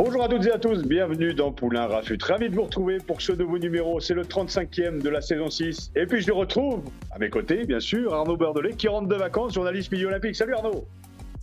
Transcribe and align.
Bonjour 0.00 0.22
à 0.22 0.28
toutes 0.28 0.46
et 0.46 0.52
à 0.52 0.60
tous, 0.60 0.84
bienvenue 0.84 1.34
dans 1.34 1.50
Poulain 1.50 1.88
Rafut. 1.88 2.18
Ravi 2.22 2.48
de 2.48 2.54
vous 2.54 2.62
retrouver 2.62 2.98
pour 2.98 3.20
ce 3.20 3.32
nouveau 3.32 3.58
numéro, 3.58 3.98
c'est 3.98 4.14
le 4.14 4.22
35e 4.22 5.02
de 5.02 5.08
la 5.08 5.20
saison 5.20 5.50
6. 5.50 5.90
Et 5.96 6.06
puis 6.06 6.22
je 6.22 6.30
retrouve 6.30 6.84
à 7.10 7.18
mes 7.18 7.30
côtés, 7.30 7.64
bien 7.64 7.80
sûr, 7.80 8.14
Arnaud 8.14 8.36
Bordelais 8.36 8.74
qui 8.74 8.86
rentre 8.86 9.08
de 9.08 9.16
vacances, 9.16 9.54
journaliste 9.54 9.90
milieu 9.90 10.06
olympique. 10.06 10.36
Salut 10.36 10.54
Arnaud 10.54 10.86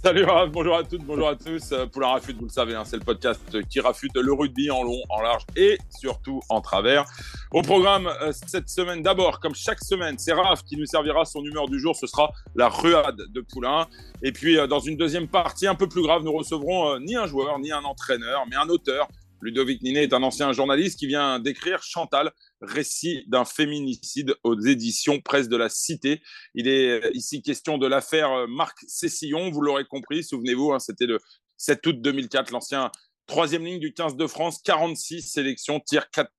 Salut 0.06 0.26
Raph, 0.26 0.52
bonjour 0.52 0.78
à 0.78 0.84
toutes, 0.84 1.04
bonjour 1.04 1.28
à 1.28 1.36
tous. 1.36 1.72
Euh, 1.72 1.88
Poulain 1.88 2.10
Rafute, 2.10 2.38
vous 2.38 2.46
le 2.46 2.52
savez, 2.52 2.76
hein, 2.76 2.84
c'est 2.86 2.98
le 2.98 3.04
podcast 3.04 3.60
qui 3.68 3.80
rafute 3.80 4.16
le 4.16 4.34
rugby 4.34 4.70
en 4.70 4.84
long, 4.84 5.02
en 5.10 5.20
large 5.20 5.42
et 5.56 5.80
surtout 6.00 6.42
en 6.50 6.62
travers. 6.62 7.06
Au 7.52 7.64
programme 7.64 8.06
euh, 8.22 8.32
cette 8.32 8.70
semaine, 8.70 9.02
d'abord, 9.02 9.40
comme 9.40 9.56
chaque 9.56 9.84
semaine, 9.84 10.20
c'est 10.20 10.34
Raph 10.34 10.62
qui 10.62 10.78
nous 10.78 10.86
servira 10.86 11.26
son 11.26 11.44
humeur 11.44 11.68
du 11.68 11.80
jour. 11.80 11.96
Ce 11.96 12.06
sera 12.06 12.32
la 12.54 12.70
ruade 12.70 13.20
de 13.34 13.42
Poulain. 13.42 13.88
Et 14.22 14.32
puis, 14.32 14.60
euh, 14.60 14.68
dans 14.68 14.80
une 14.80 14.96
deuxième 14.96 15.28
partie 15.28 15.66
un 15.66 15.74
peu 15.74 15.90
plus 15.90 16.04
grave, 16.04 16.22
nous 16.22 16.34
recevrons 16.34 17.00
ni 17.00 17.16
un 17.16 17.26
joueur, 17.26 17.58
ni 17.58 17.72
un 17.72 17.84
entraîneur, 17.84 18.44
mais 18.48 18.58
un 18.58 18.70
auteur. 18.70 19.08
Ludovic 19.42 19.82
Ninet 19.82 20.04
est 20.04 20.14
un 20.14 20.22
ancien 20.22 20.52
journaliste 20.54 21.00
qui 21.00 21.08
vient 21.08 21.40
d'écrire 21.40 21.82
Chantal, 21.82 22.32
récit 22.62 23.24
d'un 23.28 23.46
féminicide 23.46 24.36
aux 24.44 24.60
éditions 24.60 25.22
Presse 25.22 25.50
de 25.50 25.58
la 25.58 25.70
Cité. 25.70 26.22
Il 26.54 26.68
est 26.68 27.12
ici 27.14 27.42
question 27.42 27.78
de 27.78 27.88
l'affaire 27.88 28.48
Marc 28.48 28.78
Cessillon, 28.88 29.52
vous 29.52 29.62
l'aurez 29.62 29.86
compris, 29.86 30.24
souvenez-vous, 30.24 30.74
hein, 30.74 30.80
c'était 30.80 31.06
le 31.06 31.20
7 31.58 31.86
août 31.88 32.02
2004, 32.02 32.52
l'ancien 32.52 32.92
troisième 33.28 33.66
ligne 33.66 33.80
du 33.80 33.94
15 33.94 34.16
de 34.16 34.28
France, 34.28 34.62
46 34.64 35.22
sélections, 35.22 35.80
tire 35.80 36.10
4 36.12 36.32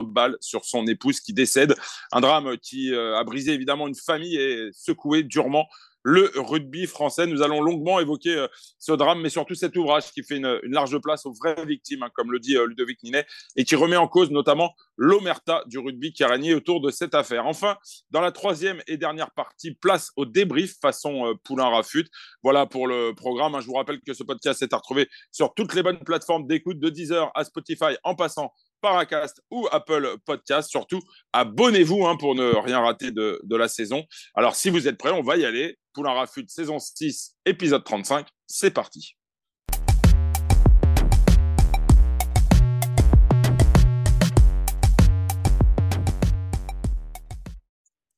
balles 0.00 0.36
sur 0.40 0.64
son 0.64 0.86
épouse 0.86 1.20
qui 1.20 1.32
décède. 1.32 1.74
Un 2.12 2.20
drame 2.20 2.56
qui 2.58 2.92
euh, 2.92 3.16
a 3.16 3.24
brisé 3.24 3.52
évidemment 3.52 3.88
une 3.88 3.94
famille 3.94 4.36
et 4.36 4.70
secoué 4.72 5.22
durement 5.22 5.68
le 6.02 6.30
rugby 6.36 6.86
français. 6.86 7.26
Nous 7.26 7.42
allons 7.42 7.60
longuement 7.60 8.00
évoquer 8.00 8.36
euh, 8.36 8.48
ce 8.78 8.92
drame, 8.92 9.20
mais 9.20 9.28
surtout 9.28 9.54
cet 9.54 9.76
ouvrage 9.76 10.12
qui 10.12 10.22
fait 10.22 10.36
une, 10.36 10.60
large 10.64 10.98
place 10.98 11.26
aux 11.26 11.32
vraies 11.32 11.64
victimes, 11.66 12.02
hein, 12.02 12.10
comme 12.14 12.32
le 12.32 12.38
dit 12.38 12.56
euh, 12.56 12.66
Ludovic 12.66 13.02
Ninet, 13.02 13.26
et 13.56 13.64
qui 13.64 13.76
remet 13.76 13.96
en 13.96 14.08
cause 14.08 14.30
notamment 14.30 14.74
l'omerta 14.96 15.62
du 15.66 15.78
rugby 15.78 16.12
qui 16.12 16.24
a 16.24 16.28
régné 16.28 16.54
autour 16.54 16.80
de 16.80 16.90
cette 16.90 17.14
affaire. 17.14 17.46
Enfin, 17.46 17.76
dans 18.10 18.20
la 18.20 18.32
troisième 18.32 18.82
et 18.86 18.96
dernière 18.96 19.30
partie, 19.32 19.74
place 19.74 20.10
au 20.16 20.24
débrief 20.24 20.78
façon 20.80 21.26
euh, 21.26 21.34
Poulain-Rafut. 21.44 22.06
Voilà 22.42 22.66
pour 22.66 22.86
le 22.86 23.12
programme. 23.14 23.54
Hein. 23.54 23.60
Je 23.60 23.66
vous 23.66 23.74
rappelle 23.74 24.00
que 24.00 24.14
ce 24.14 24.22
podcast 24.22 24.62
est 24.62 24.72
à 24.72 24.76
retrouver 24.76 25.08
sur 25.30 25.54
toutes 25.54 25.74
les 25.74 25.82
bonnes 25.82 26.00
plateformes 26.00 26.46
d'écoute 26.46 26.78
de 26.78 26.88
Deezer 26.88 27.30
à 27.34 27.44
Spotify 27.44 27.96
en 28.04 28.14
passant 28.14 28.52
Paracast 28.80 29.42
ou 29.50 29.66
Apple 29.70 30.16
Podcast. 30.24 30.70
Surtout, 30.70 31.00
abonnez-vous 31.32 32.06
hein, 32.06 32.16
pour 32.16 32.34
ne 32.34 32.54
rien 32.56 32.80
rater 32.80 33.10
de, 33.10 33.40
la 33.50 33.68
saison. 33.68 34.04
Alors, 34.34 34.56
si 34.56 34.70
vous 34.70 34.88
êtes 34.88 34.96
prêts, 34.96 35.10
on 35.10 35.22
va 35.22 35.36
y 35.36 35.44
aller. 35.44 35.78
Poulain 35.92 36.12
Rafut, 36.12 36.44
saison 36.48 36.78
6, 36.78 37.36
épisode 37.46 37.82
35. 37.82 38.28
C'est 38.46 38.70
parti. 38.70 39.16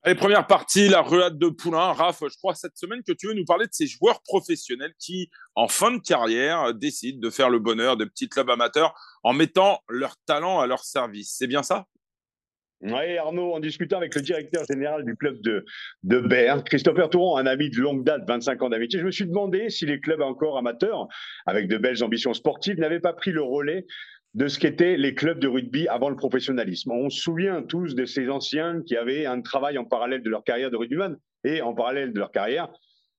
Allez, 0.04 0.16
première 0.16 0.46
partie, 0.46 0.88
la 0.88 1.00
ruade 1.00 1.38
de 1.38 1.48
Poulain. 1.48 1.92
Raph, 1.92 2.24
je 2.28 2.36
crois 2.36 2.54
cette 2.54 2.76
semaine 2.76 3.02
que 3.06 3.12
tu 3.12 3.28
veux 3.28 3.34
nous 3.34 3.44
parler 3.44 3.66
de 3.66 3.72
ces 3.72 3.86
joueurs 3.86 4.20
professionnels 4.22 4.92
qui, 4.98 5.30
en 5.54 5.68
fin 5.68 5.92
de 5.92 5.98
carrière, 5.98 6.74
décident 6.74 7.20
de 7.20 7.30
faire 7.30 7.48
le 7.48 7.60
bonheur 7.60 7.96
de 7.96 8.04
petits 8.04 8.28
clubs 8.28 8.50
amateurs 8.50 8.94
en 9.22 9.32
mettant 9.32 9.80
leur 9.88 10.16
talent 10.26 10.60
à 10.60 10.66
leur 10.66 10.84
service. 10.84 11.36
C'est 11.38 11.46
bien 11.46 11.62
ça? 11.62 11.86
Oui, 12.82 13.16
Arnaud, 13.16 13.52
en 13.52 13.60
discutant 13.60 13.98
avec 13.98 14.14
le 14.14 14.22
directeur 14.22 14.64
général 14.68 15.04
du 15.04 15.16
club 15.16 15.40
de, 15.40 15.64
de 16.02 16.18
Berne, 16.18 16.62
Christopher 16.64 17.08
Touron, 17.10 17.36
un 17.36 17.46
ami 17.46 17.70
de 17.70 17.80
longue 17.80 18.04
date, 18.04 18.22
25 18.26 18.60
ans 18.62 18.70
d'amitié, 18.70 18.98
je 18.98 19.06
me 19.06 19.12
suis 19.12 19.26
demandé 19.26 19.70
si 19.70 19.86
les 19.86 20.00
clubs 20.00 20.20
encore 20.20 20.58
amateurs, 20.58 21.06
avec 21.46 21.68
de 21.68 21.76
belles 21.76 22.02
ambitions 22.02 22.34
sportives, 22.34 22.78
n'avaient 22.80 23.00
pas 23.00 23.12
pris 23.12 23.30
le 23.30 23.42
relais 23.42 23.86
de 24.34 24.48
ce 24.48 24.58
qu'étaient 24.58 24.96
les 24.96 25.14
clubs 25.14 25.38
de 25.38 25.46
rugby 25.46 25.86
avant 25.88 26.08
le 26.08 26.16
professionnalisme. 26.16 26.90
On 26.90 27.08
se 27.10 27.20
souvient 27.20 27.62
tous 27.62 27.94
de 27.94 28.04
ces 28.04 28.28
anciens 28.28 28.82
qui 28.84 28.96
avaient 28.96 29.26
un 29.26 29.40
travail 29.42 29.78
en 29.78 29.84
parallèle 29.84 30.22
de 30.22 30.30
leur 30.30 30.42
carrière 30.42 30.70
de 30.70 30.76
rugbyman 30.76 31.16
et 31.44 31.60
en 31.60 31.74
parallèle 31.74 32.12
de 32.12 32.18
leur 32.18 32.32
carrière 32.32 32.68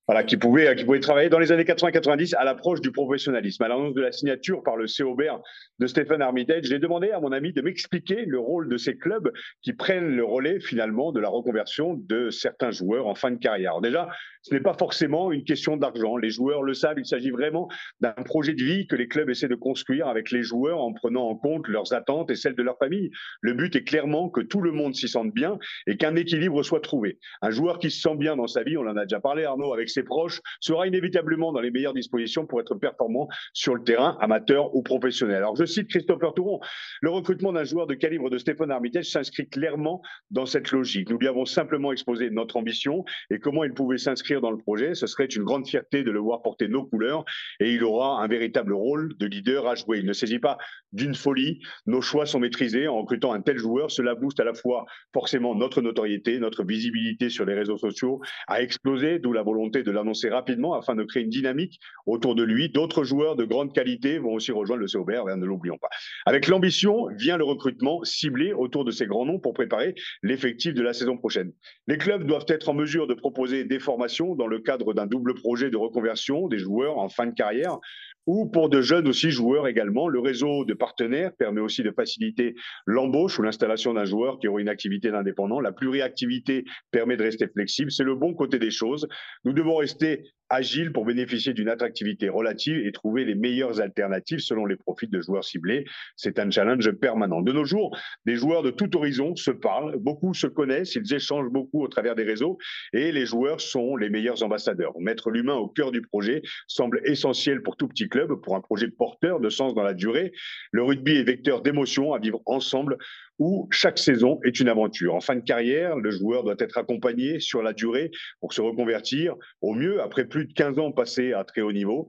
voilà, 0.08 0.24
qui 0.24 0.36
pouvait, 0.36 0.76
qui 0.76 0.84
pouvait 0.84 1.00
travailler 1.00 1.30
dans 1.30 1.40
les 1.40 1.52
années 1.52 1.64
80-90 1.64 2.36
à 2.36 2.44
l'approche 2.44 2.82
du 2.82 2.92
professionnalisme. 2.92 3.64
À 3.64 3.70
l'annonce 3.70 3.94
de 3.94 4.02
la 4.02 4.12
signature 4.12 4.62
par 4.62 4.76
le 4.76 4.86
COBER 4.86 5.36
de 5.80 5.88
Stéphane 5.88 6.22
Armitage, 6.22 6.66
j'ai 6.66 6.80
demandé 6.80 7.12
à 7.12 7.20
mon 7.22 7.32
ami 7.32 7.54
de 7.54 7.62
m'expliquer 7.62 8.26
le 8.26 8.40
rôle 8.40 8.68
de 8.68 8.78
ces 8.78 8.98
clubs 8.98 9.32
qui 9.62 9.74
prennent 9.74 10.16
le 10.16 10.26
relais 10.26 10.60
finalement 10.60 11.12
de 11.14 11.22
la 11.22 11.30
reconversion 11.30 11.94
de 11.94 12.30
certains 12.30 12.72
joueurs 12.72 13.08
en 13.08 13.16
fin 13.16 13.32
de 13.32 13.38
carrière. 13.38 13.80
déjà, 13.80 14.10
ce 14.44 14.54
n'est 14.54 14.62
pas 14.62 14.74
forcément 14.74 15.32
une 15.32 15.46
question 15.46 15.78
d'argent. 15.78 16.18
Les 16.18 16.30
joueurs 16.30 16.64
le 16.64 16.74
savent, 16.74 17.00
il 17.00 17.06
s'agit 17.06 17.32
vraiment 17.32 17.70
d'un 18.02 18.12
projet 18.12 18.54
de 18.54 18.62
vie 18.62 18.88
que 18.88 18.96
les 18.96 19.08
clubs 19.08 19.30
essaient 19.30 19.48
de 19.48 19.56
construire 19.56 20.08
avec 20.08 20.32
les 20.32 20.44
joueurs 20.44 20.82
en 20.82 20.92
prenant 20.92 21.30
en 21.30 21.36
compte 21.36 21.68
leurs 21.70 21.94
attentes 21.94 22.30
et 22.30 22.36
celles 22.36 22.56
de 22.56 22.62
leur 22.62 22.78
famille. 22.78 23.10
Le 23.40 23.54
but 23.54 23.74
est 23.78 23.86
clairement 23.86 24.30
que 24.30 24.42
tout 24.42 24.60
le 24.60 24.74
monde 24.74 24.96
s'y 24.96 25.08
sente 25.08 25.34
bien 25.34 25.58
et 25.88 25.96
qu'un 25.96 26.16
équilibre 26.16 26.62
soit 26.62 26.82
trouvé. 26.82 27.20
Un 27.42 27.52
joueur 27.52 27.80
qui 27.80 27.90
se 27.90 28.02
sent 28.02 28.18
bien 28.18 28.36
dans 28.36 28.48
sa 28.48 28.64
vie, 28.64 28.76
on 28.78 28.82
en 28.82 28.98
a 28.98 29.06
déjà 29.06 29.22
parlé 29.22 29.46
Arnaud, 29.46 29.74
avec 29.74 29.90
ses 29.90 30.04
proches, 30.04 30.42
sera 30.60 30.88
inévitablement 30.88 31.54
dans 31.54 31.62
les 31.62 31.72
meilleures 31.72 31.94
dispositions 31.94 32.46
pour 32.46 32.60
être 32.60 32.76
performant 32.76 33.30
sur 33.54 33.76
le 33.76 33.84
terrain, 33.84 34.18
amateur 34.20 34.76
ou 34.76 34.84
professionnel. 34.84 35.38
Alors 35.38 35.56
je 35.56 35.64
cite 35.64 35.88
Christopher 35.88 36.34
Touron, 36.34 36.60
le 37.02 37.10
recrutement 37.12 37.54
d'un 37.54 37.64
joueur 37.64 37.88
de 37.88 37.94
calibre 37.94 38.30
de 38.30 38.38
Stéphane 38.38 38.72
Armitage 38.72 39.06
s'inscrit 39.06 39.48
clairement 39.48 40.02
dans 40.32 40.46
cette 40.46 40.72
logique. 40.72 41.10
Nous 41.10 41.18
lui 41.18 41.30
avons 41.30 41.46
simplement 41.46 41.94
exposé 41.94 42.30
notre 42.30 42.58
ambition 42.58 43.06
et 43.30 43.40
comment 43.40 43.64
il 43.64 43.74
pouvait 43.74 43.98
s'inscrire 43.98 44.33
dans 44.42 44.52
le 44.52 44.58
projet. 44.58 44.96
Ce 44.96 45.08
serait 45.08 45.26
une 45.26 45.44
grande 45.44 45.68
fierté 45.68 46.04
de 46.04 46.12
le 46.12 46.20
voir 46.20 46.42
porter 46.42 46.68
nos 46.68 46.86
couleurs 46.86 47.26
et 47.60 47.74
il 47.74 47.84
aura 47.84 48.22
un 48.22 48.28
véritable 48.28 48.74
rôle 48.74 49.16
de 49.18 49.26
leader 49.26 49.68
à 49.68 49.76
jouer. 49.76 50.00
Il 50.00 50.06
ne 50.06 50.14
s'agit 50.14 50.40
pas 50.40 50.58
d'une 50.92 51.16
folie. 51.16 51.60
Nos 51.86 52.02
choix 52.02 52.26
sont 52.26 52.40
maîtrisés. 52.40 52.88
En 52.88 53.02
recrutant 53.02 53.34
un 53.34 53.42
tel 53.42 53.58
joueur, 53.58 53.92
cela 53.92 54.16
booste 54.16 54.40
à 54.40 54.44
la 54.44 54.54
fois 54.54 54.86
forcément 55.14 55.56
notre 55.56 55.82
notoriété, 55.82 56.40
notre 56.40 56.64
visibilité 56.64 57.30
sur 57.30 57.46
les 57.46 57.54
réseaux 57.54 57.78
sociaux 57.78 58.22
a 58.48 58.62
explosé, 58.62 59.20
d'où 59.20 59.34
la 59.34 59.44
volonté 59.44 59.84
de 59.84 59.92
l'annoncer 59.92 60.30
rapidement 60.30 60.74
afin 60.74 60.96
de 60.96 61.04
créer 61.04 61.24
une 61.24 61.30
dynamique 61.30 61.80
autour 62.06 62.36
de 62.36 62.44
lui. 62.44 62.70
D'autres 62.70 63.04
joueurs 63.04 63.36
de 63.36 63.46
grande 63.46 63.74
qualité 63.74 64.20
vont 64.20 64.34
aussi 64.34 64.52
rejoindre 64.52 64.82
le 64.82 64.88
COBR, 64.88 65.36
ne 65.36 65.46
l'oublions 65.46 65.78
pas. 65.78 65.90
Avec 66.26 66.48
l'ambition 66.48 67.08
vient 67.18 67.38
le 67.38 67.44
recrutement 67.44 68.04
ciblé 68.04 68.54
autour 68.54 68.86
de 68.86 68.92
ces 68.92 69.06
grands 69.06 69.26
noms 69.26 69.40
pour 69.40 69.54
préparer 69.54 69.96
l'effectif 70.22 70.74
de 70.74 70.82
la 70.82 70.94
saison 70.94 71.18
prochaine. 71.18 71.52
Les 71.88 71.98
clubs 71.98 72.26
doivent 72.26 72.46
être 72.48 72.70
en 72.70 72.74
mesure 72.74 73.08
de 73.08 73.14
proposer 73.14 73.64
des 73.64 73.80
formations 73.80 74.23
dans 74.36 74.48
le 74.48 74.60
cadre 74.60 74.94
d'un 74.94 75.06
double 75.06 75.36
projet 75.36 75.70
de 75.70 75.78
reconversion 75.78 76.48
des 76.48 76.58
joueurs 76.58 76.98
en 76.98 77.10
fin 77.10 77.26
de 77.26 77.34
carrière 77.34 77.80
ou 78.26 78.46
pour 78.46 78.70
de 78.70 78.82
jeunes 78.82 79.08
aussi 79.08 79.32
joueurs 79.32 79.68
également. 79.68 80.08
Le 80.08 80.20
réseau 80.20 80.66
de 80.66 80.74
partenaires 80.74 81.32
permet 81.38 81.62
aussi 81.62 81.84
de 81.84 81.92
faciliter 81.92 82.56
l'embauche 82.86 83.40
ou 83.40 83.42
l'installation 83.42 83.94
d'un 83.94 84.06
joueur 84.06 84.40
qui 84.40 84.48
aura 84.48 84.62
une 84.62 84.70
activité 84.70 85.12
d'indépendant. 85.12 85.60
La 85.60 85.72
pluriactivité 85.72 86.66
permet 86.92 87.18
de 87.18 87.24
rester 87.24 87.48
flexible. 87.48 87.92
C'est 87.92 88.04
le 88.04 88.16
bon 88.16 88.34
côté 88.34 88.60
des 88.60 88.72
choses. 88.72 89.08
Nous 89.44 89.54
devons 89.54 89.78
rester 89.78 90.24
agile 90.50 90.92
pour 90.92 91.06
bénéficier 91.06 91.54
d'une 91.54 91.70
attractivité 91.70 92.30
relative 92.30 92.86
et 92.86 92.92
trouver 92.92 93.26
les 93.26 93.34
meilleures 93.34 93.82
alternatives 93.82 94.40
selon 94.40 94.66
les 94.66 94.76
profils 94.76 95.10
de 95.10 95.20
joueurs 95.20 95.44
ciblés. 95.44 95.86
C'est 96.16 96.38
un 96.38 96.50
challenge 96.52 96.92
permanent. 96.92 97.42
De 97.42 97.52
nos 97.52 97.66
jours, 97.66 97.98
des 98.26 98.36
joueurs 98.36 98.62
de 98.62 98.70
tout 98.70 98.96
horizon 98.96 99.36
se 99.36 99.52
parlent, 99.52 99.98
beaucoup 99.98 100.34
se 100.34 100.48
connaissent, 100.48 100.96
ils 100.96 101.14
échangent 101.14 101.50
beaucoup 101.50 101.82
au 101.82 101.88
travers 101.88 102.16
des 102.16 102.24
réseaux 102.24 102.58
et 102.94 103.12
les 103.12 103.26
joueurs 103.26 103.62
sont 103.62 103.96
les 103.96 104.10
meilleurs 104.10 104.44
ambassadeurs. 104.44 104.94
Mettre 105.00 105.32
l'humain 105.32 105.56
au 105.56 105.68
cœur 105.68 105.92
du 105.92 106.02
projet 106.02 106.44
semble 106.68 107.02
essentiel 107.06 107.64
pour 107.64 107.76
tout 107.76 107.88
petit 107.88 108.08
pour 108.42 108.56
un 108.56 108.62
projet 108.62 108.88
porteur 108.88 109.40
de 109.40 109.50
sens 109.50 109.74
dans 109.74 109.84
la 109.84 109.94
durée. 109.94 110.32
Le 110.72 110.84
rugby 110.84 111.18
est 111.18 111.24
vecteur 111.24 111.62
d'émotions 111.62 112.14
à 112.14 112.20
vivre 112.20 112.42
ensemble 112.46 112.98
où 113.40 113.68
chaque 113.72 113.98
saison 113.98 114.40
est 114.44 114.60
une 114.60 114.70
aventure. 114.70 115.16
En 115.16 115.22
fin 115.22 115.36
de 115.36 115.42
carrière, 115.42 115.98
le 115.98 116.12
joueur 116.12 116.44
doit 116.44 116.56
être 116.60 116.78
accompagné 116.78 117.40
sur 117.40 117.64
la 117.64 117.74
durée 117.74 118.12
pour 118.40 118.54
se 118.54 118.62
reconvertir 118.62 119.36
au 119.62 119.74
mieux 119.74 120.02
après 120.02 120.26
plus 120.26 120.46
de 120.46 120.54
15 120.54 120.80
ans 120.80 120.92
passés 120.92 121.34
à 121.34 121.44
très 121.44 121.62
haut 121.62 121.72
niveau. 121.72 122.08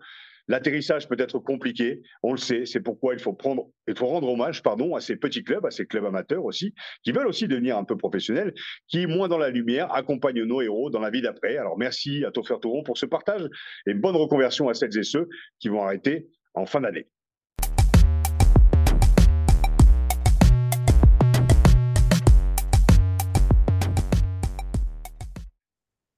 L'atterrissage 0.49 1.09
peut 1.09 1.17
être 1.19 1.39
compliqué, 1.39 2.03
on 2.23 2.33
le 2.33 2.39
sait. 2.39 2.67
C'est 2.67 2.81
pourquoi 2.81 3.15
il 3.15 3.21
faut 3.21 3.33
prendre, 3.33 3.71
il 3.89 3.97
faut 3.97 4.07
rendre 4.07 4.29
hommage, 4.29 4.63
pardon, 4.63 4.95
à 4.95 5.01
ces 5.01 5.17
petits 5.17 5.43
clubs, 5.43 5.65
à 5.65 5.71
ces 5.71 5.87
clubs 5.87 6.05
amateurs 6.05 6.45
aussi, 6.45 6.75
qui 7.03 7.13
veulent 7.13 7.27
aussi 7.27 7.49
devenir 7.49 7.79
un 7.79 7.85
peu 7.85 7.97
professionnels, 7.97 8.53
qui, 8.89 9.07
moins 9.07 9.29
dans 9.29 9.39
la 9.39 9.51
lumière, 9.51 9.93
accompagnent 9.95 10.45
nos 10.45 10.61
héros 10.61 10.91
dans 10.91 11.01
la 11.01 11.11
vie 11.11 11.23
d'après. 11.23 11.57
Alors 11.57 11.79
merci 11.79 12.25
à 12.25 12.31
Toffer 12.31 12.57
Touron 12.61 12.83
pour 12.83 12.99
ce 12.99 13.07
partage 13.07 13.49
et 13.87 13.95
bonne 13.95 14.17
reconversion 14.17 14.69
à 14.69 14.75
celles 14.75 14.97
et 14.99 15.03
ceux 15.03 15.29
qui 15.61 15.69
vont 15.69 15.83
arrêter 15.83 16.29
en 16.55 16.67
fin 16.67 16.81
d'année. 16.81 17.09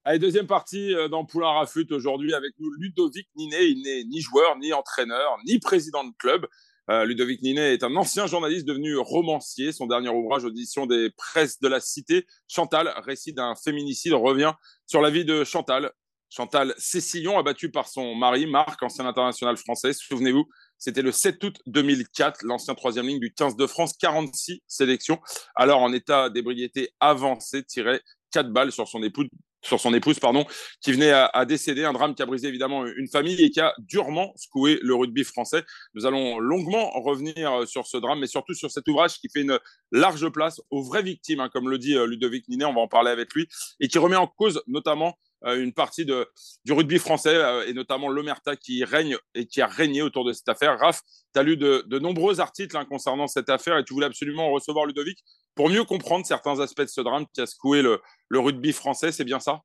Allez, 0.08 0.20
deuxième 0.20 0.47
partie 0.47 0.94
euh, 0.94 1.08
dans 1.08 1.25
Poulain 1.25 1.50
Rafut 1.50 1.88
aujourd'hui 1.91 2.32
avec 2.32 2.53
nous 2.61 2.70
Ludovic 2.79 3.26
Ninet. 3.35 3.70
Il 3.70 3.82
n'est 3.82 4.05
ni 4.05 4.20
joueur, 4.20 4.56
ni 4.56 4.73
entraîneur, 4.73 5.37
ni 5.49 5.58
président 5.58 6.05
de 6.05 6.12
club. 6.17 6.47
Euh, 6.88 7.05
Ludovic 7.05 7.43
Ninet 7.43 7.75
est 7.75 7.82
un 7.82 7.97
ancien 7.97 8.29
journaliste 8.29 8.69
devenu 8.69 8.97
romancier. 8.99 9.73
Son 9.73 9.88
dernier 9.88 10.11
ouvrage, 10.11 10.44
audition 10.44 10.87
des 10.87 11.11
presses 11.17 11.58
de 11.58 11.67
la 11.67 11.81
cité, 11.81 12.25
Chantal, 12.47 12.94
récit 13.05 13.32
d'un 13.32 13.56
féminicide, 13.56 14.12
revient 14.12 14.53
sur 14.87 15.03
la 15.03 15.11
vie 15.11 15.25
de 15.25 15.43
Chantal. 15.43 15.91
Chantal 16.31 16.73
Cécillon, 16.79 17.37
abattue 17.37 17.73
par 17.73 17.88
son 17.88 18.14
mari, 18.14 18.47
Marc, 18.47 18.81
ancien 18.85 19.06
international 19.06 19.56
français. 19.56 19.93
Souvenez-vous, 19.93 20.49
c'était 20.79 21.02
le 21.02 21.11
7 21.11 21.43
août 21.43 21.56
2004, 21.67 22.44
l'ancien 22.44 22.76
troisième 22.76 23.09
ligne 23.09 23.19
du 23.19 23.35
15 23.35 23.56
de 23.56 23.67
France, 23.67 23.94
46 23.99 24.61
sélections. 24.69 25.19
Alors 25.56 25.82
en 25.82 25.93
état 25.93 26.31
d'ébriété 26.31 26.91
avancé, 27.00 27.64
tiré 27.64 28.00
quatre 28.31 28.52
balles 28.52 28.70
sur 28.70 28.87
son 28.87 29.02
épouse 29.02 29.26
sur 29.66 29.80
son 29.80 29.92
épouse, 29.94 30.18
pardon, 30.18 30.46
qui 30.80 30.92
venait 30.92 31.10
à, 31.10 31.44
décéder. 31.44 31.84
Un 31.84 31.92
drame 31.92 32.14
qui 32.14 32.22
a 32.22 32.26
brisé 32.26 32.48
évidemment 32.48 32.86
une 32.86 33.08
famille 33.08 33.42
et 33.42 33.50
qui 33.50 33.60
a 33.60 33.74
durement 33.78 34.32
secoué 34.36 34.78
le 34.82 34.94
rugby 34.94 35.24
français. 35.24 35.64
Nous 35.94 36.06
allons 36.06 36.38
longuement 36.38 36.90
revenir 37.00 37.52
euh, 37.52 37.66
sur 37.66 37.86
ce 37.86 37.96
drame, 37.96 38.20
mais 38.20 38.26
surtout 38.26 38.54
sur 38.54 38.70
cet 38.70 38.88
ouvrage 38.88 39.18
qui 39.18 39.28
fait 39.28 39.42
une 39.42 39.58
large 39.92 40.28
place 40.30 40.60
aux 40.70 40.82
vraies 40.82 41.02
victimes, 41.02 41.40
hein, 41.40 41.50
comme 41.52 41.68
le 41.68 41.78
dit 41.78 41.96
euh, 41.96 42.06
Ludovic 42.06 42.48
Ninet, 42.48 42.64
on 42.64 42.74
va 42.74 42.80
en 42.80 42.88
parler 42.88 43.10
avec 43.10 43.34
lui, 43.34 43.48
et 43.80 43.88
qui 43.88 43.98
remet 43.98 44.16
en 44.16 44.26
cause 44.26 44.62
notamment 44.66 45.18
euh, 45.44 45.62
une 45.62 45.72
partie 45.72 46.04
de, 46.04 46.26
du 46.64 46.72
rugby 46.72 46.98
français 46.98 47.36
et 47.66 47.74
notamment 47.74 48.08
l'Omerta 48.08 48.56
qui 48.56 48.84
règne 48.84 49.16
et 49.34 49.46
qui 49.46 49.60
a 49.60 49.66
régné 49.66 50.02
autour 50.02 50.24
de 50.24 50.32
cette 50.32 50.48
affaire. 50.48 50.78
Raph, 50.78 51.02
tu 51.34 51.40
as 51.40 51.42
lu 51.42 51.56
de, 51.56 51.98
nombreux 51.98 52.40
articles 52.40 52.76
hein, 52.76 52.84
concernant 52.84 53.26
cette 53.26 53.50
affaire 53.50 53.76
et 53.76 53.84
tu 53.84 53.92
voulais 53.92 54.06
absolument 54.06 54.50
recevoir 54.50 54.86
Ludovic 54.86 55.22
pour 55.56 55.70
mieux 55.70 55.85
comprendre 55.85 56.25
certains 56.25 56.61
aspects 56.61 56.82
de 56.82 56.87
ce 56.87 57.00
drame 57.00 57.26
qui 57.32 57.41
a 57.41 57.47
secoué 57.47 57.82
le, 57.82 58.00
rugby 58.31 58.73
français, 58.73 59.11
c'est 59.11 59.25
bien 59.25 59.41
ça? 59.41 59.62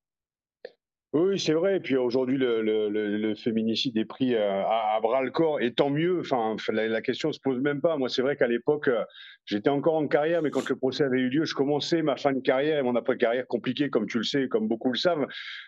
Oui, 1.13 1.37
c'est 1.37 1.51
vrai. 1.51 1.75
Et 1.75 1.79
puis 1.81 1.97
aujourd'hui, 1.97 2.37
le, 2.37 3.33
féminicide 3.35 3.97
est 3.97 4.05
pris 4.05 4.33
euh, 4.33 4.63
à, 4.63 4.97
bras 5.01 5.21
le 5.21 5.29
corps, 5.29 5.59
et 5.59 5.73
tant 5.73 5.89
mieux. 5.89 6.21
Enfin, 6.21 6.55
la, 6.71 6.87
la 6.87 7.01
question 7.01 7.33
se 7.33 7.39
pose 7.39 7.59
même 7.59 7.81
pas. 7.81 7.97
Moi, 7.97 8.07
c'est 8.07 8.21
vrai 8.21 8.37
qu'à 8.37 8.47
l'époque, 8.47 8.87
euh, 8.87 9.03
j'étais 9.43 9.69
encore 9.69 9.95
en 9.95 10.07
carrière, 10.07 10.41
mais 10.41 10.51
quand 10.51 10.69
le 10.69 10.75
procès 10.77 11.03
avait 11.03 11.19
eu 11.19 11.27
lieu, 11.27 11.43
je 11.43 11.53
commençais 11.53 12.01
ma 12.01 12.15
fin 12.15 12.31
de 12.31 12.39
carrière 12.39 12.79
et 12.79 12.81
mon 12.81 12.95
après-carrière 12.95 13.45
compliquée, 13.47 13.89
comme 13.89 14.07
tu 14.07 14.19
le 14.19 14.23
sais, 14.23 14.47
comme 14.47 14.69
beaucoup 14.69 14.89
le 14.89 14.97
savent. 14.97 15.27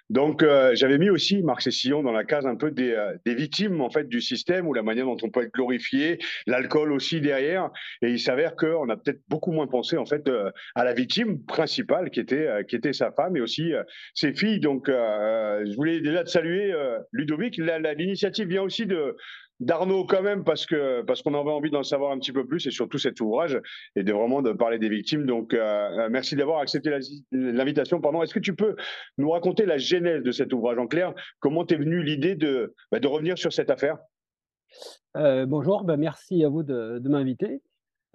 Donc, 0.10 0.44
euh, 0.44 0.76
j'avais 0.76 0.98
mis 0.98 1.10
aussi 1.10 1.44
Marc 1.44 1.62
Sessillon 1.62 2.04
dans 2.04 2.14
la 2.14 2.24
case 2.24 2.46
un 2.46 2.56
peu 2.56 2.72
des, 2.72 2.96
victimes 3.26 3.82
en 3.82 3.90
fait 3.90 4.08
du 4.08 4.22
système 4.22 4.66
ou 4.68 4.74
la 4.74 4.84
manière 4.84 5.06
dont 5.06 5.18
on 5.24 5.30
peut 5.30 5.44
être 5.44 5.54
glorifié, 5.54 6.20
l'alcool 6.48 6.94
aussi 6.94 7.20
derrière. 7.20 7.70
Et 8.02 8.12
il 8.12 8.20
s'avère 8.20 8.56
qu'on 8.56 8.88
a 8.88 8.96
peut-être 8.96 9.20
beaucoup 9.28 9.52
moins 9.52 9.68
pensé 9.68 9.98
en 9.98 10.06
fait 10.06 10.30
à 10.76 10.84
la 10.86 10.94
victime 10.94 11.44
principale 11.44 12.12
qui 12.12 12.20
était 12.20 12.48
qui 12.68 12.76
était 12.76 12.94
sa 12.94 13.12
femme 13.12 13.36
et 13.36 13.42
aussi 13.42 13.74
ses 14.14 14.34
filles. 14.34 14.60
Donc 14.60 14.90
je 15.66 15.76
voulais 15.76 16.02
déjà 16.02 16.24
te 16.24 16.30
saluer, 16.30 16.72
euh, 16.72 17.00
Ludovic. 17.12 17.58
L'initiative 17.58 18.48
vient 18.48 18.64
aussi 18.64 18.88
d'Arnaud 19.60 20.06
quand 20.06 20.22
même 20.22 20.44
parce 20.44 20.66
que 20.66 21.02
parce 21.04 21.22
qu'on 21.22 21.34
avait 21.34 21.52
envie 21.52 21.70
d'en 21.70 21.84
savoir 21.84 22.12
un 22.12 22.20
petit 22.20 22.32
peu 22.32 22.46
plus 22.46 22.66
et 22.68 22.72
surtout 22.72 22.98
cet 22.98 23.22
ouvrage 23.22 23.60
et 23.96 24.04
de 24.04 24.12
vraiment 24.12 24.42
de 24.42 24.52
parler 24.52 24.80
des 24.80 24.90
victimes. 24.90 25.26
Donc 25.26 25.54
euh, 25.54 26.10
merci 26.10 26.36
d'avoir 26.36 26.60
accepté 26.60 26.92
l'invitation. 27.32 28.02
Pardon. 28.02 28.22
Est-ce 28.22 28.34
que 28.34 28.40
tu 28.40 28.56
peux 28.56 28.76
nous 29.18 29.30
raconter 29.30 29.66
la 29.66 29.78
genèse 29.78 30.24
de 30.24 30.32
cet 30.32 30.54
ouvrage 30.54 30.78
en 30.78 30.88
clair? 30.88 31.14
Comment 31.40 31.66
t'es 31.66 31.76
venue 31.76 32.04
l'idée 32.04 32.36
de 32.36 32.74
bah, 32.92 33.00
de 33.00 33.08
revenir 33.08 33.38
sur 33.38 33.54
cette 33.54 33.70
affaire? 33.70 33.98
Bonjour, 35.16 35.84
bah, 35.84 35.98
merci 35.98 36.44
à 36.44 36.50
vous 36.50 36.64
de, 36.64 37.00
m'inviter. 37.08 37.62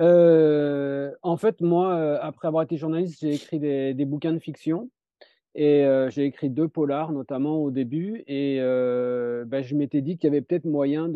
en 0.00 1.36
fait, 1.36 1.60
moi, 1.60 2.18
après 2.20 2.48
avoir 2.48 2.64
été 2.64 2.76
journaliste, 2.76 3.20
j'ai 3.20 3.34
écrit 3.34 3.60
des, 3.60 4.04
bouquins 4.04 4.32
de 4.32 4.40
fiction. 4.40 4.90
Et 5.54 5.84
j'ai 6.10 6.24
écrit 6.24 6.50
deux 6.50 6.68
polars, 6.68 7.12
notamment 7.12 7.62
au 7.62 7.70
début. 7.70 8.22
Et 8.26 8.58
bah, 8.58 9.62
je 9.62 9.74
m'étais 9.74 10.02
dit 10.02 10.16
qu'il 10.16 10.28
y 10.28 10.30
avait 10.30 10.42
peut-être 10.42 10.66
moyen 10.66 11.08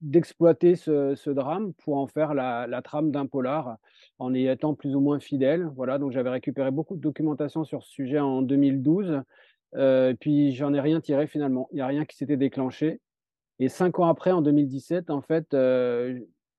d'exploiter 0.00 0.76
ce, 0.76 1.30
drame 1.30 1.72
pour 1.74 1.96
en 1.96 2.06
faire 2.06 2.34
la, 2.34 2.80
trame 2.82 3.10
d'un 3.10 3.26
polar 3.26 3.78
en 4.18 4.34
y 4.34 4.46
étant 4.48 4.74
plus 4.74 4.94
ou 4.94 5.00
moins 5.00 5.20
fidèle. 5.20 5.70
Voilà, 5.76 5.98
donc 5.98 6.12
j'avais 6.12 6.30
récupéré 6.30 6.70
beaucoup 6.70 6.96
de 6.96 7.00
documentation 7.00 7.64
sur 7.64 7.82
ce 7.82 7.90
sujet 7.90 8.18
en 8.18 8.42
2012. 8.42 9.22
Euh, 9.74 10.14
puis 10.18 10.52
j'en 10.52 10.72
ai 10.74 10.80
rien 10.80 11.00
tiré 11.00 11.26
finalement. 11.26 11.68
Il 11.72 11.76
n'y 11.76 11.80
a 11.80 11.86
rien 11.86 12.04
qui 12.04 12.16
s'était 12.16 12.36
déclenché. 12.36 13.00
Et 13.58 13.68
cinq 13.68 13.98
ans 13.98 14.06
après, 14.06 14.30
en 14.30 14.40
2017, 14.40 15.10
en 15.10 15.20
fait, 15.20 15.54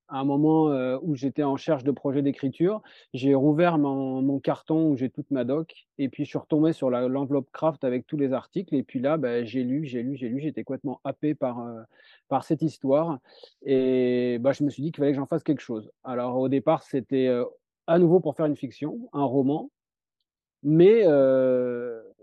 à 0.10 0.20
un 0.20 0.24
moment 0.24 0.72
euh, 0.72 0.98
où 1.02 1.16
j'étais 1.16 1.44
en 1.44 1.56
cherche 1.56 1.84
de 1.84 1.92
projet 1.92 2.22
d'écriture, 2.22 2.82
j'ai 3.14 3.36
rouvert 3.36 3.78
mon, 3.78 4.40
carton 4.40 4.90
où 4.90 4.96
j'ai 4.96 5.10
toute 5.10 5.30
ma 5.32 5.44
doc 5.44 5.88
et 5.98 6.10
puis 6.10 6.24
je 6.24 6.30
suis 6.30 6.38
retombé 6.38 6.72
sur 6.74 6.90
l'enveloppe 6.90 7.50
craft 7.52 7.84
avec 7.84 8.08
tous 8.08 8.18
les 8.18 8.34
articles 8.34 8.74
et 8.76 8.84
puis 8.84 9.00
là 9.00 9.18
bah, 9.18 9.44
j'ai 9.44 9.64
lu, 9.64 9.86
j'ai 9.86 10.02
lu, 10.02 10.16
j'ai 10.16 10.30
lu, 10.30 10.40
j'étais 10.40 10.64
complètement 10.64 11.02
happé 11.04 11.36
par, 11.36 11.60
euh, 11.60 11.82
par 12.28 12.44
cette 12.44 12.62
histoire 12.62 13.20
et 13.64 14.38
bah, 14.40 14.52
je 14.54 14.64
me 14.64 14.70
suis 14.70 14.82
dit 14.82 14.92
qu'il 14.92 15.02
fallait 15.02 15.12
que 15.12 15.18
j'en 15.18 15.26
fasse 15.26 15.44
quelque 15.44 15.62
chose. 15.62 15.92
Alors 16.04 16.38
au 16.38 16.48
départ 16.48 16.84
c'était 16.84 17.28
euh, 17.28 17.46
à 17.88 18.00
nouveau 18.00 18.20
pour 18.20 18.36
faire 18.36 18.46
une 18.46 18.58
fiction, 18.58 19.10
un 19.14 19.26
roman, 19.26 19.70
mais 20.64 21.04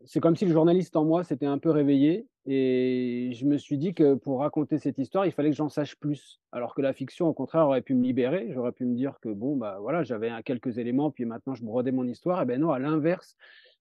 c'est 0.04 0.20
comme 0.20 0.36
si 0.36 0.44
le 0.44 0.52
journaliste 0.52 0.96
en 0.96 1.04
moi 1.04 1.24
s'était 1.24 1.46
un 1.46 1.58
peu 1.58 1.70
réveillé 1.70 2.26
et 2.46 3.32
je 3.34 3.44
me 3.44 3.56
suis 3.58 3.76
dit 3.76 3.92
que 3.92 4.14
pour 4.14 4.40
raconter 4.40 4.78
cette 4.78 4.98
histoire, 4.98 5.26
il 5.26 5.32
fallait 5.32 5.50
que 5.50 5.56
j'en 5.56 5.68
sache 5.68 5.96
plus. 5.96 6.40
Alors 6.52 6.74
que 6.74 6.82
la 6.82 6.92
fiction, 6.92 7.26
au 7.26 7.32
contraire, 7.32 7.66
aurait 7.66 7.82
pu 7.82 7.94
me 7.94 8.04
libérer. 8.04 8.48
J'aurais 8.52 8.72
pu 8.72 8.84
me 8.84 8.94
dire 8.94 9.18
que 9.20 9.28
bon, 9.28 9.56
bah 9.56 9.78
voilà, 9.80 10.04
j'avais 10.04 10.30
quelques 10.44 10.78
éléments, 10.78 11.10
puis 11.10 11.24
maintenant 11.24 11.54
je 11.54 11.64
brodais 11.64 11.90
mon 11.90 12.06
histoire. 12.06 12.42
Et 12.42 12.46
ben 12.46 12.60
non, 12.60 12.70
à 12.70 12.78
l'inverse, 12.78 13.36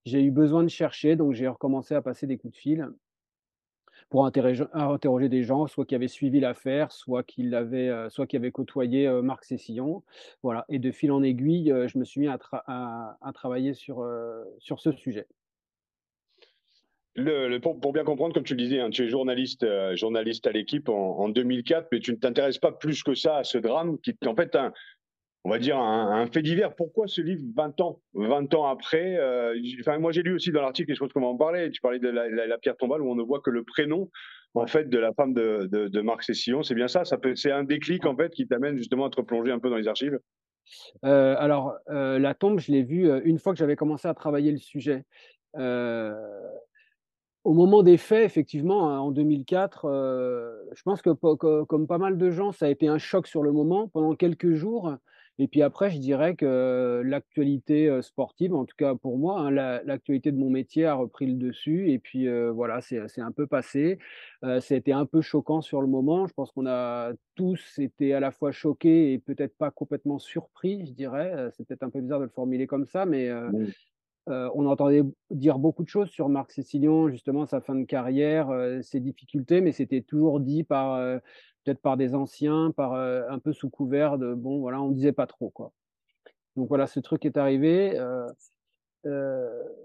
j'ai 0.05 0.23
eu 0.23 0.31
besoin 0.31 0.63
de 0.63 0.69
chercher, 0.69 1.15
donc 1.15 1.33
j'ai 1.33 1.47
recommencé 1.47 1.93
à 1.93 2.01
passer 2.01 2.25
des 2.25 2.37
coups 2.37 2.53
de 2.53 2.57
fil 2.57 2.89
pour 4.09 4.25
interroger 4.25 5.29
des 5.29 5.43
gens, 5.43 5.67
soit 5.67 5.85
qui 5.85 5.95
avaient 5.95 6.07
suivi 6.07 6.39
l'affaire, 6.39 6.91
soit 6.91 7.23
qui 7.23 7.53
avaient, 7.55 7.89
euh, 7.89 8.09
soit 8.09 8.27
qui 8.27 8.35
avaient 8.35 8.51
côtoyé 8.51 9.07
euh, 9.07 9.21
Marc 9.21 9.45
Cessillon. 9.45 10.03
Voilà. 10.43 10.65
Et 10.69 10.79
de 10.79 10.91
fil 10.91 11.11
en 11.11 11.23
aiguille, 11.23 11.71
euh, 11.71 11.87
je 11.87 11.97
me 11.97 12.03
suis 12.03 12.21
mis 12.21 12.27
à, 12.27 12.37
travailler 13.33 13.73
sur 13.73 14.05
ce 14.59 14.91
sujet 14.91 15.27
pour, 17.61 17.93
bien 17.93 18.03
comprendre, 18.03 18.33
comme 18.33 18.43
tu 18.43 18.55
le 18.55 18.61
disais, 18.61 18.79
hein, 18.79 18.89
tu 18.89 19.03
es 19.03 19.07
journaliste, 19.07 19.63
euh, 19.63 19.95
journaliste 19.95 20.47
à 20.47 20.51
l'équipe 20.51 20.89
en, 20.89 21.29
2004, 21.29 21.87
mais 21.91 21.99
tu 21.99 22.11
ne 22.11 22.17
t'intéresses 22.17 22.57
pas 22.57 22.71
plus 22.71 23.03
que 23.03 23.15
ça 23.15 23.37
à 23.37 23.43
ce 23.43 23.57
drame 23.57 23.97
qui 23.99 24.11
est 24.11 24.27
en 24.27 24.35
fait 24.35 24.55
un, 24.55 24.73
on 25.45 25.49
va 25.49 25.59
dire 25.59 25.77
un, 25.77 26.27
fait 26.27 26.41
divers. 26.41 26.75
Pourquoi 26.75 27.07
ce 27.07 27.21
livre 27.21 27.41
20 27.55 27.79
ans, 27.81 28.01
20 28.15 28.53
ans 28.55 28.65
après 28.67 29.17
euh, 29.17 29.55
moi 29.99 30.11
j'ai 30.11 30.23
lu 30.23 30.33
aussi 30.33 30.51
dans 30.51 30.61
l'article, 30.61 30.93
je 30.93 30.99
pense 30.99 31.13
qu'on 31.13 31.21
va 31.21 31.27
en 31.27 31.37
parler. 31.37 31.71
Tu 31.71 31.79
parlais 31.79 31.99
de 31.99 32.09
la, 32.09 32.57
pierre 32.57 32.75
tombale 32.75 33.01
où 33.01 33.09
on 33.09 33.15
ne 33.15 33.23
voit 33.23 33.39
que 33.39 33.49
le 33.49 33.63
prénom 33.63 34.09
en 34.53 34.67
fait 34.67 34.89
de 34.89 34.97
la 34.97 35.13
femme 35.13 35.33
de, 35.33 35.67
de, 35.71 36.01
Marc 36.01 36.23
Cessillon. 36.23 36.63
C'est 36.63 36.75
bien 36.75 36.87
ça. 36.87 37.05
Ça 37.05 37.17
c'est 37.35 37.51
un 37.51 37.63
déclic 37.63 38.05
en 38.05 38.15
fait 38.15 38.31
qui 38.33 38.47
t'amène 38.47 38.77
justement 38.77 39.05
à 39.05 39.09
te 39.09 39.17
replonger 39.17 39.51
un 39.51 39.59
peu 39.59 39.69
dans 39.69 39.77
les 39.77 39.87
archives. 39.87 40.19
Euh, 41.05 41.35
alors, 41.37 41.75
la 41.87 42.33
tombe, 42.33 42.59
je 42.59 42.71
l'ai 42.71 42.83
vue 42.83 43.09
une 43.23 43.37
fois 43.37 43.53
que 43.53 43.59
j'avais 43.59 43.75
commencé 43.75 44.07
à 44.07 44.13
travailler 44.13 44.51
le 44.51 44.57
sujet. 44.57 45.05
Au 47.45 47.53
moment 47.53 47.83
des 47.83 47.97
faits, 47.97 48.25
effectivement, 48.25 48.89
hein, 48.89 48.97
en 48.97 49.11
2004, 49.11 49.85
euh, 49.85 50.51
je 50.73 50.81
pense 50.81 51.03
que, 51.03 51.11
comme 51.65 51.85
pas 51.85 51.99
mal 51.99 52.17
de 52.17 52.31
gens, 52.31 52.51
ça 52.51 52.65
a 52.65 52.69
été 52.69 52.87
un 52.87 52.97
choc 52.97 53.27
sur 53.27 53.43
le 53.43 53.51
moment 53.51 53.87
pendant 53.87 54.15
quelques 54.15 54.53
jours. 54.53 54.95
Et 55.37 55.47
puis 55.47 55.61
après, 55.61 55.91
je 55.91 55.99
dirais 55.99 56.35
que 56.35 57.03
l'actualité 57.05 57.87
euh, 57.87 58.01
sportive, 58.01 58.55
en 58.55 58.65
tout 58.65 58.75
cas 58.75 58.95
pour 58.95 59.19
moi, 59.19 59.41
hein, 59.41 59.51
l'actualité 59.51 60.31
de 60.31 60.37
mon 60.37 60.49
métier 60.49 60.87
a 60.87 60.95
repris 60.95 61.27
le 61.27 61.33
dessus. 61.33 61.91
Et 61.91 61.99
puis 61.99 62.27
euh, 62.27 62.51
voilà, 62.51 62.81
c'est 62.81 63.21
un 63.21 63.31
peu 63.31 63.45
passé. 63.45 63.99
a 64.41 64.57
été 64.57 64.91
un 64.91 65.05
peu 65.05 65.21
choquant 65.21 65.61
sur 65.61 65.83
le 65.83 65.87
moment. 65.87 66.25
Je 66.25 66.33
pense 66.33 66.51
qu'on 66.51 66.65
a 66.65 67.11
tous 67.35 67.77
été 67.77 68.15
à 68.15 68.19
la 68.19 68.31
fois 68.31 68.51
choqués 68.53 69.13
et 69.13 69.19
peut-être 69.19 69.55
pas 69.55 69.69
complètement 69.69 70.17
surpris, 70.17 70.83
je 70.87 70.93
dirais. 70.93 71.49
C'est 71.51 71.67
peut-être 71.67 71.83
un 71.83 71.91
peu 71.91 72.01
bizarre 72.01 72.19
de 72.19 72.25
le 72.25 72.31
formuler 72.31 72.65
comme 72.65 72.87
ça, 72.87 73.05
mais 73.05 73.29
euh, 73.29 73.51
on 74.27 74.65
entendait 74.65 75.03
dire 75.29 75.59
beaucoup 75.59 75.83
de 75.83 75.89
choses 75.89 76.09
sur 76.09 76.29
Marc 76.29 76.51
Cécilion, 76.51 77.09
justement 77.09 77.45
sa 77.45 77.61
fin 77.61 77.75
de 77.75 77.85
carrière, 77.85 78.49
euh, 78.49 78.81
ses 78.81 78.99
difficultés, 78.99 79.61
mais 79.61 79.71
c'était 79.71 80.01
toujours 80.01 80.39
dit 80.39 80.63
par 80.63 80.95
euh, 80.95 81.19
peut-être 81.63 81.81
par 81.81 81.97
des 81.97 82.15
anciens, 82.15 82.71
par 82.75 82.93
un 82.93 83.39
peu 83.39 83.53
sous 83.53 83.69
couvert 83.69 84.17
de 84.17 84.33
bon 84.33 84.59
voilà, 84.59 84.81
on 84.81 84.91
disait 84.91 85.11
pas 85.11 85.27
trop 85.27 85.49
quoi. 85.49 85.73
Donc 86.55 86.67
voilà, 86.69 86.87
ce 86.87 86.99
truc 86.99 87.25
est 87.25 87.37
arrivé. 87.37 87.99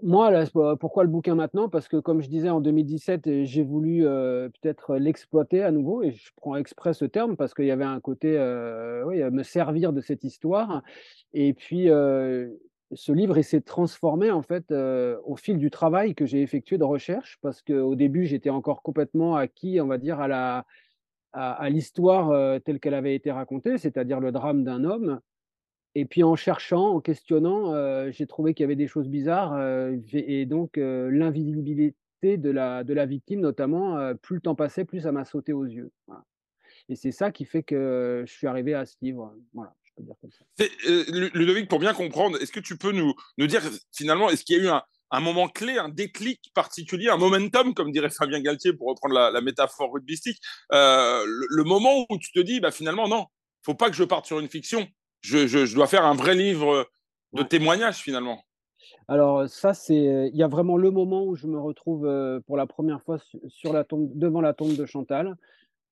moi, 0.03 0.31
pourquoi 0.79 1.03
le 1.03 1.09
bouquin 1.09 1.35
maintenant? 1.35 1.69
Parce 1.69 1.87
que, 1.87 1.97
comme 1.97 2.21
je 2.21 2.29
disais, 2.29 2.49
en 2.49 2.61
2017, 2.61 3.43
j'ai 3.43 3.63
voulu 3.63 4.03
peut-être 4.03 4.95
l'exploiter 4.95 5.63
à 5.63 5.71
nouveau, 5.71 6.03
et 6.03 6.11
je 6.11 6.29
prends 6.37 6.55
exprès 6.55 6.93
ce 6.93 7.05
terme 7.05 7.35
parce 7.35 7.53
qu'il 7.53 7.65
y 7.65 7.71
avait 7.71 7.83
un 7.83 7.99
côté, 7.99 8.37
oui, 9.05 9.23
me 9.31 9.43
servir 9.43 9.91
de 9.91 10.01
cette 10.01 10.23
histoire. 10.23 10.83
Et 11.33 11.53
puis, 11.53 11.89
ce 12.93 13.11
livre, 13.11 13.41
s'est 13.41 13.61
transformé 13.61 14.31
en 14.31 14.41
fait 14.41 14.71
au 14.71 15.35
fil 15.35 15.57
du 15.57 15.71
travail 15.71 16.15
que 16.15 16.25
j'ai 16.25 16.41
effectué 16.41 16.77
de 16.77 16.83
recherche, 16.83 17.37
parce 17.41 17.61
qu'au 17.61 17.95
début, 17.95 18.25
j'étais 18.25 18.49
encore 18.49 18.81
complètement 18.83 19.35
acquis, 19.35 19.79
on 19.81 19.87
va 19.87 19.97
dire, 19.97 20.19
à 20.19 20.27
la 20.27 20.65
à 21.33 21.69
l'histoire 21.69 22.61
telle 22.63 22.81
qu'elle 22.81 22.93
avait 22.93 23.15
été 23.15 23.31
racontée, 23.31 23.77
c'est-à-dire 23.77 24.19
le 24.19 24.33
drame 24.33 24.63
d'un 24.65 24.83
homme. 24.83 25.21
Et 25.93 26.05
puis 26.05 26.23
en 26.23 26.35
cherchant, 26.35 26.95
en 26.95 27.01
questionnant, 27.01 27.73
euh, 27.73 28.11
j'ai 28.11 28.25
trouvé 28.25 28.53
qu'il 28.53 28.63
y 28.63 28.65
avait 28.65 28.75
des 28.75 28.87
choses 28.87 29.09
bizarres 29.09 29.53
euh, 29.53 29.97
et 30.13 30.45
donc 30.45 30.77
euh, 30.77 31.09
l'invisibilité 31.11 32.37
de 32.37 32.49
la, 32.49 32.83
de 32.83 32.93
la 32.93 33.05
victime, 33.05 33.41
notamment, 33.41 34.13
plus 34.21 34.35
le 34.35 34.41
temps 34.41 34.55
passait, 34.55 34.85
plus 34.85 35.01
ça 35.01 35.11
m'a 35.11 35.25
sauté 35.25 35.53
aux 35.53 35.65
yeux. 35.65 35.91
Et 36.87 36.95
c'est 36.95 37.11
ça 37.11 37.31
qui 37.31 37.45
fait 37.45 37.63
que 37.63 38.23
je 38.27 38.31
suis 38.31 38.47
arrivé 38.47 38.75
à 38.75 38.85
ce 38.85 38.95
livre. 39.01 39.35
Voilà, 39.53 39.73
je 39.97 40.01
peux 40.01 40.03
dire 40.03 40.15
comme 40.21 40.31
ça. 40.31 41.33
Ludovic, 41.33 41.69
pour 41.69 41.79
bien 41.79 41.93
comprendre, 41.93 42.41
est-ce 42.41 42.51
que 42.51 42.59
tu 42.59 42.77
peux 42.77 42.91
nous, 42.91 43.13
nous 43.37 43.47
dire 43.47 43.61
finalement, 43.91 44.29
est-ce 44.29 44.43
qu'il 44.43 44.57
y 44.57 44.59
a 44.59 44.63
eu 44.63 44.67
un, 44.69 44.81
un, 45.11 45.19
moment 45.19 45.47
clé, 45.47 45.77
un 45.77 45.89
déclic 45.89 46.51
particulier, 46.53 47.09
un 47.09 47.17
momentum, 47.17 47.73
comme 47.73 47.91
dirait 47.91 48.09
Fabien 48.09 48.41
Galtier 48.41 48.73
pour 48.73 48.87
reprendre 48.87 49.15
la, 49.15 49.31
la 49.31 49.41
métaphore 49.41 49.91
rugbystique, 49.93 50.39
le, 50.71 51.45
le, 51.49 51.63
moment 51.63 52.05
où 52.09 52.17
tu 52.17 52.31
te 52.31 52.39
dis, 52.39 52.59
bah, 52.59 52.71
finalement, 52.71 53.07
non, 53.07 53.25
faut 53.63 53.75
pas 53.75 53.89
que 53.89 53.95
je 53.95 54.03
parte 54.03 54.25
sur 54.25 54.39
une 54.39 54.49
fiction 54.49 54.87
je, 55.21 55.75
dois 55.75 55.87
faire 55.87 56.05
un 56.05 56.15
vrai 56.15 56.35
livre 56.35 56.87
de 57.33 57.43
témoignages 57.43 57.97
finalement. 57.97 58.43
Alors 59.07 59.47
ça, 59.47 59.73
c'est, 59.73 60.29
il 60.31 60.35
y 60.35 60.43
a 60.43 60.47
vraiment 60.47 60.77
le 60.77 60.91
moment 60.91 61.23
où 61.25 61.35
je 61.35 61.47
me 61.47 61.59
retrouve 61.59 62.05
euh, 62.05 62.39
pour 62.41 62.57
la 62.57 62.65
première 62.65 63.01
fois 63.03 63.17
sur 63.47 63.73
la 63.73 63.83
tombe, 63.83 64.09
devant 64.15 64.41
la 64.41 64.53
tombe 64.53 64.75
de 64.75 64.85
Chantal, 64.85 65.35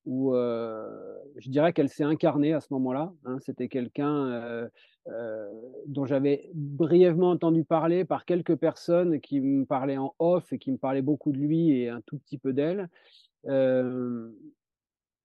où 0.06 0.34
euh, 0.34 0.88
je 1.36 1.50
dirais 1.50 1.72
qu'elle 1.72 1.88
s'est 1.88 2.04
incarnée 2.04 2.52
à 2.52 2.60
ce 2.60 2.68
moment-là. 2.72 3.12
Hein. 3.24 3.38
C'était 3.40 3.68
quelqu'un 3.68 4.68
euh, 5.06 5.48
dont 5.86 6.06
j'avais 6.06 6.50
brièvement 6.54 7.30
entendu 7.30 7.64
parler 7.64 8.04
par 8.04 8.24
quelques 8.24 8.56
personnes 8.56 9.20
qui 9.20 9.40
me 9.40 9.64
parlaient 9.64 9.98
en 9.98 10.14
off 10.18 10.52
et 10.52 10.58
qui 10.58 10.72
me 10.72 10.78
parlaient 10.78 11.02
beaucoup 11.02 11.32
de 11.32 11.38
lui 11.38 11.70
et 11.70 11.88
un 11.88 12.00
tout 12.02 12.18
petit 12.18 12.38
peu 12.38 12.52
d'elle. 12.52 12.88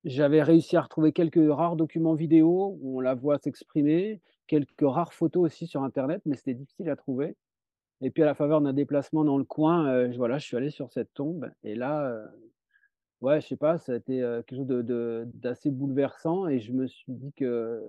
J'avais 0.05 0.43
réussi 0.43 0.77
à 0.77 0.81
retrouver 0.81 1.13
quelques 1.13 1.51
rares 1.51 1.75
documents 1.75 2.13
vidéo 2.13 2.77
où 2.79 2.99
on 2.99 3.01
la 3.01 3.15
voit 3.15 3.39
s'exprimer, 3.39 4.21
quelques 4.45 4.69
rares 4.81 5.13
photos 5.13 5.45
aussi 5.45 5.65
sur 5.65 5.81
internet, 5.81 6.21
mais 6.27 6.35
c'était 6.35 6.53
difficile 6.53 6.91
à 6.91 6.95
trouver. 6.95 7.35
Et 8.01 8.11
puis 8.11 8.21
à 8.21 8.27
la 8.27 8.35
faveur 8.35 8.61
d'un 8.61 8.73
déplacement 8.73 9.23
dans 9.23 9.39
le 9.39 9.43
coin, 9.43 9.87
euh, 9.87 10.13
voilà, 10.15 10.37
je 10.37 10.45
suis 10.45 10.57
allé 10.57 10.69
sur 10.69 10.91
cette 10.91 11.11
tombe 11.15 11.49
et 11.63 11.73
là, 11.73 12.05
euh, 12.05 12.27
ouais, 13.21 13.41
je 13.41 13.47
sais 13.47 13.57
pas, 13.57 13.77
ça 13.77 13.93
a 13.93 13.95
été 13.95 14.21
euh, 14.21 14.41
quelque 14.41 14.57
chose 14.57 15.27
d'assez 15.33 15.71
bouleversant 15.71 16.47
et 16.47 16.59
je 16.59 16.71
me 16.71 16.87
suis 16.87 17.11
dit 17.11 17.33
que, 17.33 17.83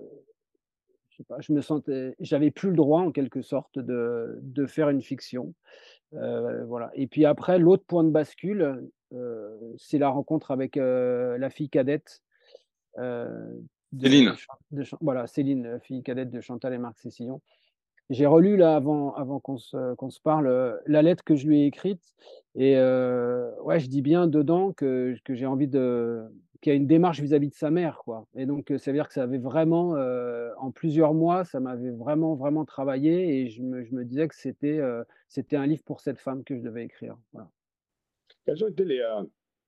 je 1.09 1.17
sais 1.17 1.23
pas, 1.23 1.39
je 1.39 1.53
me 1.53 1.61
sentais, 1.61 2.15
j'avais 2.19 2.51
plus 2.51 2.69
le 2.69 2.75
droit 2.75 3.01
en 3.01 3.11
quelque 3.11 3.41
sorte 3.41 3.79
de, 3.79 4.39
de 4.41 4.65
faire 4.65 4.89
une 4.89 5.01
fiction. 5.01 5.53
voilà. 6.11 6.91
Et 6.93 7.07
puis 7.07 7.25
après, 7.25 7.59
l'autre 7.59 7.85
point 7.85 8.03
de 8.03 8.11
bascule, 8.11 8.89
c'est 9.77 9.97
la 9.97 10.09
rencontre 10.09 10.51
avec 10.51 10.75
la 10.75 11.49
fille 11.49 11.69
cadette. 11.69 12.21
Céline. 13.99 14.33
voilà, 15.01 15.27
Céline, 15.27 15.63
la 15.63 15.79
fille 15.79 16.03
cadette 16.03 16.29
de 16.29 16.41
Chantal 16.41 16.73
et 16.73 16.77
Marc 16.77 16.99
Cécillon. 16.99 17.41
J'ai 18.09 18.25
relu 18.25 18.55
là 18.55 18.75
avant, 18.75 19.39
qu'on 19.39 19.57
se, 19.57 20.21
parle 20.21 20.81
la 20.85 21.01
lettre 21.01 21.23
que 21.23 21.35
je 21.35 21.47
lui 21.47 21.61
ai 21.61 21.65
écrite 21.65 22.01
et 22.55 22.75
ouais, 22.75 23.79
je 23.79 23.87
dis 23.87 24.01
bien 24.01 24.27
dedans 24.27 24.71
que, 24.71 25.15
j'ai 25.29 25.45
envie 25.45 25.67
de 25.67 26.23
qu'il 26.61 26.71
y 26.71 26.73
a 26.73 26.75
une 26.75 26.87
démarche 26.87 27.19
vis-à-vis 27.19 27.49
de 27.49 27.53
sa 27.53 27.69
mère 27.69 28.01
quoi. 28.03 28.25
Et 28.35 28.47
donc 28.47 28.73
ça 28.77 28.91
veut 28.91 28.97
dire 28.97 29.07
que 29.07 29.13
ça 29.13 29.23
avait 29.23 29.37
vraiment 29.37 29.95
en 30.57 30.71
plusieurs 30.71 31.13
mois, 31.13 31.43
ça 31.43 31.59
m'avait 31.59 31.91
vraiment 31.91 32.35
vraiment 32.35 32.65
travaillé 32.65 33.41
et 33.41 33.49
je 33.49 33.61
me, 33.61 34.03
disais 34.05 34.27
que 34.27 34.35
c'était 34.35 34.79
c'était 35.27 35.57
un 35.57 35.67
livre 35.67 35.83
pour 35.83 35.99
cette 35.99 36.19
femme 36.19 36.43
que 36.43 36.55
je 36.55 36.61
devais 36.61 36.85
écrire. 36.85 37.17
Quelles 38.47 38.63
ont 38.63 38.69
été 38.69 38.85
les, 38.85 39.01
euh, 39.01 39.23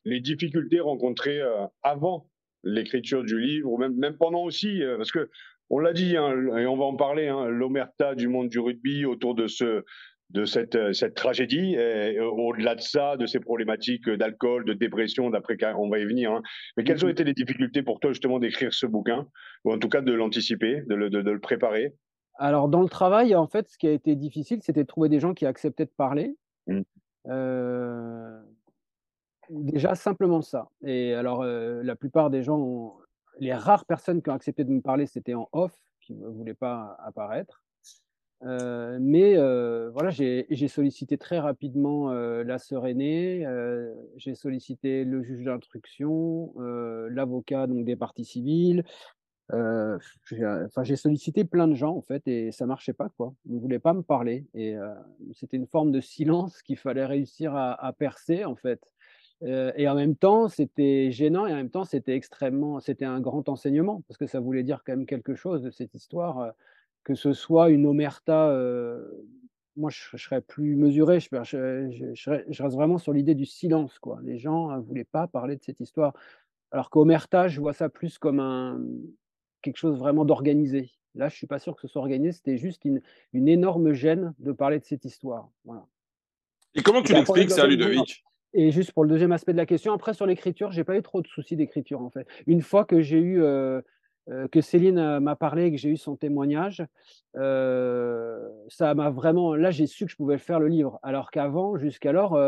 les 0.06 0.22
difficultés 0.22 0.80
rencontrées 0.80 1.42
euh, 1.42 1.66
avant 1.84 2.30
l'écriture 2.64 3.24
du 3.24 3.40
livre, 3.40 3.70
ou 3.70 3.78
même, 3.78 3.96
même 3.96 4.16
pendant 4.16 4.44
aussi, 4.44 4.82
euh, 4.82 4.96
parce 4.96 5.12
que 5.12 5.30
on 5.70 5.80
l'a 5.80 5.94
dit, 5.94 6.18
hein, 6.18 6.34
et 6.58 6.66
on 6.66 6.78
va 6.78 6.86
en 6.86 6.96
parler, 6.96 7.28
hein, 7.28 7.46
l'omerta 7.46 8.16
du 8.16 8.28
monde 8.28 8.50
du 8.50 8.60
rugby 8.60 9.06
autour 9.06 9.36
de 9.36 9.48
ce 9.48 9.84
de 10.32 10.46
cette, 10.46 10.94
cette 10.94 11.16
tragédie, 11.16 11.76
au-delà 12.22 12.76
de 12.76 12.82
ça, 12.82 13.18
de 13.18 13.26
ces 13.26 13.40
problématiques 13.40 14.08
d'alcool, 14.08 14.64
de 14.64 14.74
dépression, 14.74 15.32
d'après 15.32 15.58
on 15.76 15.90
va 15.90 15.98
y 15.98 16.06
venir. 16.06 16.32
Hein. 16.32 16.44
Mais 16.78 16.84
quelles 16.84 17.04
ont 17.04 17.08
mm-hmm. 17.08 17.12
été 17.14 17.24
les 17.24 17.34
difficultés 17.34 17.82
pour 17.82 18.00
toi 18.00 18.12
justement 18.12 18.38
d'écrire 18.38 18.72
ce 18.72 18.86
bouquin, 18.86 19.26
ou 19.66 19.74
en 19.74 19.80
tout 19.80 19.90
cas 19.90 20.02
de 20.02 20.14
l'anticiper, 20.14 20.84
de 20.88 20.94
le, 20.94 21.10
de, 21.10 21.20
le 21.20 21.40
préparer? 21.40 21.96
Alors 22.36 22.70
dans 22.70 22.84
le 22.84 22.90
travail, 22.90 23.34
en 23.34 23.48
fait, 23.48 23.70
ce 23.70 23.80
qui 23.80 23.88
a 23.88 23.92
été 23.92 24.16
difficile, 24.16 24.60
c'était 24.62 24.84
de 24.84 24.88
trouver 24.88 25.10
des 25.10 25.20
gens 25.20 25.34
qui 25.34 25.48
acceptaient 25.48 25.86
de 25.86 25.94
parler. 25.98 26.36
Mm. 26.68 26.82
Euh, 27.30 28.40
Déjà, 29.50 29.96
simplement 29.96 30.42
ça. 30.42 30.70
Et 30.84 31.14
alors, 31.14 31.42
euh, 31.42 31.82
la 31.84 31.96
plupart 31.96 32.30
des 32.30 32.44
gens, 32.44 32.96
les 33.40 33.54
rares 33.54 33.86
personnes 33.86 34.22
qui 34.22 34.30
ont 34.30 34.34
accepté 34.34 34.64
de 34.64 34.72
me 34.72 34.82
parler, 34.82 35.06
c'était 35.06 35.34
en 35.34 35.50
off, 35.52 35.74
qui 36.02 36.14
ne 36.14 36.28
voulaient 36.28 36.54
pas 36.54 36.98
apparaître. 37.04 37.64
Euh, 38.44 38.98
mais 39.02 39.38
euh, 39.38 39.90
voilà, 39.92 40.12
j'ai 40.12 40.68
sollicité 40.68 41.18
très 41.18 41.40
rapidement 41.40 42.12
la 42.12 42.58
sœur 42.58 42.88
aînée, 42.88 43.46
j'ai 44.16 44.36
sollicité 44.36 45.04
le 45.04 45.24
juge 45.24 45.44
d'instruction, 45.44 46.54
l'avocat 47.10 47.68
donc 47.68 47.86
des 47.86 47.96
parties 47.96 48.26
civiles. 48.26 48.84
Enfin, 49.52 50.84
j'ai 50.84 50.96
sollicité 50.96 51.44
plein 51.44 51.68
de 51.68 51.74
gens 51.74 51.96
en 51.96 52.02
fait 52.02 52.28
et 52.28 52.52
ça 52.52 52.66
marchait 52.66 52.94
pas 52.94 53.10
quoi. 53.10 53.34
Ne 53.46 53.60
voulaient 53.60 53.80
pas 53.80 53.94
me 53.94 54.04
parler 54.04 54.46
et 54.54 54.76
c'était 55.34 55.58
une 55.58 55.68
forme 55.68 55.92
de 55.92 56.02
silence 56.02 56.62
qu'il 56.64 56.78
fallait 56.78 57.06
réussir 57.06 57.56
à, 57.56 57.74
à 57.74 57.94
percer 57.94 58.46
en 58.46 58.56
fait 58.56 58.82
et 59.42 59.88
en 59.88 59.96
même 59.96 60.16
temps, 60.16 60.50
c'était 60.50 61.12
gênant 61.12 61.48
et 61.48 61.54
en 61.54 61.56
même 61.56 61.70
temps, 61.70 61.86
c'était 61.86 62.16
extrêmement, 62.16 62.80
c'était 62.80 63.06
un 63.06 63.22
grand 63.22 63.48
enseignement 63.48 64.02
parce 64.08 64.18
que 64.18 64.28
ça 64.28 64.40
voulait 64.40 64.64
dire 64.64 64.84
quand 64.86 64.94
même 64.94 65.06
quelque 65.06 65.36
chose 65.36 65.62
de 65.62 65.70
cette 65.70 65.94
histoire, 65.94 66.52
que 67.04 67.16
ce 67.16 67.32
soit 67.34 67.70
une 67.70 67.86
omerta. 67.86 68.54
moi, 69.78 69.90
je, 69.90 70.18
serais 70.18 70.42
plus 70.42 70.76
mesuré, 70.76 71.22
je, 71.22 71.28
je, 72.14 72.64
reste 72.64 72.76
vraiment 72.76 72.98
sur 72.98 73.14
l'idée 73.14 73.36
du 73.36 73.46
silence. 73.46 73.98
Quoi. 74.00 74.20
Les 74.24 74.38
gens 74.38 74.76
ne 74.76 74.82
voulaient 74.82 75.06
pas 75.06 75.28
parler 75.28 75.56
de 75.56 75.64
cette 75.64 75.80
histoire. 75.80 76.14
Alors 76.72 76.90
qu'omerta, 76.90 77.48
je 77.48 77.60
vois 77.62 77.74
ça 77.74 77.90
plus 77.90 78.18
comme 78.18 78.40
un, 78.40 78.82
quelque 79.62 79.78
chose 79.78 79.98
vraiment 79.98 80.26
d'organisé. 80.26 80.92
Là, 81.16 81.28
je 81.28 81.34
ne 81.34 81.38
suis 81.38 81.48
pas 81.48 81.60
sûr 81.60 81.76
que 81.76 81.82
ce 81.82 81.88
soit 81.88 82.02
organisé, 82.02 82.34
c'était 82.34 82.58
juste 82.58 82.86
une, 82.86 83.02
une, 83.34 83.48
énorme 83.48 83.94
gêne 83.94 84.34
de 84.40 84.52
parler 84.52 84.80
de 84.80 84.86
cette 84.86 85.06
histoire. 85.06 85.50
Voilà. 85.66 85.86
Et 86.76 86.84
comment 86.84 87.02
tu 87.02 87.14
l'expliques 87.14 87.50
ça, 87.50 87.66
Ludovic? 87.66 88.24
Et 88.54 88.72
juste 88.72 88.92
pour 88.94 89.04
le 89.04 89.10
deuxième 89.10 89.32
aspect 89.32 89.52
de 89.52 89.58
la 89.58 89.66
question, 89.66 89.94
après 89.94 90.14
sur 90.14 90.26
l'écriture, 90.26 90.72
j'ai 90.72 90.84
pas 90.84 90.98
eu 90.98 91.02
trop 91.02 91.22
de 91.22 91.28
soucis 91.28 91.56
d'écriture 91.56 92.02
en 92.02 92.10
fait. 92.10 92.28
Une 92.48 92.62
fois 92.62 92.84
que 92.84 93.02
j'ai 93.02 93.20
eu 93.20 93.44
euh, 93.44 93.82
euh, 94.30 94.48
que 94.48 94.62
Céline 94.62 94.98
euh, 94.98 95.20
m'a 95.20 95.36
parlé 95.36 95.66
et 95.66 95.72
que 95.72 95.78
j'ai 95.78 95.90
eu 95.90 95.98
son 95.98 96.16
témoignage, 96.16 96.84
ça 97.36 98.94
m'a 98.96 99.10
vraiment. 99.12 99.56
Là, 99.56 99.72
j'ai 99.72 99.86
su 99.86 100.06
que 100.06 100.12
je 100.12 100.18
pouvais 100.18 100.40
faire 100.40 100.60
le 100.60 100.68
livre. 100.68 101.00
Alors 101.04 101.30
qu'avant, 101.30 101.78
jusqu'alors, 101.78 102.40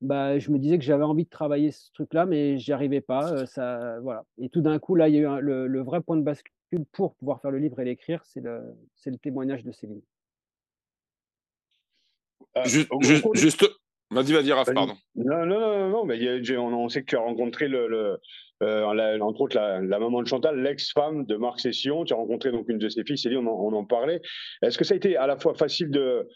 bah, 0.00 0.38
je 0.38 0.50
me 0.50 0.58
disais 0.58 0.76
que 0.76 0.84
j'avais 0.84 1.04
envie 1.04 1.24
de 1.24 1.30
travailler 1.30 1.70
ce 1.70 1.92
truc-là, 1.92 2.26
mais 2.26 2.58
j'y 2.58 2.72
arrivais 2.72 3.00
pas. 3.00 3.46
ça, 3.46 4.00
voilà. 4.00 4.24
Et 4.38 4.48
tout 4.48 4.60
d'un 4.60 4.78
coup, 4.80 4.96
là, 4.96 5.08
il 5.08 5.14
y 5.14 5.18
a 5.18 5.38
eu 5.38 5.40
le, 5.40 5.82
vrai 5.82 6.00
point 6.00 6.16
de 6.16 6.22
bascule 6.22 6.84
pour 6.90 7.14
pouvoir 7.14 7.40
faire 7.40 7.52
le 7.52 7.58
livre 7.58 7.78
et 7.78 7.84
l'écrire, 7.84 8.24
c'est 8.24 8.40
le, 8.40 8.60
le 9.06 9.18
témoignage 9.18 9.62
de 9.62 9.70
Céline. 9.70 10.02
juste, 12.64 12.88
juste, 13.34 13.64
Vas-y, 14.14 14.32
vas-y, 14.32 14.52
Raph, 14.52 14.72
pardon. 14.72 14.94
Non, 15.16 15.44
non, 15.44 15.58
non, 15.58 15.88
non, 15.90 16.04
mais 16.04 16.56
on, 16.56 16.88
sait 16.88 17.00
que 17.00 17.06
tu 17.06 17.16
as 17.16 17.20
rencontré, 17.20 17.66
le, 17.66 18.20
euh, 18.62 19.18
entre 19.20 19.40
autres, 19.40 19.56
la, 19.56 19.80
maman 19.98 20.22
de 20.22 20.28
Chantal, 20.28 20.62
l'ex-femme 20.62 21.26
de 21.26 21.36
Marc 21.36 21.58
Session. 21.58 22.04
Tu 22.04 22.12
as 22.12 22.16
rencontré 22.16 22.52
donc 22.52 22.68
une 22.68 22.78
de 22.78 22.88
ses 22.88 23.02
filles, 23.04 23.18
Céline, 23.18 23.48
on, 23.48 23.50
on 23.50 23.72
en 23.72 23.84
parlait. 23.84 24.22
Est-ce 24.62 24.78
que 24.78 24.84
ça 24.84 24.94
a 24.94 24.96
été 24.96 25.16
à 25.16 25.26
la 25.26 25.36
fois 25.36 25.54
facile 25.54 25.90
de, 25.90 26.28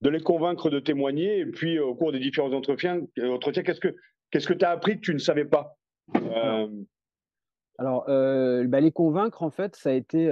de 0.00 0.10
les 0.10 0.20
convaincre 0.20 0.70
de 0.70 0.78
témoigner 0.78 1.38
et 1.38 1.46
puis 1.46 1.78
au 1.80 1.94
cours 1.94 2.12
des 2.12 2.20
différents 2.20 2.52
entretiens, 2.52 3.00
entretiens 3.20 3.62
qu'est-ce 3.64 3.80
que 3.80 3.94
qu'est-ce 4.30 4.46
que 4.46 4.54
tu 4.54 4.64
as 4.64 4.70
appris 4.70 4.96
que 4.96 5.00
tu 5.00 5.14
ne 5.14 5.18
savais 5.18 5.44
pas? 5.44 5.76
Euh, 6.16 6.68
Alors, 7.78 8.08
euh, 8.08 8.64
bah, 8.66 8.80
les 8.80 8.92
convaincre, 8.92 9.42
en 9.42 9.50
fait, 9.50 9.74
ça 9.74 9.90
a 9.90 9.92
été 9.92 10.30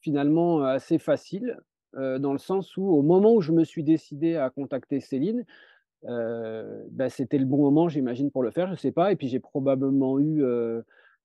finalement 0.00 0.62
assez 0.62 0.98
facile. 0.98 1.58
dans 1.94 2.32
le 2.32 2.38
sens 2.38 2.76
où, 2.76 2.86
au 2.86 3.02
moment 3.02 3.34
où 3.34 3.40
je 3.40 3.52
me 3.52 3.64
suis 3.64 3.82
décidé 3.82 4.36
à 4.36 4.50
contacter 4.50 5.00
Céline, 5.00 5.44
bah, 6.04 7.08
c'était 7.08 7.38
le 7.38 7.46
bon 7.46 7.58
moment, 7.58 7.88
j'imagine, 7.88 8.30
pour 8.30 8.42
le 8.42 8.50
faire, 8.50 8.66
je 8.66 8.72
ne 8.72 8.76
sais 8.76 8.92
pas. 8.92 9.12
Et 9.12 9.16
puis 9.16 9.28
j'ai 9.28 9.40
probablement 9.40 10.18
eu 10.18 10.42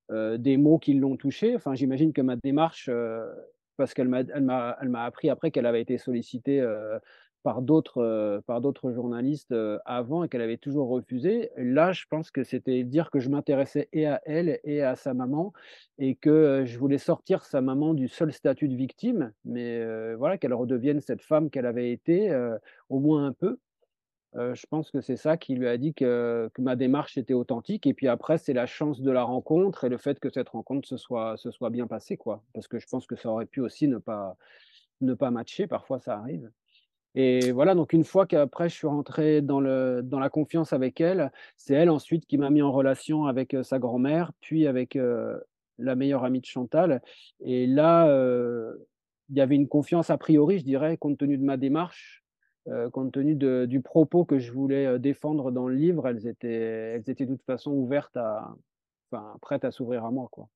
des 0.10 0.58
mots 0.58 0.80
qui 0.80 0.94
l'ont 0.94 1.18
touché. 1.18 1.56
Enfin, 1.56 1.76
j'imagine 1.76 2.14
que 2.14 2.22
ma 2.22 2.36
démarche, 2.36 2.90
parce 3.78 3.94
qu'elle 3.94 4.10
m'a, 4.10 4.78
appris 5.04 5.30
après 5.30 5.52
qu'elle 5.52 5.66
avait 5.66 5.82
été 5.82 5.98
sollicitée 5.98 6.66
par 7.44 7.62
d'autres 7.62 8.42
par 8.48 8.60
d'autres 8.60 8.92
journalistes 8.92 9.56
avant 9.86 10.24
et 10.24 10.30
qu'elle 10.30 10.42
avait 10.42 10.58
toujours 10.58 10.90
refusé. 10.90 11.52
Là, 11.58 11.94
je 11.94 12.06
pense 12.10 12.32
que 12.32 12.44
c'était 12.44 12.84
dire 12.84 13.10
que 13.12 13.20
je 13.20 13.30
m'intéressais 13.30 13.88
et 13.94 14.06
à 14.08 14.22
elle 14.26 14.60
et 14.64 14.82
à 14.82 14.96
sa 14.96 15.14
maman 15.14 15.54
et 15.98 16.16
que 16.16 16.64
je 16.66 16.78
voulais 16.78 16.98
sortir 16.98 17.46
sa 17.46 17.62
maman 17.62 17.94
du 17.94 18.08
seul 18.08 18.34
statut 18.34 18.68
de 18.68 18.76
victime, 18.76 19.32
mais 19.46 20.16
voilà 20.16 20.38
qu'elle 20.38 20.54
redevienne 20.54 21.02
cette 21.02 21.22
femme 21.22 21.50
qu'elle 21.50 21.66
avait 21.66 21.92
été, 21.92 22.34
au 22.90 23.00
moins 23.00 23.26
un 23.26 23.34
peu. 23.34 23.58
Je 24.36 24.66
pense 24.68 24.92
que 24.92 25.02
c'est 25.02 25.18
ça 25.18 25.38
qui 25.38 25.56
lui 25.56 25.68
a 25.68 25.78
dit 25.78 25.94
que, 25.94 26.50
ma 26.60 26.76
démarche 26.76 27.18
était 27.18 27.34
authentique. 27.34 27.88
Et 27.88 27.94
puis 27.94 28.08
après, 28.08 28.38
c'est 28.38 28.54
la 28.54 28.66
chance 28.66 29.02
de 29.02 29.12
la 29.12 29.24
rencontre 29.24 29.84
et 29.86 29.90
le 29.90 29.98
fait 29.98 30.20
que 30.20 30.30
cette 30.30 30.50
rencontre 30.50 30.88
se 30.88 30.98
soit, 30.98 31.36
bien 31.72 31.88
passée, 31.88 32.18
quoi. 32.18 32.44
Parce 32.54 32.68
que 32.68 32.80
je 32.80 32.88
pense 32.88 33.08
que 33.08 33.16
ça 33.16 33.30
aurait 33.30 33.46
pu 33.46 33.62
aussi 33.62 33.88
ne 33.88 33.98
pas, 33.98 34.36
matcher. 35.32 35.68
Parfois, 35.68 36.00
ça 36.00 36.18
arrive. 36.18 36.52
Et 37.16 37.52
voilà, 37.52 37.74
donc 37.74 37.92
une 37.94 38.04
fois 38.04 38.28
qu'après 38.28 38.70
je 38.70 38.76
suis 38.76 38.86
rentré 38.86 39.42
dans, 39.42 39.60
la 39.60 40.30
confiance 40.30 40.74
avec 40.74 41.02
elle, 41.02 41.32
c'est 41.58 41.74
elle 41.74 41.90
ensuite 41.90 42.28
qui 42.28 42.38
m'a 42.38 42.52
mis 42.52 42.62
en 42.62 42.72
relation 42.72 43.26
avec 43.26 43.58
sa 43.64 43.80
grand-mère, 43.80 44.32
puis 44.42 44.68
avec 44.68 44.96
la 44.96 45.96
meilleure 45.96 46.24
amie 46.24 46.40
de 46.40 46.46
Chantal. 46.46 47.02
Et 47.40 47.66
là, 47.66 48.06
il 49.30 49.36
y 49.36 49.42
avait 49.42 49.56
une 49.56 49.68
confiance 49.68 50.12
a 50.12 50.18
priori, 50.20 50.60
je 50.60 50.66
dirais, 50.66 50.98
compte 50.98 51.18
tenu 51.18 51.38
de 51.38 51.44
ma 51.44 51.58
démarche, 51.58 52.24
compte 52.92 53.12
tenu 53.12 53.36
de, 53.36 53.66
du 53.68 53.82
propos 53.82 54.26
que 54.26 54.40
je 54.40 54.52
voulais 54.52 55.00
défendre 55.00 55.52
dans 55.52 55.68
le 55.68 55.76
livre, 55.76 56.08
elles 56.08 56.28
étaient, 56.28 56.94
elles 56.96 57.10
étaient 57.10 57.26
de 57.26 57.36
toute 57.36 57.46
façon 57.46 57.72
ouvertes 57.72 58.18
à, 58.18 58.56
enfin, 59.12 59.36
prêtes 59.42 59.66
à 59.66 59.72
s'ouvrir 59.72 60.06
à 60.06 60.12
moi, 60.12 60.28
quoi. 60.32 60.48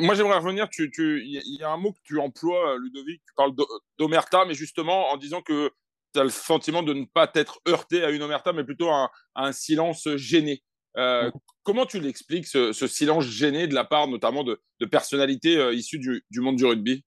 Moi, 0.00 0.14
j'aimerais 0.14 0.38
revenir. 0.38 0.68
Il 0.78 0.90
tu, 0.90 1.22
y 1.24 1.62
a 1.62 1.70
un 1.70 1.76
mot 1.76 1.92
que 1.92 2.00
tu 2.02 2.18
emploies, 2.18 2.76
Ludovic. 2.78 3.22
Tu 3.26 3.34
parles 3.36 3.52
d'omerta, 3.98 4.44
mais 4.44 4.54
justement 4.54 5.10
en 5.10 5.16
disant 5.16 5.42
que 5.42 5.70
tu 6.12 6.20
as 6.20 6.24
le 6.24 6.30
sentiment 6.30 6.82
de 6.82 6.92
ne 6.92 7.04
pas 7.04 7.30
être 7.34 7.60
heurté 7.68 8.02
à 8.02 8.10
une 8.10 8.22
omerta, 8.22 8.52
mais 8.52 8.64
plutôt 8.64 8.88
à 8.88 9.10
un, 9.36 9.52
silence 9.52 10.08
gêné. 10.16 10.62
Euh, 10.96 11.28
mmh. 11.28 11.32
comment 11.62 11.86
tu 11.86 12.00
l'expliques, 12.00 12.48
ce, 12.48 12.72
silence 12.72 13.24
gêné 13.24 13.68
de 13.68 13.74
la 13.74 13.84
part 13.84 14.08
notamment 14.08 14.42
de, 14.42 14.60
personnalités 14.90 15.56
euh, 15.56 15.72
issues 15.72 16.00
du, 16.00 16.40
monde 16.40 16.56
du 16.56 16.64
rugby? 16.64 17.04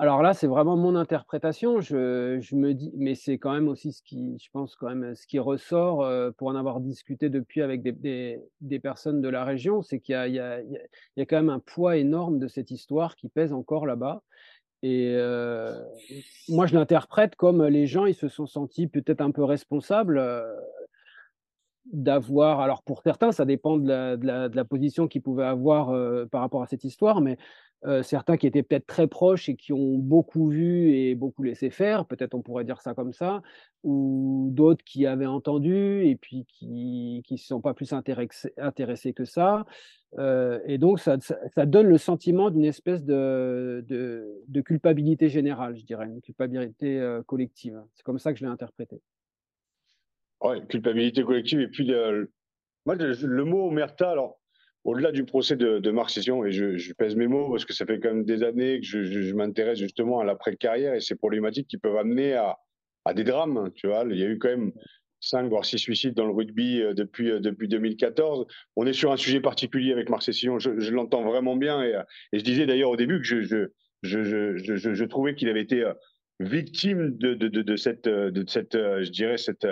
Alors 0.00 0.22
là, 0.22 0.34
c'est 0.34 0.48
vraiment 0.48 0.76
mon 0.76 0.96
interprétation. 0.96 1.80
Je, 1.80 2.54
me 2.54 2.72
dis, 2.72 2.92
mais 2.96 3.14
c'est 3.14 3.38
quand 3.38 3.52
même 3.52 3.68
aussi 3.68 3.92
ce 3.92 4.02
qui, 4.02 4.36
je 4.42 4.50
pense 4.50 4.74
quand 4.74 4.92
même, 4.92 5.14
ce 5.14 5.24
qui 5.26 5.38
ressort 5.38 6.02
euh, 6.02 6.32
pour 6.32 6.48
en 6.48 6.56
avoir 6.56 6.80
discuté 6.80 7.28
depuis 7.28 7.62
avec 7.62 7.82
des, 7.82 8.40
personnes 8.82 9.20
de 9.20 9.28
la 9.28 9.44
région, 9.44 9.82
c'est 9.82 10.00
qu'il 10.00 10.14
y, 10.14 10.38
a, 10.40 10.60
quand 11.18 11.36
même 11.36 11.48
un 11.48 11.60
poids 11.60 11.96
énorme 11.96 12.40
de 12.40 12.48
cette 12.48 12.72
histoire 12.72 13.14
qui 13.14 13.28
pèse 13.28 13.52
encore 13.52 13.86
là-bas. 13.86 14.22
Et 14.82 15.14
euh, 15.14 15.72
moi, 16.48 16.66
je 16.66 16.74
l'interprète 16.74 17.36
comme 17.36 17.64
les 17.64 17.86
gens, 17.86 18.04
ils 18.04 18.14
se 18.14 18.28
sont 18.28 18.46
sentis 18.46 18.88
peut-être 18.88 19.20
un 19.20 19.30
peu 19.30 19.44
responsables 19.44 20.18
euh, 20.18 20.42
d'avoir, 21.92 22.60
alors 22.60 22.82
pour 22.82 23.02
certains, 23.02 23.30
ça 23.30 23.44
dépend 23.44 23.78
de 23.78 24.18
la, 24.26 24.64
position 24.64 25.06
qu'ils 25.06 25.22
pouvaient 25.22 25.44
avoir 25.44 25.94
par 26.30 26.40
rapport 26.40 26.62
à 26.62 26.66
cette 26.66 26.82
histoire, 26.82 27.20
mais 27.20 27.38
certains 28.02 28.36
qui 28.36 28.46
étaient 28.46 28.62
peut-être 28.62 28.86
très 28.86 29.06
proches 29.06 29.48
et 29.48 29.56
qui 29.56 29.72
ont 29.72 29.98
beaucoup 29.98 30.48
vu 30.48 30.92
et 30.92 31.14
beaucoup 31.14 31.42
laissé 31.42 31.70
faire, 31.70 32.06
peut-être 32.06 32.34
on 32.34 32.42
pourrait 32.42 32.64
dire 32.64 32.80
ça 32.80 32.94
comme 32.94 33.12
ça, 33.12 33.42
ou 33.82 34.48
d'autres 34.52 34.84
qui 34.84 35.06
avaient 35.06 35.26
entendu 35.26 36.06
et 36.06 36.16
puis 36.16 36.46
qui 36.48 37.22
ne 37.30 37.36
se 37.36 37.46
sont 37.46 37.60
pas 37.60 37.74
plus 37.74 37.92
intéressés, 37.92 39.12
que 39.12 39.24
ça. 39.24 39.66
et 40.18 40.78
donc, 40.78 41.00
ça, 41.00 41.16
donne 41.66 41.88
le 41.88 41.98
sentiment 41.98 42.50
d'une 42.50 42.64
espèce 42.64 43.04
de, 43.04 43.84
de, 43.88 44.60
culpabilité 44.62 45.28
générale, 45.28 45.76
je 45.76 45.84
dirais, 45.84 46.06
une 46.06 46.22
culpabilité 46.22 47.18
collective. 47.26 47.82
C'est 47.94 48.02
comme 48.02 48.18
ça 48.18 48.32
que 48.32 48.38
je 48.38 48.44
l'ai 48.44 48.50
interprété. 48.50 49.00
Ouais, 50.44 50.64
culpabilité 50.66 51.22
collective. 51.22 51.60
Et 51.60 51.68
puis, 51.68 51.90
moi, 52.84 52.96
le, 52.96 53.44
mot 53.44 53.68
omerta, 53.68 54.10
alors, 54.10 54.38
au-delà 54.84 55.12
du 55.12 55.24
procès 55.24 55.56
de, 55.56 55.78
de 55.78 55.90
Marc-Session, 55.90 56.44
et 56.44 56.52
je, 56.52 56.92
pèse 56.92 57.16
mes 57.16 57.26
mots 57.26 57.50
parce 57.50 57.64
que 57.64 57.72
ça 57.72 57.86
fait 57.86 57.98
quand 57.98 58.10
même 58.10 58.24
des 58.24 58.42
années 58.42 58.80
que 58.80 58.86
je, 58.86 59.34
m'intéresse 59.34 59.78
justement 59.78 60.20
à 60.20 60.24
l'après-carrière 60.24 60.94
et 60.94 61.00
ces 61.00 61.16
problématiques 61.16 61.66
qui 61.68 61.78
peuvent 61.78 61.96
amener 61.96 62.34
à, 62.34 62.56
des 63.14 63.24
drames. 63.24 63.70
Tu 63.74 63.86
vois, 63.86 64.04
il 64.08 64.18
y 64.18 64.24
a 64.24 64.28
eu 64.28 64.38
quand 64.38 64.48
même 64.48 64.72
cinq 65.20 65.48
voire 65.48 65.64
six 65.64 65.78
suicides 65.78 66.14
dans 66.14 66.26
le 66.26 66.32
rugby 66.32 66.82
euh, 66.82 66.92
depuis, 66.92 67.30
euh, 67.30 67.40
depuis 67.40 67.66
2014. 67.66 68.46
On 68.76 68.86
est 68.86 68.92
sur 68.92 69.10
un 69.10 69.16
sujet 69.16 69.40
particulier 69.40 69.92
avec 69.92 70.10
Marc 70.10 70.22
Session, 70.22 70.58
je, 70.58 70.70
l'entends 70.90 71.24
vraiment 71.24 71.56
bien. 71.56 71.82
Et, 71.82 71.98
et, 72.32 72.38
je 72.38 72.44
disais 72.44 72.66
d'ailleurs 72.66 72.90
au 72.90 72.96
début 72.96 73.22
que 73.22 73.42
je, 74.02 75.04
trouvais 75.04 75.34
qu'il 75.34 75.48
avait 75.48 75.62
été 75.62 75.82
euh, 75.82 75.94
victime 76.40 77.16
de, 77.16 77.32
de 77.34 77.76
cette, 77.76 78.06
je 78.06 79.10
dirais, 79.10 79.38
cette 79.38 79.66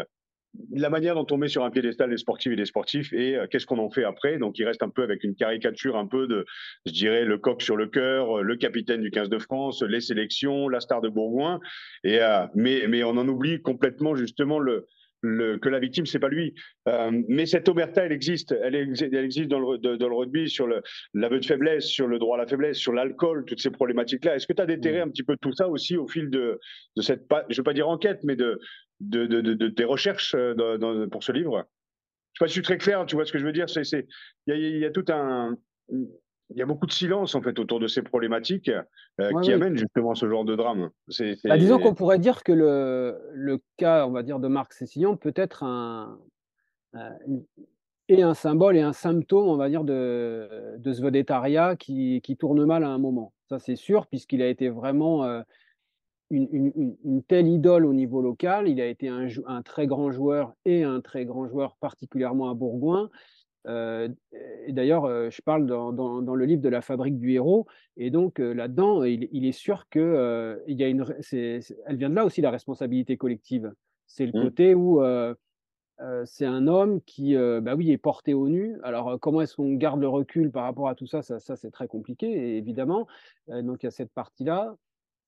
la 0.72 0.90
manière 0.90 1.14
dont 1.14 1.26
on 1.30 1.36
met 1.36 1.48
sur 1.48 1.64
un 1.64 1.70
piédestal 1.70 2.10
les 2.10 2.18
sportifs 2.18 2.52
et 2.52 2.56
les 2.56 2.66
sportifs 2.66 3.12
et 3.12 3.36
euh, 3.36 3.46
qu'est-ce 3.50 3.66
qu'on 3.66 3.78
en 3.78 3.90
fait 3.90 4.04
après? 4.04 4.38
Donc 4.38 4.58
il 4.58 4.64
reste 4.64 4.82
un 4.82 4.90
peu 4.90 5.02
avec 5.02 5.24
une 5.24 5.34
caricature 5.34 5.96
un 5.96 6.06
peu 6.06 6.26
de, 6.26 6.44
je 6.86 6.92
dirais, 6.92 7.24
le 7.24 7.38
coq 7.38 7.62
sur 7.62 7.76
le 7.76 7.86
cœur, 7.86 8.38
euh, 8.38 8.42
le 8.42 8.56
capitaine 8.56 9.00
du 9.00 9.10
15 9.10 9.28
de 9.28 9.38
France, 9.38 9.82
les 9.82 10.00
sélections, 10.00 10.68
la 10.68 10.80
star 10.80 11.00
de 11.00 11.08
Bourgoin. 11.08 11.60
Et 12.04 12.20
euh, 12.20 12.46
mais 12.54 12.86
mais 12.88 13.02
on 13.02 13.10
en 13.10 13.28
oublie 13.28 13.62
complètement 13.62 14.14
justement 14.14 14.58
le, 14.58 14.86
le, 15.22 15.56
que 15.56 15.68
la 15.68 15.78
victime, 15.78 16.04
c'est 16.04 16.18
pas 16.18 16.28
lui. 16.28 16.54
mais 17.28 17.46
cette 17.46 17.68
omerta, 17.68 18.04
elle 18.04 18.12
existe. 18.12 18.52
Elle, 18.52 18.74
elle 18.74 19.24
existe 19.24 19.48
dans 19.48 19.60
le, 19.60 19.78
dans 19.78 20.08
le 20.08 20.14
rugby 20.14 20.48
sur 20.48 20.66
l'aveu 21.14 21.38
de 21.38 21.46
faiblesse, 21.46 21.86
sur 21.86 22.08
le 22.08 22.18
droit 22.18 22.36
à 22.36 22.40
la 22.40 22.46
faiblesse, 22.46 22.76
sur 22.76 22.92
l'alcool, 22.92 23.44
toutes 23.46 23.60
ces 23.60 23.70
problématiques-là. 23.70 24.34
Est-ce 24.34 24.48
que 24.48 24.52
tu 24.52 24.62
as 24.62 24.66
déterré 24.66 25.00
un 25.00 25.08
petit 25.08 25.22
peu 25.22 25.36
tout 25.40 25.52
ça 25.52 25.68
aussi 25.68 25.96
au 25.96 26.08
fil 26.08 26.28
de, 26.28 26.58
de 26.96 27.02
cette, 27.02 27.22
je 27.50 27.56
veux 27.56 27.62
pas 27.62 27.72
dire 27.72 27.88
enquête, 27.88 28.18
mais 28.24 28.34
de, 28.34 28.58
de, 29.02 29.26
de, 29.26 29.40
de, 29.40 29.68
tes 29.68 29.84
recherches 29.84 30.34
euh, 30.34 31.06
pour 31.10 31.22
ce 31.22 31.32
livre. 31.32 31.66
Je 32.32 32.38
sais 32.38 32.44
pas 32.44 32.48
si 32.48 32.54
je 32.54 32.60
suis 32.60 32.62
très 32.62 32.78
clair, 32.78 33.04
tu 33.06 33.16
vois 33.16 33.24
ce 33.24 33.32
que 33.32 33.38
je 33.38 33.44
veux 33.44 33.52
dire. 33.52 33.66
Il 34.46 34.54
y, 34.54 34.78
y 34.78 34.84
a, 34.84 34.90
tout 34.90 35.04
un, 35.08 35.56
il 35.90 36.56
y 36.56 36.62
a 36.62 36.66
beaucoup 36.66 36.86
de 36.86 36.92
silence 36.92 37.34
en 37.34 37.42
fait 37.42 37.58
autour 37.58 37.78
de 37.80 37.86
ces 37.86 38.02
problématiques 38.02 38.70
euh, 39.20 39.40
qui 39.42 39.52
amènent 39.52 39.76
justement 39.76 40.14
ce 40.14 40.28
genre 40.28 40.44
de 40.44 40.56
drame. 40.56 40.90
Bah, 41.44 41.58
disons 41.58 41.78
qu'on 41.78 41.94
pourrait 41.94 42.18
dire 42.18 42.42
que 42.42 42.52
le, 42.52 43.18
le, 43.32 43.60
cas, 43.76 44.06
on 44.06 44.12
va 44.12 44.22
dire, 44.22 44.38
de 44.38 44.48
Marc 44.48 44.72
Cécillon 44.72 45.16
peut 45.16 45.34
être 45.36 45.62
un, 45.62 46.18
et 48.08 48.22
un 48.22 48.34
symbole 48.34 48.76
et 48.76 48.82
un 48.82 48.92
symptôme, 48.92 49.48
on 49.48 49.56
va 49.56 49.68
dire, 49.68 49.84
de, 49.84 50.76
de 50.78 50.92
ce 50.92 51.02
vedettariat 51.02 51.76
qui, 51.76 52.20
qui 52.22 52.36
tourne 52.36 52.64
mal 52.64 52.84
à 52.84 52.88
un 52.88 52.98
moment. 52.98 53.32
Ça, 53.48 53.58
c'est 53.58 53.76
sûr, 53.76 54.06
puisqu'il 54.06 54.42
a 54.42 54.48
été 54.48 54.68
vraiment 54.68 55.24
euh, 55.24 55.42
une, 56.32 57.22
telle 57.28 57.48
idole 57.48 57.84
au 57.84 57.92
niveau 57.92 58.22
local. 58.22 58.68
Il 58.68 58.80
a 58.80 58.86
été 58.86 59.08
un, 59.08 59.62
très 59.62 59.86
grand 59.86 60.10
joueur 60.10 60.54
et 60.64 60.82
un 60.82 61.00
très 61.00 61.24
grand 61.24 61.46
joueur 61.46 61.76
particulièrement 61.76 62.50
à 62.50 62.54
Bourgoin. 62.54 63.10
Euh, 63.68 64.08
et 64.66 64.72
d'ailleurs, 64.72 65.04
euh, 65.04 65.30
je 65.30 65.40
parle 65.40 65.66
dans, 65.66 66.20
le 66.20 66.44
livre 66.44 66.62
de 66.62 66.68
la 66.68 66.80
fabrique 66.80 67.18
du 67.18 67.32
héros. 67.32 67.66
Et 67.96 68.10
donc 68.10 68.40
euh, 68.40 68.54
là-dedans, 68.54 69.04
il, 69.04 69.46
est 69.46 69.52
sûr 69.52 69.88
que 69.88 70.62
il 70.66 70.80
y 70.80 70.84
a 70.84 70.88
une, 70.88 71.04
elle 71.32 71.96
vient 71.96 72.10
de 72.10 72.14
là 72.14 72.24
aussi 72.24 72.40
la 72.40 72.50
responsabilité 72.50 73.16
collective. 73.16 73.72
C'est 74.06 74.26
le 74.26 74.38
mmh. 74.38 74.42
côté 74.42 74.74
où 74.74 75.00
c'est 76.24 76.46
un 76.46 76.66
homme 76.66 77.00
qui, 77.02 77.36
bah 77.36 77.74
oui, 77.76 77.92
est 77.92 77.98
porté 77.98 78.34
au 78.34 78.48
nu. 78.48 78.78
Alors, 78.82 79.20
comment 79.20 79.42
est-ce 79.42 79.56
qu'on 79.56 79.74
garde 79.74 80.00
le 80.00 80.08
recul 80.08 80.50
par 80.50 80.64
rapport 80.64 80.88
à 80.88 80.94
tout 80.94 81.06
ça? 81.06 81.22
Ça, 81.22 81.38
ça 81.38 81.56
c'est 81.56 81.70
très 81.70 81.86
compliqué, 81.86 82.56
évidemment. 82.56 83.06
donc, 83.48 83.82
il 83.82 83.86
y 83.86 83.88
a 83.88 83.92
cette 83.92 84.12
partie-là. 84.12 84.74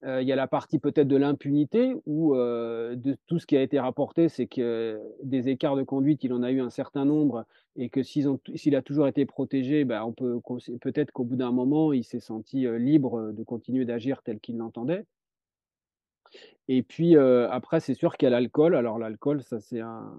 Euh, 0.05 0.21
il 0.21 0.29
y 0.29 0.33
a 0.33 0.37
la 0.37 0.47
partie 0.47 0.79
peut-être 0.79 1.09
de 1.09 1.17
l'impunité, 1.17 1.95
où 2.05 2.35
euh, 2.35 2.95
de 2.95 3.17
tout 3.27 3.39
ce 3.39 3.47
qui 3.47 3.57
a 3.57 3.63
été 3.63 3.81
rapporté, 3.81 4.29
c'est 4.29 4.47
que 4.47 5.01
des 5.23 5.49
écarts 5.49 5.77
de 5.77 5.83
conduite, 5.83 6.25
il 6.25 6.33
en 6.35 6.43
a 6.43 6.51
eu 6.51 6.61
un 6.61 6.69
certain 6.69 7.07
nombre, 7.07 7.47
et 7.77 7.89
que 7.89 8.03
s'il 8.03 8.77
a 8.77 8.83
toujours 8.83 9.09
été 9.09 9.25
protégé, 9.25 9.85
ben, 9.85 10.03
on 10.03 10.13
peut 10.13 10.41
peut-être 10.81 11.11
qu'au 11.11 11.25
bout 11.25 11.37
d'un 11.37 11.53
moment, 11.53 11.93
il 11.93 12.05
s'est 12.05 12.21
senti 12.21 12.67
euh, 12.67 12.79
libre 12.79 13.33
de 13.33 13.43
continuer 13.43 13.87
d'agir 13.87 14.23
tel 14.23 14.41
qu'il 14.41 14.59
l'entendait. 14.59 15.07
Et 16.69 16.83
puis 16.83 17.17
après, 17.17 17.81
c'est 17.81 17.95
sûr 17.95 18.17
qu'il 18.17 18.27
y 18.27 18.29
a 18.29 18.31
l'alcool. 18.31 18.75
Alors 18.75 18.99
l'alcool, 18.99 19.43
ça 19.43 19.61
c'est 19.61 19.81
un, 19.81 20.19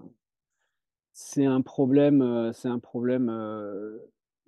c'est 1.12 1.44
un 1.44 1.60
problème, 1.60 2.52
c'est 2.54 2.68
un 2.68 2.78
problème 2.78 3.28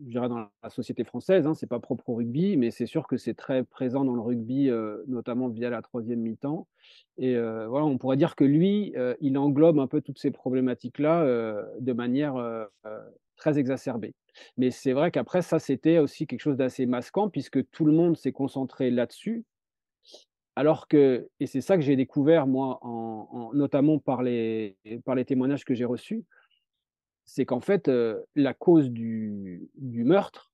je 0.00 0.10
dirais 0.10 0.28
dans 0.28 0.48
la 0.62 0.70
société 0.70 1.04
française, 1.04 1.46
hein, 1.46 1.54
c'est 1.54 1.66
pas 1.66 1.80
propre 1.80 2.08
au 2.08 2.14
rugby, 2.14 2.56
mais 2.56 2.70
c'est 2.70 2.86
sûr 2.86 3.06
que 3.06 3.16
c'est 3.16 3.34
très 3.34 3.64
présent 3.64 4.04
dans 4.04 4.14
le 4.14 4.20
rugby, 4.20 4.70
euh, 4.70 5.02
notamment 5.08 5.48
via 5.48 5.70
la 5.70 5.82
troisième 5.82 6.20
mi-temps. 6.20 6.68
Et 7.16 7.36
euh, 7.36 7.66
voilà, 7.66 7.86
on 7.86 7.98
pourrait 7.98 8.16
dire 8.16 8.36
que 8.36 8.44
lui, 8.44 8.92
euh, 8.96 9.14
il 9.20 9.36
englobe 9.36 9.78
un 9.80 9.88
peu 9.88 10.00
toutes 10.00 10.18
ces 10.18 10.30
problématiques-là 10.30 11.24
de 11.80 11.92
manière 11.92 12.34
très 13.36 13.58
exacerbée. 13.58 14.14
Mais 14.56 14.70
c'est 14.70 14.92
vrai 14.92 15.10
qu'après, 15.10 15.42
ça, 15.42 15.58
c'était 15.58 15.98
aussi 15.98 16.26
quelque 16.26 16.40
chose 16.40 16.56
d'assez 16.56 16.86
masquant, 16.86 17.28
puisque 17.28 17.68
tout 17.70 17.84
le 17.84 17.92
monde 17.92 18.16
s'est 18.16 18.32
concentré 18.32 18.90
là-dessus. 18.90 19.44
Alors 20.54 20.88
que, 20.88 21.28
et 21.38 21.46
c'est 21.46 21.60
ça 21.60 21.76
que 21.76 21.82
j'ai 21.82 21.96
découvert, 21.96 22.46
moi, 22.46 22.78
en, 22.82 23.50
notamment 23.54 23.98
par 23.98 24.22
les 24.22 24.76
témoignages 25.26 25.64
que 25.64 25.74
j'ai 25.74 25.84
reçus, 25.84 26.24
c'est 27.28 27.44
qu'en 27.44 27.60
fait, 27.60 27.90
la 28.34 28.54
cause 28.54 28.90
du, 28.90 29.68
meurtre, 29.76 30.50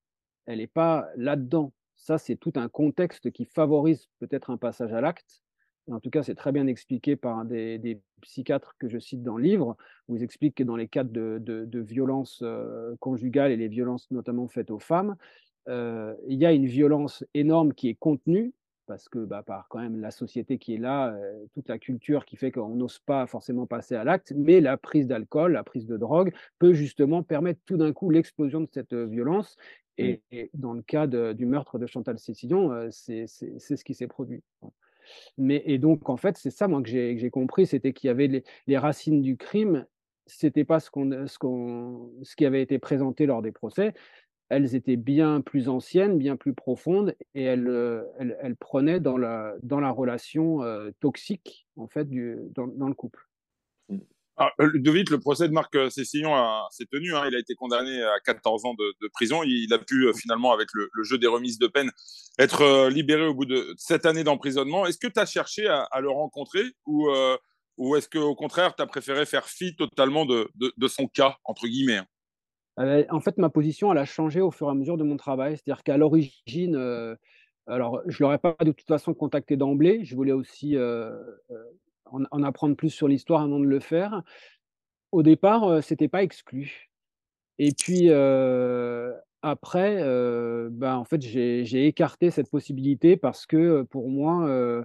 elle 0.47 0.59
n'est 0.59 0.67
pas 0.67 1.09
là-dedans. 1.17 1.73
Ça, 1.95 2.19
c'est 2.19 2.35
tout 2.35 2.53
un 2.57 2.69
contexte 2.69 3.31
qui 3.31 3.45
favorise 3.45 4.09
peut-être 4.19 4.51
un 4.51 4.57
passage 4.57 4.93
à 4.93 5.01
l'acte, 5.01 5.45
en 5.91 6.01
tout 6.01 6.11
cas, 6.11 6.23
c'est 6.23 6.35
très 6.35 6.51
bien 6.51 6.67
expliqué 6.67 7.15
par 7.15 7.45
des, 7.45 8.01
psychiatres 8.23 8.75
que 8.79 8.89
je 8.89 8.99
cite 8.99 9.23
dans 9.23 9.37
le 9.37 9.45
livre, 9.45 9.77
où 10.09 10.17
ils 10.17 10.23
expliquent 10.23 10.57
que 10.57 10.65
dans 10.65 10.77
les 10.77 10.89
cas 10.89 11.05
de, 11.05 11.69
violences 11.81 12.43
conjugales 13.01 13.53
et 13.53 13.57
les 13.57 13.69
violences 13.69 14.11
notamment 14.11 14.49
faites 14.49 14.71
aux 14.71 14.79
femmes, 14.79 15.15
il 15.69 16.39
y 16.39 16.45
a 16.45 16.53
une 16.53 16.67
violence 16.67 17.25
énorme 17.35 17.73
qui 17.73 17.89
est 17.89 17.95
contenue, 17.95 18.53
parce 18.87 19.09
que 19.09 19.19
bah, 19.19 19.43
par 19.43 19.69
quand 19.69 19.81
même 19.81 20.01
la 20.01 20.11
société 20.11 20.59
qui 20.59 20.75
est 20.75 20.79
là, 20.79 21.15
euh, 21.15 21.45
toute 21.55 21.69
la 21.69 21.79
culture 21.79 22.25
qui 22.25 22.37
fait 22.37 22.51
qu'on 22.51 22.75
n'ose 22.75 22.99
pas 23.01 23.27
forcément 23.27 23.67
passer 23.67 23.95
à 23.95 24.05
l'acte, 24.05 24.33
mais 24.37 24.61
la 24.61 24.77
prise 24.77 25.07
d'alcool, 25.07 25.53
la 25.53 25.65
prise 25.65 25.87
de 25.87 25.97
drogue 25.97 26.33
peut 26.59 26.75
justement 26.75 27.23
permettre 27.23 27.61
tout 27.67 27.77
d'un 27.77 27.93
coup 27.93 28.11
l'explosion 28.11 28.61
de 28.61 28.69
cette 28.71 28.95
violence. 28.95 29.57
Et, 29.97 30.21
dans 30.55 30.73
le 30.73 30.83
cas 30.83 31.07
du 31.07 31.47
meurtre 31.47 31.79
de 31.79 31.87
Chantal 31.87 32.19
Cécillon, 32.19 32.89
c'est 32.91 33.27
ce 33.29 33.85
qui 33.85 33.95
s'est 33.95 34.09
produit. 34.09 34.43
Mais, 35.39 35.63
et 35.67 35.79
donc, 35.79 36.09
en 36.09 36.17
fait, 36.17 36.37
c'est 36.37 36.51
ça, 36.51 36.69
moi, 36.69 36.83
que 36.83 36.89
j'ai 36.89 37.31
compris, 37.31 37.67
c'était 37.67 37.93
qu'il 37.93 38.09
y 38.09 38.11
avait 38.11 38.45
les, 38.67 38.79
racines 38.79 39.23
du 39.23 39.37
crime, 39.37 39.87
c'était 40.27 40.65
pas 40.65 40.81
ce, 40.81 40.91
qu'on, 40.91 41.27
ce, 41.27 41.39
qu'on, 41.39 42.11
ce 42.23 42.37
qui 42.37 42.47
avait 42.47 42.63
été 42.63 42.79
présenté 42.79 43.27
lors 43.27 43.43
des 43.43 43.53
procès, 43.53 43.95
elles 44.49 44.75
étaient 44.75 44.97
bien 44.97 45.41
plus 45.41 45.69
anciennes, 45.69 46.19
bien 46.19 46.37
plus 46.37 46.55
profondes, 46.55 47.17
et 47.35 47.43
elles, 47.43 47.69
euh, 47.69 48.03
elles, 48.19 48.57
prenaient 48.57 49.01
dans 49.01 49.17
la, 49.17 49.55
dans 49.63 49.81
la 49.81 49.91
relation 49.91 50.63
euh, 50.63 50.91
toxique, 51.01 51.67
en 51.77 51.89
fait, 51.89 52.09
du, 52.09 52.37
dans, 52.55 52.89
le 52.89 52.95
couple. 52.95 53.27
Mmh. 53.89 53.99
Ah, 54.37 54.51
euh, 54.61 54.71
de 54.75 54.91
vite, 54.91 55.11
le 55.11 55.19
procès 55.19 55.49
de 55.49 55.53
Marc 55.53 55.77
Cécillon 55.91 56.35
s'est 56.71 56.87
tenu. 56.87 57.15
Hein. 57.15 57.25
il 57.29 57.35
a 57.37 57.39
été 57.39 57.55
condamné 57.55 58.03
à 58.03 58.19
14 58.25 58.65
ans 58.65 58.75
de, 58.75 59.09
prison. 59.13 59.43
Il, 59.45 59.73
a 59.73 59.79
pu 59.79 60.13
finalement, 60.15 60.53
avec 60.53 60.69
le, 60.75 60.89
jeu 61.05 61.19
des 61.19 61.29
remises 61.29 61.59
de 61.59 61.69
peine, 61.69 61.91
être 62.39 62.89
libéré 62.89 63.27
au 63.27 63.35
bout 63.35 63.47
de 63.47 63.75
sept 63.79 64.07
années 64.07 64.25
d'emprisonnement. 64.25 64.87
Est-ce 64.87 64.99
que 64.99 65.07
tu 65.07 65.21
as 65.21 65.27
cherché 65.27 65.69
à, 65.69 66.01
le 66.01 66.11
rencontrer 66.11 66.65
ou, 66.85 67.09
ou 67.77 67.95
est-ce 67.95 68.09
qu'au 68.09 68.35
contraire, 68.35 68.75
tu 68.75 68.83
as 68.83 68.87
préféré 68.87 69.25
faire 69.25 69.47
fi 69.47 69.77
totalement 69.77 70.27
de, 70.27 70.51
de 70.57 70.89
son 70.89 71.07
cas, 71.07 71.39
entre 71.45 71.69
guillemets 71.69 72.01
hein 72.77 73.05
en 73.11 73.21
fait, 73.21 73.39
ma 73.39 73.51
position, 73.51 73.93
elle 73.93 73.99
a 73.99 74.05
changé 74.05 74.41
au 74.41 74.51
fur 74.51 74.69
et 74.69 74.71
à 74.71 74.75
mesure 74.75 74.97
de 74.97 75.05
mon 75.05 75.17
travail. 75.17 75.57
C'est-à-dire 75.57 75.83
qu'à 75.83 75.97
l'origine, 75.97 76.77
euh, 76.77 77.15
alors 77.67 78.03
je 78.07 78.23
ne 78.23 78.27
l'aurais 78.27 78.39
pas 78.39 78.57
de 78.61 78.73
toute 78.73 78.87
façon 78.87 79.15
contacté 79.15 79.57
d'emblée. 79.57 80.05
Je 80.05 80.15
voulais 80.15 80.33
aussi 80.33 80.77
euh, 80.77 81.13
euh, 81.51 81.65
en, 82.07 82.43
apprendre 82.43 82.77
plus 82.77 82.91
sur 82.91 83.09
l'histoire 83.09 83.43
avant 83.43 83.61
de 83.61 83.67
le 83.67 83.81
faire. 83.81 84.23
Au 85.13 85.23
départ, 85.23 85.83
ce 85.83 85.93
n'était 85.93 86.09
pas 86.09 86.23
exclu. 86.23 86.91
Et 87.59 87.73
puis 87.73 88.11
après, 89.43 90.03
ben, 90.71 90.97
en 90.97 91.05
fait, 91.05 91.23
j'ai 91.23 91.87
écarté 91.87 92.31
cette 92.31 92.51
possibilité 92.51 93.17
parce 93.17 93.47
que 93.47 93.83
pour 93.83 94.09
moi, 94.11 94.85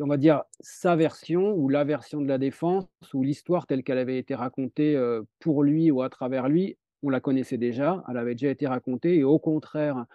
on 0.00 0.06
va 0.06 0.16
dire, 0.16 0.42
sa 0.60 0.96
version 0.96 1.52
ou 1.54 1.68
la 1.68 1.84
version 1.84 2.20
de 2.20 2.28
la 2.28 2.38
défense 2.38 2.86
ou 3.12 3.22
l'histoire 3.22 3.66
telle 3.66 3.82
qu'elle 3.82 3.98
avait 3.98 4.18
été 4.18 4.34
racontée 4.34 5.00
pour 5.40 5.62
lui 5.62 5.90
ou 5.90 6.02
à 6.02 6.08
travers 6.08 6.48
lui, 6.48 6.76
on 7.02 7.10
la 7.10 7.20
connaissait 7.20 7.58
déjà, 7.58 8.02
elle 8.08 8.16
avait 8.16 8.34
déjà 8.34 8.50
été 8.50 8.66
racontée 8.66 9.16
et 9.16 9.24
au 9.24 9.38
contraire, 9.38 10.06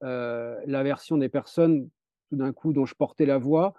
la 0.00 0.82
version 0.82 1.18
des 1.18 1.28
personnes 1.28 1.88
tout 2.30 2.36
d'un 2.36 2.52
coup 2.52 2.72
dont 2.72 2.86
je 2.86 2.94
portais 2.94 3.26
la 3.26 3.38
voix, 3.38 3.74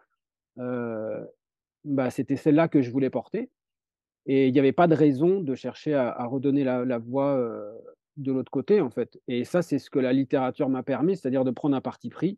bah, 0.58 2.10
c'était 2.10 2.36
celle-là 2.36 2.68
que 2.68 2.82
je 2.82 2.92
voulais 2.92 3.10
porter. 3.10 3.50
Et 4.26 4.48
il 4.48 4.54
n'y 4.54 4.60
avait 4.60 4.74
pas 4.74 4.88
de 4.88 4.96
raison 4.96 5.40
de 5.40 5.56
chercher 5.56 5.96
à, 5.96 6.26
redonner 6.26 6.64
la, 6.64 6.86
la 6.86 6.98
voix 7.00 7.42
de 8.18 8.32
l'autre 8.32 8.52
côté, 8.52 8.82
en 8.82 8.90
fait. 8.90 9.20
Et 9.28 9.44
ça, 9.44 9.62
c'est 9.62 9.80
ce 9.80 9.90
que 9.90 10.00
la 10.00 10.14
littérature 10.14 10.70
m'a 10.70 10.84
permis, 10.84 11.16
c'est-à-dire 11.18 11.46
de 11.46 11.52
prendre 11.52 11.76
un 11.76 11.82
parti 11.82 12.10
pris 12.10 12.38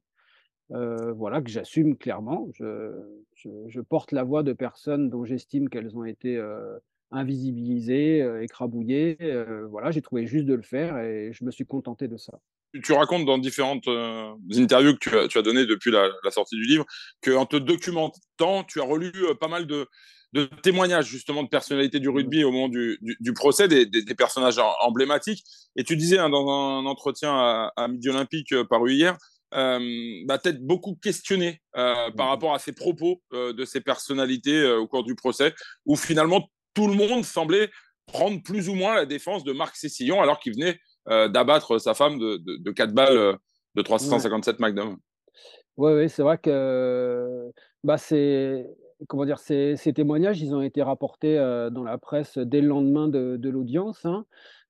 euh, 0.73 1.11
voilà, 1.13 1.41
que 1.41 1.49
j'assume 1.49 1.97
clairement. 1.97 2.49
Je, 2.53 3.81
porte 3.81 4.11
la 4.11 4.23
voix 4.23 4.43
de 4.43 4.53
personnes 4.53 5.09
dont 5.09 5.25
j'estime 5.25 5.69
qu'elles 5.69 5.97
ont 5.97 6.05
été 6.05 6.37
euh, 6.37 6.77
invisibilisées, 7.11 8.21
euh, 8.21 8.43
écrabouillées. 8.43 9.17
voilà, 9.69 9.91
j'ai 9.91 10.01
trouvé 10.01 10.27
juste 10.27 10.45
de 10.45 10.53
le 10.53 10.61
faire 10.61 10.97
et 10.99 11.31
je 11.33 11.43
me 11.43 11.51
suis 11.51 11.65
contenté 11.65 12.07
de 12.07 12.17
ça. 12.17 12.39
Tu 12.83 12.93
racontes 12.93 13.25
dans 13.25 13.37
différentes 13.37 13.87
interviews 14.55 14.95
que 14.95 15.27
tu 15.27 15.37
as, 15.37 15.41
données 15.41 15.65
depuis 15.65 15.91
la, 15.91 16.09
sortie 16.29 16.55
du 16.55 16.63
livre 16.63 16.85
qu'en 17.21 17.45
te 17.45 17.57
documentant, 17.57 18.63
tu 18.65 18.79
as 18.79 18.85
relu 18.85 19.11
pas 19.41 19.49
mal 19.49 19.67
de, 19.67 19.87
témoignages 20.63 21.07
justement 21.07 21.43
de 21.43 21.49
personnalités 21.49 21.99
du 21.99 22.07
rugby 22.07 22.45
au 22.45 22.51
moment 22.51 22.69
du, 22.69 22.97
procès, 23.35 23.67
des, 23.67 24.15
personnages 24.17 24.61
emblématiques. 24.81 25.43
Et 25.75 25.83
tu 25.83 25.97
disais 25.97 26.17
hein, 26.17 26.29
dans 26.29 26.49
un 26.49 26.85
entretien 26.85 27.33
à, 27.33 27.73
à 27.75 27.89
Midi 27.89 28.07
Olympique 28.07 28.55
paru 28.69 28.93
hier 28.93 29.17
euh, 29.53 29.79
bah, 30.25 30.37
peut-être 30.37 30.65
beaucoup 30.65 30.95
questionné 30.95 31.61
euh, 31.75 32.09
par 32.11 32.27
mmh 32.27 32.29
rapport 32.29 32.53
à 32.53 32.59
ces 32.59 32.71
propos 32.71 33.21
euh, 33.33 33.53
de 33.53 33.65
ces 33.65 33.81
personnalités 33.81 34.65
au 34.71 34.87
cours 34.87 35.03
du 35.03 35.15
procès, 35.15 35.53
où 35.85 35.95
finalement 35.95 36.49
tout 36.73 36.87
le 36.87 36.93
monde 36.93 37.25
semblait 37.25 37.69
prendre 38.05 38.41
plus 38.41 38.69
ou 38.69 38.75
moins 38.75 38.95
la 38.95 39.05
défense 39.05 39.43
de 39.43 39.51
Marc 39.51 39.75
Cécillon 39.75 40.21
alors 40.21 40.39
qu'il 40.39 40.53
venait 40.53 40.79
d'abattre 41.07 41.79
sa 41.79 41.93
femme 41.93 42.19
de, 42.19 42.37
de, 42.37 42.71
4 42.71 42.93
balles 42.93 43.37
de 43.75 43.81
357 43.81 44.59
Magnum. 44.59 44.97
Oui, 45.77 45.93
ouais, 45.93 46.07
c'est 46.07 46.21
vrai 46.21 46.37
que 46.37 47.51
bah, 47.83 47.97
c'est 47.97 48.69
comment 49.07 49.25
dire, 49.25 49.39
ces, 49.39 49.75
ces, 49.77 49.93
témoignages, 49.93 50.41
ils 50.41 50.53
ont 50.53 50.61
été 50.61 50.83
rapportés 50.83 51.37
dans 51.71 51.83
la 51.83 51.97
presse 51.97 52.37
dès 52.37 52.61
le 52.61 52.67
lendemain 52.67 53.07
de, 53.07 53.35
de 53.37 53.49
l'audience. 53.49 54.05
Hein. 54.05 54.25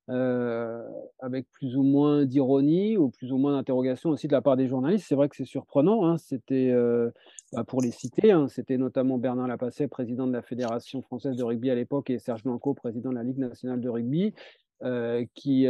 Euh, 0.10 0.84
avec 1.20 1.46
plus 1.52 1.78
ou 1.78 1.84
moins 1.84 2.26
d'ironie 2.26 2.98
ou 2.98 3.10
plus 3.10 3.32
ou 3.32 3.38
moins 3.38 3.54
d'interrogation 3.54 4.10
aussi 4.10 4.28
de 4.28 4.34
la 4.34 4.42
part 4.42 4.58
des 4.58 4.68
journalistes. 4.68 5.06
C'est 5.08 5.16
vrai 5.16 5.30
que 5.30 5.36
c'est 5.36 5.46
surprenant. 5.46 6.06
Hein. 6.06 6.18
C'était, 6.18 6.70
euh, 6.72 7.12
bah, 7.54 7.64
pour 7.64 7.82
les 7.82 7.92
citer, 7.92 8.32
hein, 8.32 8.48
c'était 8.48 8.78
notamment 8.78 9.18
Bernard 9.20 9.48
Lapasset, 9.48 9.88
président 9.88 10.26
de 10.26 10.34
la 10.34 10.42
Fédération 10.42 11.02
française 11.04 11.38
de 11.38 11.44
rugby 11.44 11.70
à 11.70 11.76
l'époque, 11.76 12.10
et 12.10 12.18
Serge 12.18 12.44
Blanco, 12.44 12.74
président 12.74 13.12
de 13.12 13.16
la 13.16 13.24
Ligue 13.24 13.38
nationale 13.38 13.80
de 13.80 13.90
rugby. 13.90 14.34
Euh, 14.84 15.24
qui, 15.36 15.68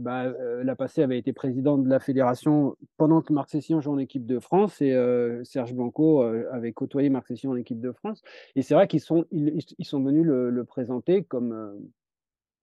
bah, 0.00 0.32
Lapasset 0.64 1.04
avait 1.04 1.18
été 1.18 1.32
président 1.32 1.78
de 1.78 1.88
la 1.88 2.00
fédération 2.00 2.76
pendant 2.96 3.22
que 3.22 3.32
Marc 3.32 3.50
Session 3.50 3.80
jouait 3.80 3.94
en 3.94 3.98
équipe 3.98 4.26
de 4.26 4.40
France 4.40 4.82
et 4.82 4.92
Serge 5.44 5.72
Blanco 5.72 6.22
avait 6.22 6.72
côtoyé 6.72 7.08
Marc 7.08 7.28
Session 7.28 7.50
en 7.52 7.56
équipe 7.56 7.80
de 7.80 7.92
France. 7.92 8.20
Et 8.56 8.62
c'est 8.62 8.74
vrai 8.74 8.88
qu'ils 8.88 9.00
sont, 9.00 9.24
ils, 9.30 9.62
sont 9.84 10.02
venus 10.02 10.26
le 10.26 10.64
présenter 10.64 11.22
comme, 11.22 11.78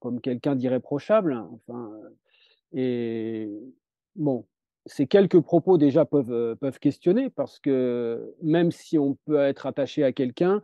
comme 0.00 0.20
quelqu'un 0.20 0.56
d'irréprochable. 0.56 1.34
Enfin, 1.52 1.92
et 2.72 3.48
bon, 4.16 4.46
ces 4.86 5.06
quelques 5.06 5.40
propos 5.40 5.78
déjà 5.78 6.04
peuvent, 6.04 6.32
euh, 6.32 6.54
peuvent 6.54 6.78
questionner 6.78 7.30
parce 7.30 7.58
que 7.58 8.34
même 8.42 8.72
si 8.72 8.98
on 8.98 9.14
peut 9.26 9.40
être 9.40 9.66
attaché 9.66 10.04
à 10.04 10.12
quelqu'un, 10.12 10.62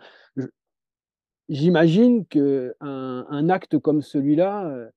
j'imagine 1.49 2.27
qu'un 2.27 2.73
un 2.81 3.49
acte 3.49 3.79
comme 3.79 4.03
celui-là, 4.03 4.67
euh, 4.69 4.91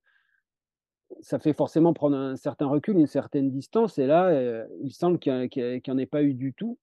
ça 1.22 1.40
fait 1.40 1.54
forcément 1.54 1.94
prendre 1.94 2.18
un 2.18 2.36
certain 2.36 2.68
recul, 2.68 2.98
une 2.98 3.08
certaine 3.08 3.50
distance. 3.50 3.98
Et 3.98 4.08
là, 4.08 4.28
euh, 4.28 4.66
il 4.82 4.92
semble 4.92 5.20
qu'il 5.20 5.50
n'y 5.52 5.82
en 5.88 5.98
ait 5.98 6.06
pas 6.06 6.24
eu 6.24 6.34
du 6.34 6.54
tout. 6.54 6.78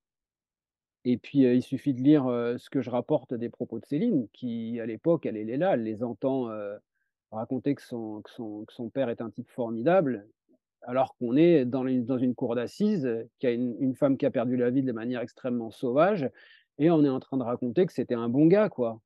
Et 1.05 1.16
puis, 1.19 1.42
il 1.42 1.62
suffit 1.62 1.95
de 1.95 2.01
lire 2.01 2.25
ce 2.59 2.69
que 2.69 2.81
je 2.81 2.90
rapporte 2.90 3.33
des 3.33 3.49
propos 3.49 3.79
de 3.79 3.85
Céline, 3.87 4.27
qui, 4.33 4.81
à 4.81 4.87
l'époque, 4.87 5.25
elle, 5.25 5.37
est 5.37 5.57
là, 5.57 5.75
elle 5.75 5.85
les 5.85 6.03
entend 6.03 6.51
raconter 7.33 7.75
que 7.75 7.83
son, 7.83 8.23
que 8.23 8.31
son, 8.31 8.65
que 8.65 8.73
son 8.73 8.89
père 8.89 9.09
est 9.09 9.21
un 9.21 9.31
type 9.31 9.51
formidable, 9.51 10.27
alors 10.83 11.17
qu'on 11.17 11.37
est 11.37 11.65
dans 11.65 11.85
dans 11.85 12.19
une 12.19 12.35
cour 12.35 12.55
d'assises, 12.55 13.09
qu'il 13.39 13.49
y 13.49 13.53
a 13.53 13.55
une, 13.55 13.77
une, 13.81 13.95
femme 13.95 14.17
qui 14.17 14.27
a 14.27 14.31
perdu 14.31 14.57
la 14.57 14.71
vie 14.71 14.83
de 14.83 14.93
manière 14.93 15.21
extrêmement 15.21 15.71
sauvage, 15.71 16.31
et 16.79 16.91
on 16.91 17.05
est 17.05 17.09
en 17.09 17.21
train 17.21 17.37
de 17.37 17.43
raconter 17.43 17.87
que 17.87 17.93
c'était 17.93 18.15
un 18.15 18.29
bon 18.29 18.47
gars, 18.47 18.69
quoi. 18.69 19.01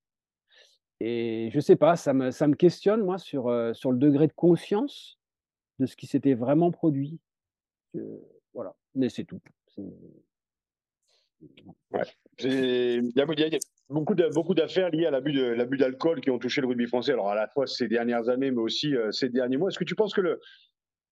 Et 1.01 1.49
je 1.53 1.61
sais 1.61 1.77
pas, 1.77 1.97
ça 1.97 2.13
me, 2.13 2.31
ça 2.31 2.47
me 2.47 2.55
questionne, 2.55 3.03
moi, 3.03 3.17
sur, 3.17 3.49
euh, 3.49 3.73
sur 3.73 3.91
le 3.91 3.99
degré 3.99 4.27
de 4.27 4.33
conscience 4.33 5.19
de 5.79 5.87
ce 5.87 5.97
qui 5.97 6.07
s'était 6.07 6.35
vraiment 6.35 6.71
produit. 6.71 7.19
voilà, 8.53 8.77
mais 8.95 9.09
c'est 9.09 9.25
tout. 9.25 9.41
Ouais. 11.91 12.03
Beaucoup 13.91 14.15
de, 14.15 14.29
beaucoup 14.33 14.55
d'affaires 14.55 14.91
liées 14.91 15.07
à 15.07 15.11
l'abus 15.11 15.33
de 15.33 15.43
l'abus 15.45 15.77
d'alcool 15.77 16.21
qui 16.21 16.31
ont 16.31 16.39
touché 16.39 16.61
le 16.61 16.69
rugby 16.69 16.87
français. 16.87 17.13
Alors 17.13 17.31
à 17.31 17.35
la 17.35 17.49
fois 17.49 17.67
ces 17.67 17.89
dernières 17.89 18.29
années, 18.29 18.51
mais 18.51 18.61
aussi 18.61 18.95
euh, 18.97 19.11
ces 19.11 19.29
derniers 19.29 19.57
mois. 19.57 19.69
Est-ce 19.69 19.79
que 19.79 19.85
tu 19.85 19.95
penses 19.95 20.15
que 20.15 20.21
le 20.21 20.41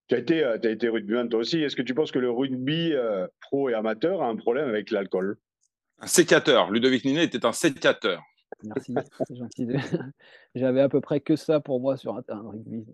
tu 0.08 0.14
as 0.14 0.18
été, 0.18 0.42
euh, 0.42 0.58
as 0.62 0.70
été 0.70 0.88
rugbyman 0.88 1.28
toi 1.28 1.40
aussi. 1.40 1.60
Est-ce 1.62 1.76
que 1.76 1.82
tu 1.82 1.94
penses 1.94 2.12
que 2.12 2.18
le 2.18 2.30
rugby 2.30 2.92
euh, 2.94 3.26
pro 3.40 3.68
et 3.68 3.74
amateur 3.74 4.22
a 4.22 4.28
un 4.28 4.36
problème 4.36 4.68
avec 4.68 4.90
l'alcool? 4.90 5.36
Un 6.00 6.06
sécateur. 6.06 6.70
Ludovic 6.70 7.04
Ninet 7.04 7.24
était 7.24 7.44
un 7.44 7.52
sécateur. 7.52 8.22
Merci, 8.62 8.94
c'est 9.26 9.36
gentil. 9.36 9.68
J'avais 10.54 10.80
à 10.80 10.88
peu 10.88 11.00
près 11.00 11.20
que 11.20 11.36
ça 11.36 11.60
pour 11.60 11.80
moi 11.80 11.96
sur 11.96 12.16
un 12.16 12.22
terrain 12.22 12.48
rugby. 12.48 12.86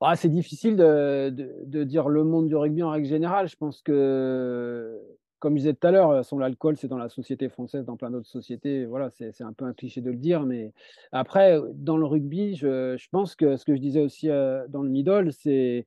Bah, 0.00 0.16
c'est 0.16 0.28
difficile 0.28 0.76
de, 0.76 1.84
dire 1.84 2.08
le 2.08 2.24
monde 2.24 2.48
du 2.48 2.56
rugby 2.56 2.82
en 2.82 2.90
règle 2.90 3.06
générale. 3.06 3.48
Je 3.48 3.56
pense 3.56 3.82
que, 3.82 5.00
comme 5.42 5.54
je 5.54 5.62
disais 5.62 5.74
tout 5.74 5.88
à 5.88 5.90
l'heure, 5.90 6.22
l'alcool, 6.38 6.76
c'est 6.76 6.86
dans 6.86 6.98
la 6.98 7.08
société 7.08 7.48
française, 7.48 7.84
dans 7.84 7.96
plein 7.96 8.12
d'autres 8.12 8.28
sociétés. 8.28 8.84
Voilà, 8.84 9.10
c'est 9.10 9.42
un 9.42 9.52
peu 9.52 9.64
un 9.64 9.72
cliché 9.72 10.00
de 10.00 10.08
le 10.08 10.16
dire. 10.16 10.44
Mais 10.44 10.72
après, 11.10 11.58
dans 11.74 11.96
le 11.96 12.06
rugby, 12.06 12.54
je, 12.54 12.96
pense 13.10 13.34
que 13.34 13.56
ce 13.56 13.64
que 13.64 13.74
je 13.74 13.80
disais 13.80 14.00
aussi 14.00 14.30
euh, 14.30 14.68
dans 14.68 14.84
le 14.84 14.88
middle, 14.88 15.32
c'est 15.32 15.84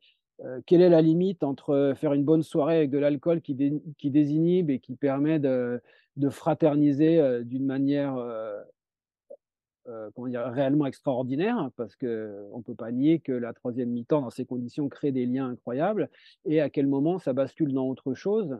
quelle 0.65 0.81
est 0.81 0.89
la 0.89 1.01
limite 1.01 1.41
entre 1.43 1.93
faire 1.95 2.11
une 2.11 2.25
bonne 2.25 2.43
soirée 2.43 2.75
avec 2.75 2.89
de 2.89 2.97
l'alcool 2.97 3.39
qui, 3.39 3.55
désinhibe 4.03 4.69
et 4.69 4.79
qui 4.79 4.97
permet 4.97 5.39
de, 5.39 5.81
fraterniser 6.29 7.41
d'une 7.45 7.65
manière 7.65 8.17
réellement 9.87 10.85
extraordinaire, 10.85 11.69
parce 11.77 11.95
qu'on 11.95 12.57
ne 12.57 12.61
peut 12.61 12.75
pas 12.75 12.91
nier 12.91 13.19
que 13.21 13.31
la 13.31 13.53
troisième 13.53 13.91
mi-temps, 13.91 14.19
dans 14.19 14.29
ces 14.29 14.43
conditions, 14.43 14.89
crée 14.89 15.13
des 15.13 15.25
liens 15.25 15.47
incroyables, 15.47 16.09
et 16.43 16.59
à 16.59 16.69
quel 16.69 16.87
moment 16.87 17.19
ça 17.19 17.31
bascule 17.31 17.71
dans 17.71 17.87
autre 17.87 18.13
chose. 18.13 18.57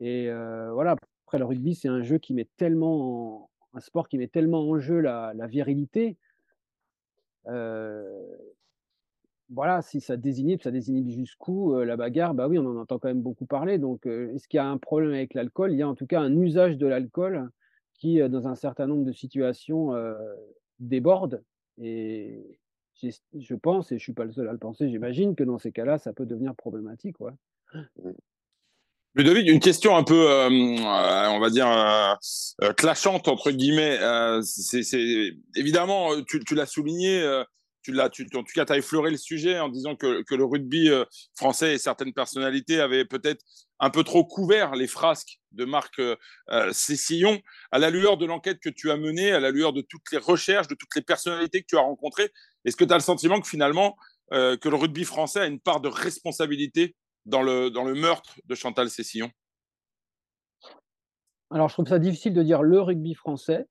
Et 0.00 0.30
voilà, 0.72 0.96
après, 1.26 1.38
le 1.38 1.44
rugby, 1.44 1.74
c'est 1.74 1.88
un 1.88 2.02
jeu 2.02 2.18
qui 2.18 2.34
met 2.34 2.48
tellement, 2.56 3.50
un 3.74 3.80
sport 3.80 4.08
qui 4.08 4.18
met 4.18 4.28
tellement 4.28 4.68
en 4.68 4.78
jeu 4.78 5.00
la, 5.00 5.32
virilité. 5.46 6.16
voilà, 7.44 8.12
si 9.82 10.00
ça 10.00 10.16
désinhibe, 10.16 10.62
ça 10.62 10.70
désinhibe 10.70 11.10
jusqu'où 11.10 11.78
la 11.80 11.96
bagarre, 11.96 12.34
bah 12.34 12.48
oui, 12.48 12.58
on 12.58 12.66
en 12.66 12.76
entend 12.76 12.98
quand 12.98 13.08
même 13.08 13.22
beaucoup 13.22 13.46
parler. 13.46 13.78
Donc, 13.78 14.06
est-ce 14.06 14.48
qu'il 14.48 14.58
y 14.58 14.60
a 14.60 14.66
un 14.66 14.78
problème 14.78 15.12
avec 15.12 15.34
l'alcool? 15.34 15.72
Il 15.72 15.78
y 15.78 15.82
a 15.82 15.88
en 15.88 15.94
tout 15.94 16.06
cas 16.06 16.20
un 16.20 16.34
usage 16.40 16.78
de 16.78 16.86
l'alcool 16.86 17.50
qui, 17.94 18.20
dans 18.28 18.48
un 18.48 18.54
certain 18.54 18.86
nombre 18.86 19.04
de 19.04 19.12
situations, 19.12 19.94
déborde. 20.78 21.42
Et 21.78 22.58
je 23.02 23.54
pense, 23.54 23.92
et 23.92 23.98
je 23.98 24.02
ne 24.02 24.04
suis 24.04 24.12
pas 24.12 24.24
le 24.24 24.32
seul 24.32 24.48
à 24.48 24.52
le 24.52 24.58
penser, 24.58 24.88
j'imagine 24.88 25.34
que 25.34 25.44
dans 25.44 25.58
ces 25.58 25.72
cas-là, 25.72 25.98
ça 25.98 26.12
peut 26.12 26.26
devenir 26.26 26.54
problématique. 26.54 27.20
Ouais. 27.20 27.32
Ludovic, 29.16 29.48
une 29.48 29.58
question 29.58 29.96
un 29.96 30.04
peu, 30.04 30.30
euh, 30.30 30.48
euh, 30.48 31.28
on 31.30 31.40
va 31.40 31.50
dire, 31.50 31.66
euh, 31.68 32.72
clashante 32.74 33.26
entre 33.26 33.50
guillemets. 33.50 33.98
c'est 34.42 35.34
évidemment, 35.56 36.22
tu, 36.22 36.54
l'as 36.54 36.66
souligné, 36.66 37.42
tu 37.82 37.90
l'as, 37.90 38.08
tu, 38.08 38.24
en 38.34 38.44
tout 38.44 38.52
cas, 38.54 38.64
tu 38.64 38.72
as 38.72 38.76
effleuré 38.76 39.10
le 39.10 39.16
sujet 39.16 39.58
en 39.58 39.68
disant 39.68 39.96
que, 39.96 40.22
que 40.22 40.34
le 40.36 40.44
rugby 40.44 40.90
français 41.36 41.74
et 41.74 41.78
certaines 41.78 42.12
personnalités 42.12 42.80
avaient 42.80 43.04
peut-être 43.04 43.44
un 43.80 43.90
peu 43.90 44.04
trop 44.04 44.24
couvert 44.24 44.76
les 44.76 44.86
frasques 44.86 45.40
de 45.50 45.64
Marc 45.64 46.00
Cessillon. 46.70 47.40
À 47.72 47.80
la 47.80 47.90
lueur 47.90 48.16
de 48.16 48.26
l'enquête 48.26 48.60
que 48.60 48.70
tu 48.70 48.92
as 48.92 48.96
menée, 48.96 49.32
à 49.32 49.40
la 49.40 49.50
lueur 49.50 49.72
de 49.72 49.80
toutes 49.80 50.12
les 50.12 50.18
recherches, 50.18 50.68
de 50.68 50.76
toutes 50.76 50.94
les 50.94 51.02
personnalités 51.02 51.62
que 51.62 51.66
tu 51.68 51.76
as 51.76 51.80
rencontrées, 51.80 52.30
est-ce 52.64 52.76
que 52.76 52.84
tu 52.84 52.92
as 52.92 52.96
le 52.96 53.02
sentiment 53.02 53.40
que 53.40 53.48
finalement, 53.48 53.96
que 54.30 54.68
le 54.68 54.76
rugby 54.76 55.02
français 55.02 55.40
a 55.40 55.46
une 55.46 55.58
part 55.58 55.80
de 55.80 55.88
responsabilité 55.88 56.94
dans 57.26 57.42
le, 57.42 57.70
dans 57.70 57.84
le 57.84 57.94
meurtre 57.94 58.40
de 58.44 58.54
Chantal 58.54 58.90
Cessillon 58.90 59.30
Alors, 61.50 61.68
je 61.68 61.74
trouve 61.74 61.88
ça 61.88 61.98
difficile 61.98 62.34
de 62.34 62.42
dire 62.42 62.62
le 62.62 62.80
rugby 62.80 63.14
français, 63.14 63.66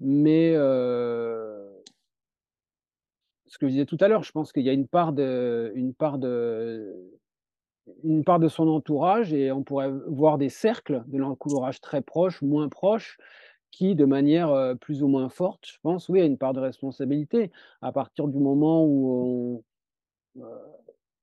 mais 0.00 0.52
euh, 0.54 1.68
ce 3.46 3.58
que 3.58 3.66
je 3.66 3.72
disais 3.72 3.86
tout 3.86 3.98
à 4.00 4.08
l'heure, 4.08 4.22
je 4.22 4.32
pense 4.32 4.52
qu'il 4.52 4.62
y 4.62 4.70
a 4.70 4.72
une 4.72 4.88
part 4.88 5.12
de, 5.12 5.72
une 5.74 5.94
part 5.94 6.18
de, 6.18 6.94
une 8.02 8.24
part 8.24 8.40
de 8.40 8.48
son 8.48 8.68
entourage 8.68 9.32
et 9.32 9.52
on 9.52 9.62
pourrait 9.62 9.92
voir 10.08 10.38
des 10.38 10.48
cercles 10.48 11.02
de 11.06 11.18
l'entourage 11.18 11.80
très 11.80 12.02
proche, 12.02 12.42
moins 12.42 12.68
proche, 12.68 13.18
qui, 13.70 13.94
de 13.94 14.04
manière 14.04 14.50
euh, 14.50 14.74
plus 14.74 15.02
ou 15.02 15.08
moins 15.08 15.28
forte, 15.28 15.66
je 15.66 15.78
pense, 15.82 16.08
oui, 16.08 16.20
a 16.20 16.24
une 16.24 16.38
part 16.38 16.52
de 16.52 16.60
responsabilité. 16.60 17.50
À 17.82 17.90
partir 17.90 18.28
du 18.28 18.38
moment 18.38 18.84
où 18.84 19.64
on, 20.36 20.42
euh, 20.42 20.58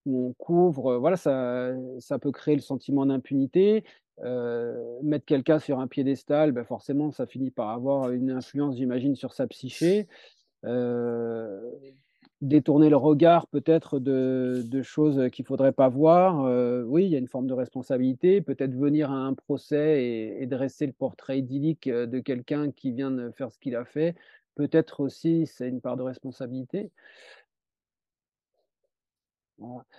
où 0.06 0.30
on 0.30 0.34
couvre, 0.34 0.98
voilà, 0.98 1.18
ça, 1.18 1.72
ça 2.00 2.20
peut 2.20 2.32
créer 2.32 2.56
le 2.56 2.62
sentiment 2.62 3.06
d'impunité. 3.06 3.84
mettre 5.04 5.26
quelqu'un 5.26 5.60
sur 5.60 5.80
un 5.80 5.88
piédestal, 5.88 6.52
ben 6.52 6.64
forcément, 6.64 7.12
ça 7.12 7.26
finit 7.26 7.52
par 7.52 7.70
avoir 7.70 8.12
une 8.12 8.32
influence, 8.32 8.78
j'imagine, 8.78 9.16
sur 9.16 9.34
sa 9.34 9.48
psyché. 9.48 10.08
détourner 12.42 12.90
le 12.90 12.98
regard 12.98 13.46
peut-être 13.48 14.00
de, 14.00 14.64
de, 14.66 14.82
choses 14.82 15.30
qu'il 15.32 15.44
ne 15.44 15.48
faudrait 15.48 15.72
pas 15.74 15.90
voir. 15.90 16.44
oui, 16.88 17.06
il 17.06 17.10
y 17.12 17.16
a 17.16 17.20
une 17.20 17.28
forme 17.28 17.48
de 17.48 17.54
responsabilité. 17.54 18.42
Peut-être 18.42 18.74
venir 18.74 19.12
à 19.12 19.16
un 19.16 19.34
procès 19.34 20.04
et, 20.40 20.46
dresser 20.48 20.88
le 20.88 20.94
portrait 20.94 21.40
idyllique 21.40 21.88
de 21.90 22.20
quelqu'un 22.20 22.72
qui 22.72 22.92
vient 22.92 23.12
de 23.12 23.32
faire 23.32 23.52
ce 23.52 23.60
qu'il 23.60 23.76
a 23.76 23.86
fait. 23.86 24.16
Peut-être 24.56 25.00
aussi, 25.00 25.48
c'est 25.48 25.70
une 25.70 25.82
part 25.82 25.98
de 25.98 26.04
responsabilité. 26.04 26.92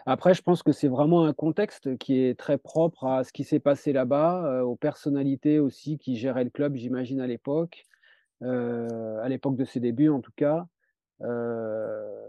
Après, 0.07 0.35
je 0.35 0.42
pense 0.42 0.62
que 0.62 0.72
c'est 0.72 0.88
vraiment 0.88 1.25
un 1.25 1.33
contexte 1.33 1.96
qui 1.98 2.20
est 2.20 2.38
très 2.38 2.59
propre 2.59 3.05
à 3.07 3.25
ce 3.25 3.33
qui 3.33 3.44
s'est 3.44 3.61
passé 3.61 3.92
là-bas, 3.92 4.44
euh, 4.46 4.62
aux 4.62 4.77
personnalités 4.77 5.59
aussi 5.59 5.98
qui 5.98 6.16
géraient 6.16 6.44
le 6.44 6.51
club, 6.51 6.75
j'imagine, 6.75 7.20
à 7.20 7.27
l'époque, 7.27 7.85
euh, 8.42 9.20
à 9.22 9.29
l'époque 9.29 9.57
de 9.57 9.64
ses 9.64 9.81
débuts 9.81 10.09
en 10.09 10.20
tout 10.20 10.33
cas. 10.37 10.66
Euh, 11.22 12.27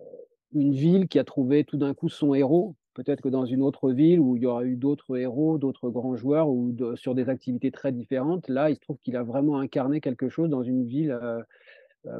une 0.54 0.74
ville 0.74 1.08
qui 1.08 1.18
a 1.18 1.24
trouvé 1.24 1.64
tout 1.64 1.78
d'un 1.78 1.94
coup 1.94 2.10
son 2.10 2.34
héros. 2.36 2.76
Peut-être 2.94 3.22
que 3.22 3.30
dans 3.30 3.46
une 3.46 3.64
autre 3.64 3.92
ville 3.92 4.20
où 4.20 4.36
il 4.38 4.44
y 4.44 4.46
aura 4.46 4.66
eu 4.66 4.76
d'autres 4.76 5.18
héros, 5.18 5.58
d'autres 5.58 5.90
grands 5.90 6.16
joueurs 6.16 6.50
ou 6.50 6.76
sur 6.96 7.16
des 7.16 7.28
activités 7.28 7.72
très 7.72 7.92
différentes, 7.92 8.48
là, 8.50 8.70
il 8.70 8.76
se 8.76 8.82
trouve 8.82 9.00
qu'il 9.00 9.16
a 9.16 9.24
vraiment 9.24 9.58
incarné 9.58 10.00
quelque 10.00 10.30
chose 10.30 10.50
dans 10.50 10.62
une 10.62 10.86
ville 10.86 11.20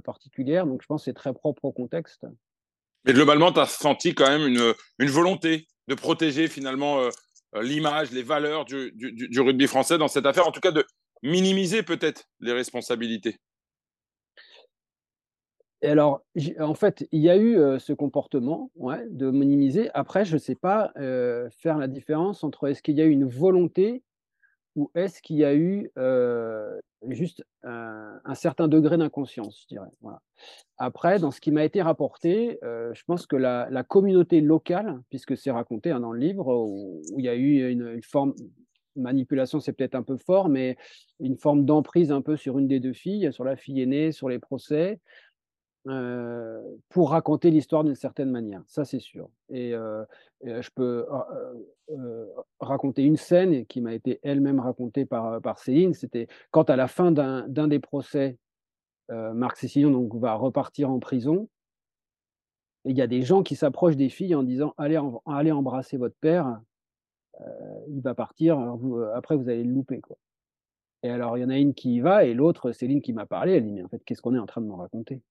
particulière. 0.04 0.66
Donc, 0.66 0.82
je 0.82 0.88
pense 0.88 1.02
que 1.02 1.06
c'est 1.06 1.14
très 1.14 1.32
propre 1.32 1.66
au 1.66 1.72
contexte. 1.72 2.26
Mais 3.06 3.14
globalement, 3.14 3.52
tu 3.52 3.60
as 3.60 3.66
senti 3.66 4.16
quand 4.16 4.28
même 4.28 4.48
une, 4.48 4.74
une, 5.00 5.10
volonté 5.10 5.68
de 5.88 5.96
protéger 5.96 6.48
finalement 6.48 7.00
euh, 7.00 7.10
euh, 7.56 7.62
l'image, 7.62 8.12
les 8.12 8.24
valeurs 8.24 8.66
du, 8.66 8.92
du, 8.94 9.12
du, 9.12 9.40
rugby 9.42 9.68
français 9.68 9.98
dans 9.98 10.08
cette 10.08 10.26
affaire, 10.26 10.48
en 10.48 10.52
tout 10.52 10.62
cas 10.62 10.72
de 10.72 10.86
minimiser 11.22 11.84
peut-être 11.84 12.26
les 12.40 12.54
responsabilités. 12.54 13.38
Et 15.82 15.90
alors, 15.90 16.22
en 16.60 16.76
fait, 16.76 17.06
il 17.12 17.20
y 17.20 17.30
a 17.30 17.36
eu 17.36 17.58
euh, 17.58 17.78
ce 17.78 17.92
comportement 17.92 18.72
de 18.78 19.32
minimiser. 19.32 19.90
Après, 19.94 20.24
je 20.24 20.36
ne 20.36 20.40
sais 20.40 20.56
pas 20.56 20.94
faire 20.96 21.78
la 21.78 21.88
différence 21.88 22.44
entre 22.44 22.70
est-ce 22.70 22.82
qu'il 22.82 22.96
y 22.96 23.02
a 23.02 23.06
eu 23.06 23.12
une 23.12 23.28
volonté 23.28 24.02
ou 24.76 24.92
est-ce 24.96 25.22
qu'il 25.22 25.38
y 25.38 25.46
a 25.46 25.56
eu 25.56 25.92
juste 27.10 27.44
un, 27.64 28.36
certain 28.36 28.68
degré 28.68 28.98
d'inconscience, 28.98 29.62
je 29.62 29.68
dirais. 29.68 29.90
Après, 30.78 31.20
dans 31.20 31.32
ce 31.32 31.42
qui 31.42 31.52
m'a 31.52 31.64
été 31.64 31.82
rapporté, 31.82 32.60
je 32.62 33.04
pense 33.06 33.28
que 33.28 33.36
la, 33.36 33.84
communauté 33.84 34.42
locale, 34.42 35.02
puisque 35.10 35.38
c'est 35.38 35.52
raconté 35.52 35.92
hein, 35.92 36.00
dans 36.00 36.12
le 36.12 36.20
livre, 36.20 36.54
où, 36.54 37.02
il 37.18 37.26
y 37.26 37.30
a 37.30 37.36
eu 37.36 37.70
une, 37.70 38.02
forme, 38.02 38.34
manipulation, 38.96 39.60
c'est 39.60 39.74
peut-être 39.74 39.96
un 39.96 40.04
peu 40.04 40.18
fort, 40.18 40.50
mais 40.50 40.78
une 41.20 41.38
forme 41.38 41.66
d'emprise 41.66 42.12
un 42.12 42.22
peu 42.22 42.36
sur 42.36 42.60
une 42.60 42.68
des 42.68 42.80
deux 42.80 42.94
filles, 42.94 43.32
sur 43.32 43.44
la 43.44 43.56
fille 43.56 43.82
aînée, 43.82 44.12
sur 44.12 44.30
les 44.30 44.40
procès, 44.40 45.00
pour 46.90 47.10
raconter 47.10 47.52
l'histoire 47.52 47.84
d'une 47.84 47.96
certaine 47.96 48.32
manière, 48.32 48.64
ça 48.68 48.86
c'est 48.86 49.00
sûr. 49.00 49.30
Et, 49.50 49.74
je 50.46 50.70
peux 50.76 51.06
raconter 52.60 53.04
une 53.04 53.18
scène 53.18 53.66
qui 53.66 53.82
m'a 53.82 53.94
été 53.94 54.20
elle-même 54.24 54.60
racontée 54.60 55.06
par, 55.06 55.60
Céline, 55.60 55.94
c'était 55.94 56.28
quand 56.52 56.70
à 56.70 56.76
la 56.76 56.88
fin 56.88 57.12
d'un 57.12 57.68
des 57.68 57.80
procès, 57.80 58.38
Marc 59.10 59.58
Cécilion 59.58 59.92
donc, 59.92 60.16
va 60.16 60.34
repartir 60.36 60.90
en 60.90 61.00
prison, 61.00 61.50
et 62.86 62.92
il 62.92 62.98
y 62.98 63.02
a 63.02 63.08
des 63.08 63.22
gens 63.22 63.44
qui 63.44 63.56
s'approchent 63.56 63.96
des 63.96 64.10
filles 64.10 64.36
en 64.36 64.44
disant 64.44 64.74
allez, 64.78 65.00
allez 65.26 65.52
embrasser 65.52 65.98
votre 65.98 66.16
père, 66.20 66.60
il 67.90 68.02
va 68.02 68.16
partir, 68.16 68.60
après 69.16 69.36
vous 69.36 69.50
allez 69.50 69.64
le 69.64 69.74
louper. 69.74 70.00
Quoi. 70.02 70.18
Et 71.04 71.10
alors 71.10 71.38
il 71.38 71.42
y 71.42 71.46
en 71.46 71.50
a 71.50 71.58
une 71.58 71.74
qui 71.74 71.96
y 71.96 72.00
va, 72.00 72.24
et 72.24 72.34
l'autre, 72.34 72.72
Céline 72.72 73.02
qui 73.02 73.12
m'a 73.12 73.26
parlé, 73.26 73.54
elle 73.54 73.64
dit 73.66 73.72
mais 73.72 73.84
en 73.84 73.90
fait 73.90 74.04
qu'est-ce 74.06 74.22
qu'on 74.22 74.36
est 74.36 74.40
en 74.40 74.46
train 74.46 74.62
de 74.62 74.68
me 74.68 74.74
raconter? 74.74 75.22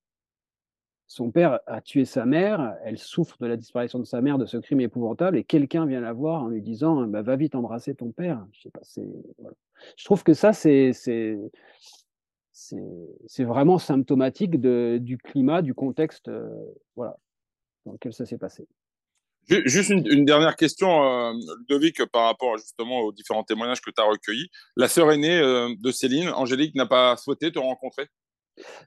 Son 1.13 1.31
père 1.31 1.61
a 1.67 1.83
tué 1.83 2.07
sa 2.07 2.25
mère, 2.25 2.75
elle 2.85 2.97
souffre 2.97 3.37
de 3.39 3.47
la 3.47 3.59
disparition 3.59 3.99
de 3.99 4.07
sa 4.07 4.23
mère, 4.23 4.39
de 4.39 4.47
ce 4.47 4.57
crime 4.57 4.81
épouvantable, 4.81 5.37
et 5.37 5.45
quelqu'un 5.45 5.85
vient 5.85 6.01
la 6.01 6.15
voir 6.15 6.43
en 6.43 6.49
lui 6.49 6.63
disant 6.63 7.03
bah, 7.03 7.21
Va 7.21 7.37
vite 7.37 7.55
embrasser 7.55 7.95
ton 7.95 8.13
père. 8.13 8.43
Je, 8.53 8.63
sais 8.63 8.71
pas, 8.71 8.81
Je 9.99 10.05
trouve 10.07 10.23
que 10.23 10.33
ça, 10.33 10.55
c'est, 10.55 10.93
vraiment 13.41 13.79
symptomatique 13.79 14.59
de, 14.59 14.97
du 15.03 15.19
climat, 15.19 15.61
du 15.61 15.75
contexte 15.75 16.29
euh, 16.29 16.49
voilà, 16.97 17.19
dans 17.85 17.93
lequel 17.93 18.15
ça 18.15 18.25
s'est 18.25 18.39
passé. 18.39 18.67
Juste 19.49 19.91
une, 19.91 20.25
dernière 20.25 20.57
question, 20.57 21.05
euh, 21.05 21.35
Ludovic, 21.59 22.03
par 22.07 22.25
rapport 22.25 22.57
justement 22.57 23.01
aux 23.01 23.13
différents 23.13 23.45
témoignages 23.45 23.83
que 23.83 23.91
tu 23.91 24.01
as 24.01 24.07
recueillis. 24.07 24.49
La 24.77 24.89
sœur 24.89 25.13
aînée 25.13 25.39
euh, 25.39 25.69
de 25.79 25.91
Céline, 25.91 26.31
Angélique, 26.31 26.75
n'a 26.75 26.87
pas 26.87 27.19
souhaité 27.19 27.53
te 27.53 27.59
rencontrer? 27.59 28.07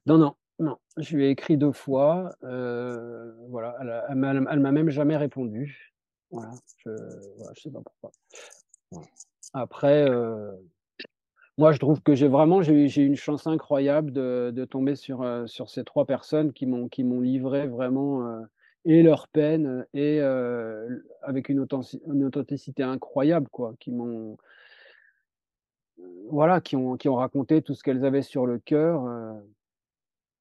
Non, 0.07 0.17
non, 0.17 0.35
non, 0.59 0.77
je 0.97 1.17
lui 1.17 1.25
ai 1.25 1.29
écrit 1.29 1.57
deux 1.57 1.73
fois. 1.73 2.31
Euh, 2.43 3.33
voilà, 3.49 3.75
elle, 4.09 4.15
m'a 4.15 4.71
même 4.71 4.89
jamais 4.89 5.17
répondu. 5.17 5.93
Voilà, 6.31 6.51
je, 6.77 6.89
ne 6.89 7.53
sais 7.55 7.71
pas 7.71 7.81
pourquoi. 7.81 8.11
Après, 9.53 10.09
euh, 10.09 10.51
moi, 11.57 11.71
je 11.71 11.79
trouve 11.79 12.01
que 12.01 12.15
j'ai 12.15 12.27
vraiment 12.27 12.61
j'ai 12.61 12.73
eu 12.73 13.05
une 13.05 13.15
chance 13.15 13.47
incroyable 13.47 14.11
de, 14.11 14.67
tomber 14.69 14.95
sur, 14.95 15.21
euh, 15.23 15.45
sur 15.45 15.69
ces 15.69 15.83
trois 15.83 16.05
personnes 16.05 16.53
qui 16.53 16.65
m'ont 16.65 16.87
qui 16.87 17.03
m'ont 17.03 17.21
livré 17.21 17.67
vraiment 17.67 18.45
et 18.85 19.03
leur 19.03 19.27
peine 19.27 19.85
et 19.93 20.21
avec 21.21 21.49
une, 21.49 21.65
une, 22.07 22.23
authenticité 22.23 22.83
incroyable, 22.83 23.49
quoi, 23.49 23.73
qui 23.79 23.91
m'ont 23.91 24.37
voilà, 26.29 26.61
qui 26.61 26.75
ont, 26.75 26.97
qui 26.97 27.09
ont 27.09 27.15
raconté 27.15 27.61
tout 27.61 27.73
ce 27.73 27.83
qu'elles 27.83 28.05
avaient 28.05 28.21
sur 28.21 28.45
le 28.45 28.59
cœur. 28.59 29.05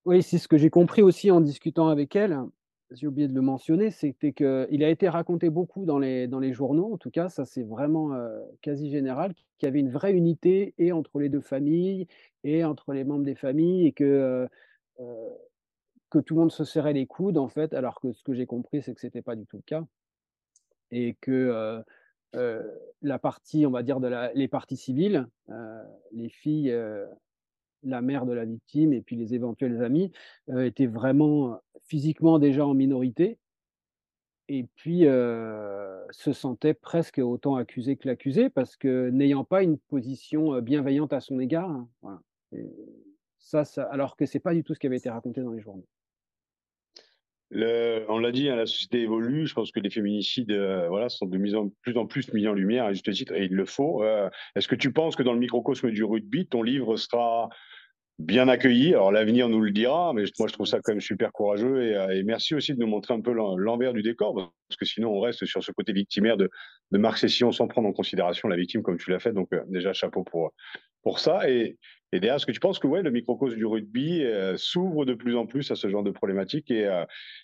Oui, 0.05 0.23
c'est 0.23 0.38
ce 0.38 0.49
que 0.49 0.59
j'ai 0.59 0.69
compris 0.71 1.01
aussi 1.03 1.31
en 1.31 1.40
discutant 1.40 1.88
avec 1.88 2.14
elle, 2.14 2.38
j'ai 2.90 3.07
oublié 3.07 3.27
de 3.27 3.35
le 3.35 3.40
mentionner, 3.40 3.90
c'était 3.90 4.35
qu'il 4.35 4.85
a 4.85 4.90
été 4.90 5.09
raconté 5.09 5.49
beaucoup 5.49 5.87
dans 5.87 5.99
les, 5.99 6.27
dans 6.29 6.40
les 6.40 6.53
journaux, 6.53 6.93
en 6.93 6.99
tout 6.99 7.11
cas, 7.11 7.31
ça 7.31 7.47
c'est 7.47 7.62
vraiment 7.62 8.11
quasi 8.61 8.90
général, 8.90 9.35
qu'il 9.59 9.67
y 9.67 9.69
avait 9.69 9.81
une 9.81 9.90
vraie 9.90 10.12
unité 10.12 10.75
et 10.77 10.93
entre 10.93 11.21
les 11.21 11.31
deux 11.31 11.40
familles 11.40 12.07
et 12.45 12.64
entre 12.64 12.93
les 12.93 13.05
membres 13.05 13.25
des 13.25 13.35
familles 13.35 13.87
et 13.87 13.93
que, 13.93 14.47
que 16.11 16.19
tout 16.19 16.35
le 16.35 16.40
monde 16.40 16.53
se 16.53 16.64
serrait 16.64 16.93
les 16.93 17.07
coudes, 17.07 17.38
en 17.38 17.49
fait, 17.49 17.73
alors 17.73 17.99
que 18.01 18.12
ce 18.12 18.23
que 18.23 18.35
j'ai 18.35 18.47
compris, 18.47 18.83
c'est 18.83 18.95
que 18.95 19.01
ce 19.01 19.07
n'était 19.07 19.23
pas 19.23 19.37
du 19.37 19.47
tout 19.47 19.57
le 19.57 19.62
cas. 19.62 19.85
Et 20.90 21.17
que 21.21 21.83
la 23.01 23.19
partie, 23.19 23.64
on 23.64 23.71
va 23.71 23.83
dire, 23.83 23.99
les 24.35 24.49
parties 24.49 24.77
civiles, 24.77 25.27
les 26.12 26.29
filles 26.29 26.77
la 27.85 28.03
mère 28.03 28.27
de 28.27 28.33
la 28.33 28.44
victime 28.44 28.92
et 28.92 29.01
puis 29.01 29.16
les 29.16 29.35
éventuels 29.35 29.83
amis 29.83 30.11
étaient 30.57 30.87
vraiment 30.87 31.61
physiquement 31.87 32.38
déjà 32.38 32.66
en 32.66 32.75
minorité 32.75 33.38
et 34.49 34.66
puis 34.77 35.01
se 35.03 36.33
sentaient 36.33 36.75
presque 36.75 37.18
autant 37.18 37.57
accusés 37.57 37.97
que 37.97 38.09
l'accusé 38.09 38.51
parce 38.51 38.77
que 38.77 39.11
n'ayant 39.11 39.44
pas 39.44 39.62
une 39.62 39.79
position 39.79 40.61
bienveillante 40.61 41.12
à 41.12 41.20
son 41.20 41.38
égard. 41.40 41.70
Hein, 42.03 42.20
ça, 43.38 43.64
alors 43.90 44.16
que 44.16 44.27
c'est 44.27 44.40
pas 44.40 44.55
du 44.55 44.64
tout 44.64 44.75
ce 44.75 44.79
qui 44.79 44.87
avait 44.87 44.97
été 44.97 45.11
raconté 45.11 45.42
dans 45.42 45.53
les 45.53 45.61
journaux. 45.61 45.87
on 47.53 48.18
l'a 48.18 48.33
dit, 48.33 48.49
hein, 48.49 48.57
la 48.57 48.66
société 48.66 49.03
évolue. 49.03 49.47
Je 49.47 49.55
pense 49.55 49.70
que 49.70 49.81
les 49.81 49.90
féminicides 49.90 50.53
voilà, 50.88 51.09
sont 51.09 51.27
de 51.27 51.38
mise 51.38 51.55
en, 51.55 51.70
plus 51.83 51.97
en 51.97 52.07
plus 52.07 52.33
mis 52.33 52.47
en 52.47 52.53
lumière, 52.53 52.85
à 52.85 52.92
juste 52.92 53.11
titre, 53.12 53.35
et 53.35 53.44
il 53.44 53.55
le 53.55 53.64
faut. 53.64 54.05
Est-ce 54.55 54.68
que 54.68 54.75
tu 54.75 54.92
penses 54.92 55.16
que 55.16 55.23
dans 55.23 55.33
le 55.33 55.38
microcosme 55.38 55.90
du 55.90 56.05
rugby, 56.05 56.47
ton 56.47 56.62
livre 56.62 56.97
sera 56.97 57.49
bien 58.18 58.48
accueilli. 58.48 58.94
Alors 58.94 59.12
l'avenir 59.12 59.48
nous 59.48 59.61
le 59.61 59.70
dira, 59.70 60.12
mais 60.12 60.24
moi 60.38 60.48
je 60.48 60.53
trouve 60.53 60.66
ça 60.66 60.79
quand 60.83 60.92
même 60.92 61.00
super 61.00 61.33
courageux 61.33 61.83
et, 61.83 61.96
euh, 61.96 62.22
merci 62.24 62.55
aussi 62.55 62.74
de 62.74 62.79
nous 62.79 62.87
montrer 62.87 63.14
un 63.14 63.20
peu 63.20 63.33
l'envers 63.33 63.92
du 63.92 64.03
décor, 64.03 64.35
parce 64.68 64.77
que 64.79 64.85
sinon 64.85 65.11
on 65.11 65.20
reste 65.20 65.44
sur 65.44 65.62
ce 65.62 65.72
côté 65.72 65.92
victimaire 65.92 66.37
de, 66.37 66.48
de 66.92 66.98
Marc 66.98 67.18
Session 67.18 67.53
sans 67.53 67.66
prendre 67.66 67.88
en 67.88 67.92
considération 67.92 68.48
la 68.48 68.57
victime 68.57 68.83
comme 68.83 68.98
tu 68.98 69.11
l'as 69.11 69.18
fait. 69.18 69.33
Donc 69.33 69.48
euh, 69.53 69.62
déjà 69.68 69.92
chapeau 69.92 70.22
pour 70.24 70.53
pour 71.03 71.18
ça. 71.18 71.50
Et, 71.50 71.77
et 72.12 72.20
derrière, 72.20 72.37
est-ce 72.37 72.46
que 72.46 72.53
tu 72.53 72.61
penses 72.61 72.79
que 72.79 72.87
ouais, 72.87 73.03
le 73.03 73.11
microcosme 73.11 73.57
du 73.57 73.66
rugby 73.66 74.24
euh, 74.24 74.57
s'ouvre 74.57 75.05
de 75.05 75.14
plus 75.14 75.37
en 75.37 75.46
plus 75.46 75.70
à 75.70 75.74
ce 75.74 75.88
genre 75.88 76.03
de 76.03 76.12
problématiques 76.12 76.70
et, 76.70 76.88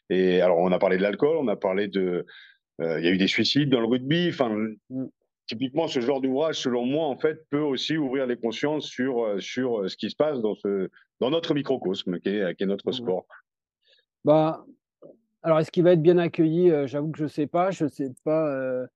et 0.09 0.41
alors 0.41 0.59
on 0.59 0.73
a 0.73 0.79
parlé 0.79 0.97
de 0.97 1.03
l'alcool, 1.03 1.37
on 1.37 1.49
a 1.49 1.57
parlé 1.57 1.89
de 1.89 2.25
il 2.83 3.05
y 3.05 3.09
a 3.09 3.11
eu 3.11 3.19
des 3.19 3.27
suicides 3.27 3.69
dans 3.69 3.81
le 3.81 3.87
rugby. 3.87 4.29
Enfin, 4.31 4.57
typiquement, 5.51 5.89
ce 5.89 5.99
genre 5.99 6.21
d'ouvrage, 6.21 6.61
selon 6.61 6.87
moi, 6.87 7.07
en 7.07 7.17
fait, 7.17 7.45
peut 7.51 7.59
aussi 7.61 7.97
ouvrir 7.97 8.25
les 8.25 8.37
consciences 8.37 8.87
sur, 8.87 9.25
euh, 9.25 9.41
sur 9.41 9.81
euh, 9.81 9.89
ce 9.89 9.97
qui 9.97 10.09
se 10.09 10.15
passe 10.15 10.41
dans, 10.41 10.55
ce, 10.55 10.89
dans 11.19 11.31
notre 11.31 11.55
microcosme, 11.55 12.21
qui 12.21 12.29
est, 12.29 12.55
qui 12.55 12.63
est 12.63 12.67
notre 12.67 12.93
sport. 12.93 13.27
Bah, 14.25 14.65
alors, 15.43 15.59
est-ce 15.59 15.73
qu'il 15.73 15.83
va 15.83 15.93
être 15.95 16.03
bien 16.03 16.19
accueilli? 16.19 16.71
Euh, 16.71 16.87
J'avoue 16.87 17.11
que 17.11 17.19
je 17.19 17.25
ne 17.25 17.29
sais 17.29 17.49
pas. 17.49 17.73
Je 17.73 17.89
sais 17.89 18.13
pas. 18.25 18.47
Euh, 18.49 18.87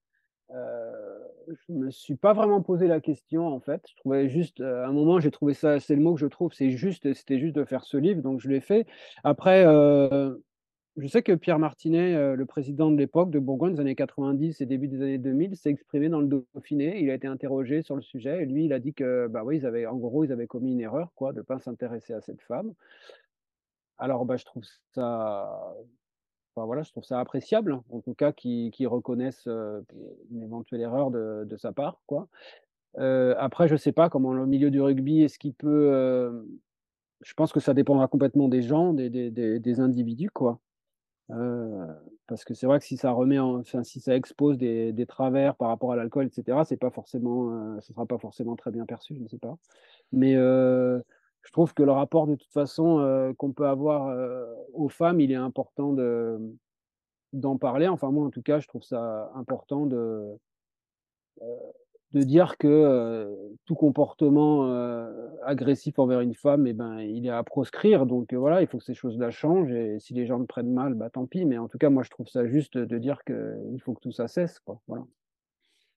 je 1.49 1.73
me 1.73 1.90
suis 1.90 2.14
pas 2.14 2.35
vraiment 2.35 2.62
posé 2.62 2.87
la 2.87 3.01
question 3.01 3.49
en 3.49 3.59
fait. 3.59 3.83
Je 3.90 3.97
trouvais 3.97 4.29
juste, 4.29 4.61
à 4.61 4.87
un 4.87 4.93
moment, 4.93 5.19
j'ai 5.19 5.33
trouvé 5.33 5.55
ça, 5.55 5.81
c'est 5.81 5.97
le 5.97 6.03
mot 6.03 6.14
que 6.14 6.21
je 6.21 6.27
trouve, 6.27 6.53
c'est 6.53 6.71
juste, 6.71 7.12
c'était 7.14 7.40
juste 7.40 7.57
de 7.57 7.64
faire 7.64 7.83
ce 7.85 7.97
livre, 7.97 8.23
donc 8.23 8.40
je 8.40 8.49
l'ai 8.49 8.61
fait. 8.61 8.87
Après, 9.25 9.64
je 10.96 11.09
sais 11.09 11.22
que 11.22 11.33
Pierre 11.33 11.59
Martinet, 11.59 12.14
euh, 12.14 12.37
le 12.37 12.46
président 12.46 12.90
de 12.90 12.96
l'époque 12.96 13.30
de 13.30 13.40
Bourgogne 13.40 13.74
des 13.74 13.80
années 13.80 13.96
90 13.96 14.61
et 14.61 14.66
début 14.66 14.87
des 14.87 15.02
années 15.02 15.18
2000, 15.18 15.57
s'est 15.57 15.70
exprimé 15.70 16.09
dans 16.09 16.20
le 16.20 16.28
Dauphiné. 16.54 17.00
Il 17.00 17.11
a 17.11 17.14
été 17.14 17.26
interrogé 17.26 17.83
sur 17.83 17.96
le 17.96 18.02
sujet 18.02 18.42
et 18.42 18.46
lui, 18.46 18.66
il 18.66 18.72
a 18.72 18.78
dit 18.78 18.94
que, 18.94 19.26
bah 19.26 19.42
oui, 19.44 19.61
en 19.87 19.96
gros, 19.96 20.24
ils 20.24 20.30
avaient 20.30 20.46
commis 20.46 20.72
une 20.72 20.80
erreur, 20.80 21.12
quoi, 21.16 21.33
de 21.33 21.38
ne 21.38 21.42
pas 21.42 21.59
s'intéresser 21.59 22.12
à 22.12 22.20
cette 22.20 22.40
femme. 22.42 22.72
Alors, 23.98 24.24
bah, 24.24 24.37
je 24.37 24.44
trouve 24.44 24.62
ça, 24.94 25.74
enfin, 26.54 26.66
voilà, 26.66 26.83
je 26.83 26.90
trouve 26.92 27.04
ça 27.04 27.18
appréciable, 27.18 27.80
en 27.90 28.00
tout 28.00 28.14
cas, 28.14 28.33
qu'ils 28.33 28.88
reconnaissent 28.88 29.48
euh, 29.48 29.80
une 30.30 30.42
éventuelle 30.42 30.80
erreur 30.80 31.11
de, 31.11 31.57
sa 31.57 31.72
part, 31.72 32.00
quoi. 32.07 32.28
Euh, 32.98 33.35
après, 33.38 33.66
je 33.66 33.72
ne 33.72 33.78
sais 33.78 33.92
pas 33.92 34.09
comment 34.09 34.33
le 34.33 34.46
milieu 34.46 34.70
du 34.70 34.80
rugby 34.80 35.22
est-ce 35.22 35.40
qu'il 35.40 35.54
peut. 35.54 36.46
je 37.22 37.35
pense 37.35 37.52
que 37.52 37.59
ça 37.59 37.74
dépendra 37.74 38.07
complètement 38.07 38.48
des 38.48 38.62
gens, 38.62 38.92
des, 38.92 39.11
des, 39.11 39.59
des 39.59 39.80
individus, 39.80 40.30
quoi 40.30 40.61
parce 41.28 42.44
que 42.44 42.54
c'est 42.54 42.66
vrai 42.66 42.78
que 42.78 42.84
si 42.84 42.96
ça 42.96 43.10
remet 43.10 43.38
si 43.82 44.00
ça 44.00 44.14
expose 44.14 44.58
des, 44.58 45.06
travers 45.08 45.56
par 45.56 45.68
rapport 45.68 45.92
à 45.92 45.96
l'alcool, 45.96 46.26
etc., 46.26 46.58
c'est 46.64 46.76
pas 46.76 46.90
forcément, 46.90 47.80
ce 47.80 47.92
sera 47.92 48.06
pas 48.06 48.18
forcément 48.18 48.56
très 48.56 48.70
bien 48.70 48.87
perçu, 48.87 49.14
je 49.14 49.22
ne 49.22 49.28
sais 49.28 49.38
pas. 49.38 49.56
Mais 50.12 50.34
je 50.34 51.52
trouve 51.52 51.74
que 51.74 51.82
le 51.82 51.92
rapport, 51.92 52.26
de 52.26 52.34
toute 52.34 52.52
façon, 52.52 53.34
qu'on 53.38 53.52
peut 53.52 53.66
avoir 53.66 54.14
aux 54.72 54.88
femmes, 54.88 55.20
il 55.20 55.32
est 55.32 55.37
important 55.37 55.92
de, 55.92 56.38
d'en 57.32 57.58
parler. 57.58 57.88
Enfin, 57.88 58.10
moi, 58.10 58.26
en 58.26 58.30
tout 58.30 58.42
cas, 58.42 58.60
je 58.60 58.68
trouve 58.68 58.82
ça 58.82 59.30
important 59.34 59.87
de, 59.87 60.38
de 62.14 62.22
dire 62.22 62.57
que 62.59 63.29
tout 63.66 63.74
comportement 63.74 64.64
agressif 65.44 65.98
envers 65.98 66.20
une 66.20 66.35
femme, 66.35 66.66
eh 66.66 66.72
ben, 66.72 67.00
il 67.00 67.27
est 67.27 67.31
à 67.31 67.42
proscrire. 67.42 68.07
Donc 68.07 68.33
voilà, 68.33 68.62
il 68.62 68.68
faut 68.68 68.79
que 68.79 68.85
ces 68.85 68.94
choses-là 68.94 69.31
changent. 69.31 69.72
Et 69.72 69.98
si 69.98 70.14
les 70.14 70.27
gens 70.27 70.38
le 70.38 70.46
prennent 70.46 70.72
mal, 70.72 70.94
bah, 70.94 71.11
tant 71.11 71.27
pis. 71.27 71.44
Mais 71.44 71.59
en 71.59 71.68
tout 71.68 71.79
cas, 71.79 71.90
moi, 71.90 72.03
je 72.05 72.11
trouve 72.11 72.29
ça 72.29 72.46
juste 72.46 72.79
de 72.79 72.98
dire 72.98 73.18
qu'il 73.27 73.81
faut 73.85 73.94
que 73.94 74.00
tout 74.00 74.12
ça 74.12 74.29
cesse. 74.29 74.61
Quoi. 74.61 74.81
Voilà. 74.87 75.05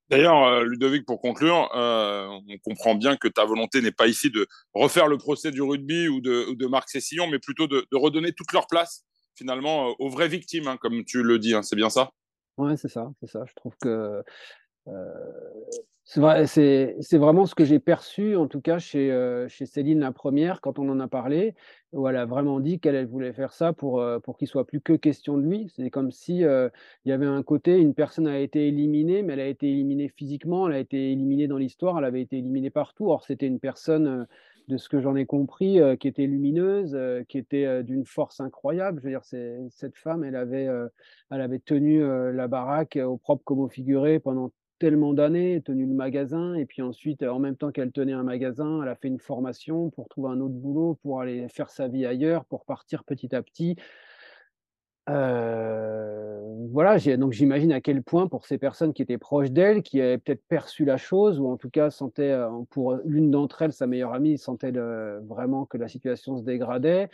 D'ailleurs, 0.09 0.63
Ludovic, 0.63 1.05
pour 1.05 1.21
conclure, 1.21 1.69
on 1.73 2.57
comprend 2.63 2.95
bien 2.95 3.17
que 3.17 3.27
ta 3.27 3.45
volonté 3.45 3.81
n'est 3.81 3.91
pas 3.91 4.07
ici 4.07 4.31
de 4.31 4.47
refaire 4.73 5.07
le 5.07 5.17
procès 5.17 5.51
du 5.51 5.61
rugby 5.61 6.07
ou 6.07 6.21
de, 6.21 6.55
de 6.55 6.67
Marc 6.67 6.89
Cessillon, 6.89 7.27
mais 7.27 7.39
plutôt 7.39 7.67
de, 7.67 7.85
redonner 7.91 8.31
toute 8.31 8.53
leur 8.53 8.67
place, 8.67 9.05
finalement, 9.35 9.95
aux 9.99 10.09
vraies 10.09 10.29
victimes, 10.29 10.67
hein, 10.67 10.77
comme 10.77 11.03
tu 11.03 11.23
le 11.23 11.39
dis. 11.39 11.53
Hein. 11.53 11.61
c'est 11.61 11.75
bien 11.75 11.89
ça? 11.89 12.11
Ouais, 12.57 12.75
c'est 12.75 12.87
ça, 12.87 13.11
c'est 13.19 13.29
ça. 13.29 13.43
Je 13.45 13.53
trouve 13.53 13.75
que 13.81 14.23
c'est 16.07 17.17
vraiment 17.17 17.45
ce 17.45 17.53
que 17.53 17.65
j'ai 17.65 17.79
perçu, 17.79 18.37
en 18.37 18.47
tout 18.47 18.61
cas 18.61 18.79
chez, 18.79 19.11
euh, 19.11 19.49
chez 19.49 19.65
Céline 19.65 19.99
la 19.99 20.13
première, 20.13 20.61
quand 20.61 20.79
on 20.79 20.87
en 20.89 20.99
a 21.01 21.07
parlé, 21.07 21.53
où 21.91 22.07
elle 22.07 22.15
a 22.15 22.25
vraiment 22.25 22.61
dit 22.61 22.79
qu'elle 22.79 23.05
voulait 23.05 23.33
faire 23.33 23.51
ça 23.51 23.73
pour, 23.73 23.99
euh, 23.99 24.19
pour 24.19 24.37
qu'il 24.37 24.47
soit 24.47 24.65
plus 24.65 24.79
que 24.79 24.93
question 24.93 25.37
de 25.37 25.43
lui. 25.43 25.69
C'est 25.75 25.89
comme 25.89 26.11
si 26.11 26.45
euh, 26.45 26.69
il 27.03 27.09
y 27.09 27.11
avait 27.11 27.25
un 27.25 27.43
côté, 27.43 27.77
une 27.77 27.93
personne 27.93 28.27
a 28.27 28.39
été 28.39 28.67
éliminée, 28.69 29.21
mais 29.21 29.33
elle 29.33 29.41
a 29.41 29.47
été 29.47 29.69
éliminée 29.69 30.07
physiquement, 30.07 30.69
elle 30.69 30.75
a 30.75 30.79
été 30.79 31.11
éliminée 31.11 31.47
dans 31.47 31.57
l'histoire, 31.57 31.97
elle 31.97 32.05
avait 32.05 32.21
été 32.21 32.37
éliminée 32.37 32.69
partout. 32.69 33.09
Or, 33.09 33.25
c'était 33.25 33.47
une 33.47 33.59
personne, 33.59 34.27
de 34.69 34.77
ce 34.77 34.89
que 34.89 34.99
j'en 34.99 35.15
ai 35.15 35.25
compris, 35.25 35.79
qui 35.97 36.09
était 36.09 36.25
lumineuse, 36.25 36.97
qui 37.29 37.37
était 37.37 37.83
d'une 37.83 38.05
force 38.05 38.41
incroyable. 38.41 38.99
Je 38.99 39.05
veux 39.05 39.11
dire, 39.11 39.23
cette 39.69 39.95
femme, 39.95 40.25
elle 40.25 40.35
avait, 40.35 40.67
elle 41.31 41.41
avait 41.41 41.59
tenu 41.59 42.01
la 42.33 42.47
baraque 42.49 42.97
au 43.01 43.15
propre 43.15 43.43
comme 43.45 43.59
au 43.59 43.69
figuré 43.69 44.19
pendant 44.19 44.51
tellement 44.79 45.13
d'années, 45.13 45.61
tenu 45.61 45.85
le 45.85 45.93
magasin, 45.93 46.53
et 46.55 46.65
puis 46.65 46.81
ensuite, 46.81 47.23
en 47.23 47.39
même 47.39 47.55
temps 47.55 47.71
qu'elle 47.71 47.91
tenait 47.91 48.13
un 48.13 48.23
magasin, 48.23 48.81
elle 48.83 48.89
a 48.89 48.95
fait 48.95 49.07
une 49.07 49.19
formation 49.19 49.89
pour 49.89 50.07
trouver 50.09 50.29
un 50.29 50.39
autre 50.39 50.53
boulot, 50.53 50.97
pour 51.01 51.21
aller 51.21 51.47
faire 51.49 51.69
sa 51.69 51.87
vie 51.87 52.05
ailleurs, 52.05 52.45
pour 52.45 52.65
partir 52.65 53.03
petit 53.03 53.35
à 53.35 53.41
petit. 53.41 53.75
Euh, 55.09 56.41
voilà, 56.71 56.97
donc 57.17 57.31
j'imagine 57.31 57.71
à 57.71 57.79
quel 57.79 58.03
point 58.03 58.27
pour 58.27 58.45
ces 58.45 58.57
personnes 58.57 58.93
qui 58.93 59.01
étaient 59.01 59.17
proches 59.17 59.51
d'elle, 59.51 59.81
qui 59.81 60.01
avaient 60.01 60.17
peut-être 60.17 60.43
perçu 60.47 60.83
la 60.83 60.97
chose, 60.97 61.39
ou 61.39 61.47
en 61.47 61.57
tout 61.57 61.69
cas 61.69 61.89
sentaient, 61.89 62.31
euh, 62.31 62.49
pour 62.69 62.95
l'une 63.05 63.31
d'entre 63.31 63.61
elles, 63.61 63.73
sa 63.73 63.87
meilleure 63.87 64.13
amie, 64.13 64.37
sentait 64.37 64.71
vraiment 64.71 65.65
que 65.65 65.77
la 65.77 65.87
situation 65.87 66.37
se 66.37 66.43
dégradait, 66.43 67.09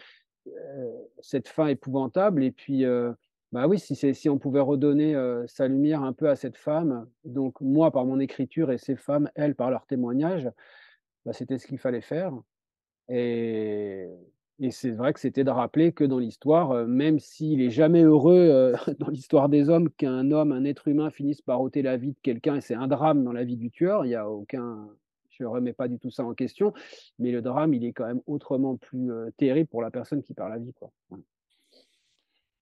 euh, 0.47 0.91
cette 1.19 1.47
fin 1.47 1.67
épouvantable, 1.67 2.43
et 2.43 2.51
puis 2.51 2.83
bah 3.53 3.67
oui, 3.67 3.77
si, 3.77 4.29
on 4.29 4.39
pouvait 4.39 4.59
redonner 4.59 5.15
sa 5.45 5.67
lumière 5.67 6.01
un 6.01 6.11
peu 6.11 6.27
à 6.27 6.35
cette 6.35 6.57
femme, 6.57 7.07
donc 7.23 7.61
moi 7.61 7.91
par 7.91 8.03
mon 8.03 8.19
écriture 8.19 8.71
et 8.71 8.79
ces 8.79 8.95
femmes, 8.95 9.29
elles 9.35 9.53
par 9.53 9.69
leur 9.69 9.85
témoignage, 9.85 10.49
bah, 11.23 11.33
c'était 11.33 11.59
ce 11.59 11.67
qu'il 11.67 11.77
fallait 11.77 12.01
faire. 12.01 12.33
Et, 13.09 14.07
c'est 14.71 14.89
vrai 14.89 15.13
que 15.13 15.19
c'était 15.19 15.43
de 15.43 15.51
rappeler 15.51 15.91
que 15.91 16.03
dans 16.03 16.17
l'histoire, 16.17 16.87
même 16.87 17.19
s'il 17.19 17.61
est 17.61 17.69
jamais 17.69 18.01
heureux 18.01 18.73
dans 18.99 19.09
l'histoire 19.09 19.49
des 19.49 19.69
hommes 19.69 19.91
qu'un 19.91 20.31
homme, 20.31 20.51
un 20.51 20.65
être 20.65 20.87
humain 20.87 21.11
finisse 21.11 21.41
par 21.41 21.61
ôter 21.61 21.83
la 21.83 21.95
vie 21.97 22.13
de 22.13 22.19
quelqu'un, 22.23 22.55
et 22.55 22.61
c'est 22.61 22.73
un 22.73 22.87
drame 22.87 23.23
dans 23.23 23.33
la 23.33 23.43
vie 23.43 23.57
du 23.57 23.69
tueur, 23.69 24.03
il 24.03 24.09
y 24.09 24.15
a 24.15 24.27
aucun, 24.27 24.89
je 25.29 25.43
ne 25.43 25.47
remets 25.47 25.73
pas 25.73 25.87
du 25.87 25.99
tout 25.99 26.09
ça 26.09 26.23
en 26.23 26.33
question, 26.33 26.73
mais 27.19 27.31
le 27.31 27.43
drame, 27.43 27.75
il 27.75 27.85
est 27.85 27.93
quand 27.93 28.07
même 28.07 28.21
autrement 28.25 28.77
plus 28.77 29.11
terrible 29.37 29.69
pour 29.69 29.83
la 29.83 29.91
personne 29.91 30.23
qui 30.23 30.33
perd 30.33 30.49
la 30.49 30.57
vie. 30.57 30.73
Quoi. 30.73 30.91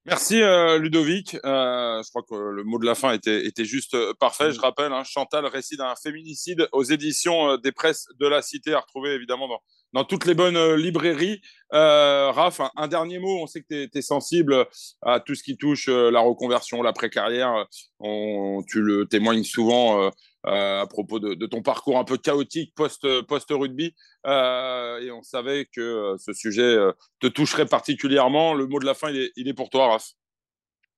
Merci 0.06 0.42
euh, 0.42 0.80
Ludovic. 0.80 1.36
Euh, 1.46 2.02
je 2.02 2.10
crois 2.10 2.24
que 2.24 2.34
le 2.34 2.64
mot 2.64 2.80
de 2.80 2.88
la 2.88 2.96
fin 2.96 3.14
était, 3.14 3.46
était 3.46 3.66
juste 3.66 3.94
euh, 3.94 4.14
parfait. 4.20 4.52
Je 4.52 4.60
rappelle, 4.60 4.92
hein, 4.94 5.04
Chantal, 5.04 5.46
récit 5.46 5.78
d'un 5.78 5.94
féminicide 5.96 6.68
aux 6.72 6.84
éditions 6.84 7.56
des 7.58 7.72
presses 7.72 8.08
de 8.20 8.26
la 8.26 8.42
Cité, 8.42 8.74
à 8.74 8.80
retrouver 8.80 9.12
évidemment 9.12 9.48
dans, 9.48 9.62
dans 9.94 10.04
toutes 10.04 10.26
les 10.26 10.34
bonnes 10.34 10.74
librairies. 10.74 11.42
Raph, 11.72 12.62
un, 12.76 12.88
dernier 12.88 13.20
mot. 13.20 13.44
On 13.44 13.46
sait 13.46 13.62
que 13.62 13.86
tu 13.86 13.98
es, 13.98 14.02
sensible 14.02 14.66
à 15.04 15.20
tout 15.20 15.36
ce 15.36 15.44
qui 15.44 15.56
touche 15.56 15.88
la 15.88 16.20
reconversion, 16.20 16.82
la 16.82 16.94
précarrière. 16.94 17.68
On, 18.00 18.64
tu 18.68 18.82
le 18.82 19.06
témoignes 19.06 19.44
souvent 19.44 20.02
euh, 20.02 20.10
à 20.44 20.86
propos 20.90 21.20
de, 21.20 21.46
ton 21.46 21.62
parcours 21.62 21.98
un 21.98 22.04
peu 22.04 22.18
chaotique 22.18 22.74
post-rugby. 22.76 23.96
Euh, 24.26 25.00
et 25.00 25.12
on 25.12 25.24
savait 25.24 25.66
que 25.66 25.82
euh, 25.82 26.18
ce 26.18 26.34
sujet 26.34 26.78
te 27.20 27.28
toucherait 27.28 27.66
particulièrement. 27.66 28.54
Le 28.54 28.68
mot 28.68 28.80
de 28.80 28.86
la 28.86 28.94
fin, 28.94 29.12
il 29.12 29.48
est, 29.48 29.54
pour 29.54 29.70
toi, 29.70 29.88
Raph. 29.88 30.12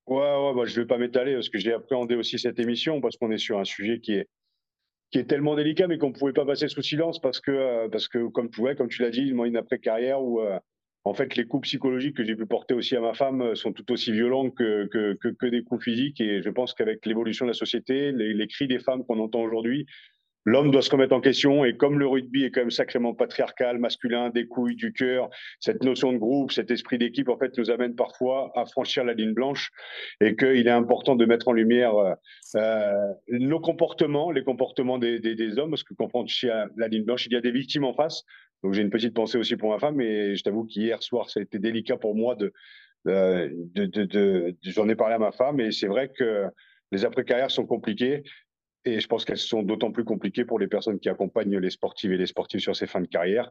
Ouais, 0.05 0.17
ouais, 0.17 0.53
bah, 0.53 0.65
je 0.65 0.75
ne 0.75 0.81
vais 0.81 0.87
pas 0.87 0.97
m'étaler 0.97 1.33
parce 1.33 1.49
que 1.49 1.57
j'ai 1.57 1.73
appréhendé 1.73 2.15
aussi 2.15 2.37
cette 2.37 2.59
émission 2.59 2.99
parce 2.99 3.15
qu'on 3.15 3.31
est 3.31 3.37
sur 3.37 3.59
un 3.59 3.63
sujet 3.63 3.99
qui 3.99 4.13
est, 4.13 4.27
qui 5.11 5.19
est 5.19 5.25
tellement 5.25 5.55
délicat 5.55 5.87
mais 5.87 5.97
qu'on 5.97 6.09
ne 6.09 6.13
pouvait 6.13 6.33
pas 6.33 6.45
passer 6.45 6.67
sous 6.67 6.81
silence 6.81 7.21
parce 7.21 7.39
que, 7.39 7.51
euh, 7.51 7.87
parce 7.89 8.09
que 8.09 8.27
comme, 8.27 8.49
ouais, 8.57 8.75
comme 8.75 8.89
tu 8.89 9.01
l'as 9.01 9.11
dit, 9.11 9.31
moi, 9.33 9.47
une 9.47 9.55
après-carrière 9.55 10.21
où 10.21 10.41
euh, 10.41 10.59
en 11.05 11.13
fait 11.13 11.35
les 11.35 11.45
coups 11.45 11.67
psychologiques 11.67 12.17
que 12.17 12.23
j'ai 12.23 12.35
pu 12.35 12.45
porter 12.45 12.73
aussi 12.73 12.95
à 12.95 13.01
ma 13.01 13.13
femme 13.13 13.41
euh, 13.41 13.55
sont 13.55 13.73
tout 13.73 13.91
aussi 13.91 14.11
violents 14.11 14.49
que, 14.49 14.87
que, 14.87 15.17
que, 15.29 15.45
des 15.45 15.63
coups 15.63 15.83
physiques 15.83 16.21
et 16.21 16.41
je 16.41 16.49
pense 16.49 16.73
qu'avec 16.73 17.05
l'évolution 17.05 17.45
de 17.45 17.51
la 17.51 17.55
société, 17.55 18.11
les, 18.11 18.33
les 18.33 18.47
cris 18.47 18.67
des 18.67 18.79
femmes 18.79 19.03
qu'on 19.05 19.19
entend 19.19 19.41
aujourd'hui, 19.41 19.85
l'homme 20.45 20.71
doit 20.71 20.81
se 20.81 20.89
remettre 20.89 21.13
en 21.13 21.21
question. 21.21 21.65
Et 21.65 21.75
comme 21.75 21.99
le 21.99 22.07
rugby 22.07 22.45
est 22.45 22.51
quand 22.51 22.61
même 22.61 22.71
sacrément 22.71 23.13
patriarcal, 23.13 23.77
masculin, 23.77 24.29
des 24.29 24.47
couilles, 24.47 24.75
du 24.75 24.93
cœur, 24.93 25.29
cette 25.59 25.83
notion 25.83 26.11
de 26.11 26.17
groupe, 26.17 26.51
cet 26.51 26.71
esprit 26.71 26.97
d'équipe, 26.97 27.29
en 27.29 27.37
fait, 27.37 27.57
nous 27.57 27.69
amène 27.69 27.95
parfois 27.95 28.51
à 28.55 28.65
franchir 28.65 29.03
la 29.03 29.13
ligne 29.13 29.33
blanche 29.33 29.71
et 30.21 30.35
qu'il 30.35 30.67
est 30.67 30.71
important 30.71 31.15
de 31.15 31.25
mettre 31.25 31.47
en 31.47 31.53
lumière 31.53 31.95
euh, 31.95 32.13
euh, 32.55 33.13
nos 33.29 33.59
comportements, 33.59 34.31
les 34.31 34.43
comportements 34.43 34.97
des, 34.97 35.19
des, 35.19 35.35
des, 35.35 35.57
hommes, 35.57 35.71
parce 35.71 35.83
que 35.83 35.93
quand 35.93 36.05
on 36.05 36.09
franchit 36.09 36.47
la 36.77 36.87
ligne 36.87 37.03
blanche, 37.03 37.25
il 37.25 37.33
y 37.33 37.35
a 37.35 37.41
des 37.41 37.51
victimes 37.51 37.85
en 37.85 37.93
face. 37.93 38.23
Donc 38.63 38.73
j'ai 38.73 38.81
une 38.81 38.89
petite 38.89 39.13
pensée 39.13 39.37
aussi 39.37 39.57
pour 39.57 39.69
ma 39.69 39.79
femme, 39.79 39.95
mais 39.95 40.35
je 40.35 40.43
t'avoue 40.43 40.65
qu'hier 40.65 41.03
soir, 41.03 41.29
ça 41.29 41.39
a 41.39 41.43
été 41.43 41.59
délicat 41.59 41.97
pour 41.97 42.15
moi 42.15 42.37
euh, 43.07 43.49
de, 43.53 43.85
de 43.85 44.55
j'en 44.63 44.87
ai 44.87 44.95
parlé 44.95 45.15
à 45.15 45.19
ma 45.19 45.31
femme, 45.31 45.59
et 45.59 45.71
c'est 45.71 45.87
vrai 45.87 46.09
que 46.09 46.45
les 46.91 47.05
après-carrières 47.05 47.51
sont 47.51 47.65
compliquées. 47.65 48.23
Et 48.85 48.99
je 48.99 49.07
pense 49.07 49.23
qu'elles 49.25 49.37
sont 49.37 49.63
d'autant 49.63 49.91
plus 49.91 50.03
compliquées 50.03 50.45
pour 50.45 50.59
les 50.59 50.67
personnes 50.67 50.99
qui 50.99 51.09
accompagnent 51.09 51.57
les 51.57 51.69
sportives 51.69 52.11
et 52.11 52.17
les 52.17 52.25
sportifs 52.25 52.61
sur 52.61 52.75
ces 52.75 52.85
fins 52.85 53.01
de 53.01 53.07
carrière. 53.07 53.49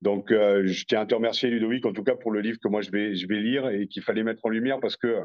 Donc, 0.00 0.32
euh, 0.32 0.66
je 0.66 0.84
tiens 0.84 1.02
à 1.02 1.06
te 1.06 1.14
remercier, 1.14 1.48
Ludovic, 1.48 1.86
en 1.86 1.92
tout 1.92 2.02
cas 2.02 2.16
pour 2.16 2.32
le 2.32 2.40
livre 2.40 2.58
que 2.60 2.66
moi 2.66 2.82
je 2.82 2.90
vais, 2.90 3.14
je 3.14 3.28
vais 3.28 3.40
lire 3.40 3.68
et 3.68 3.86
qu'il 3.86 4.02
fallait 4.02 4.24
mettre 4.24 4.44
en 4.44 4.48
lumière 4.48 4.80
parce 4.80 4.96
que, 4.96 5.20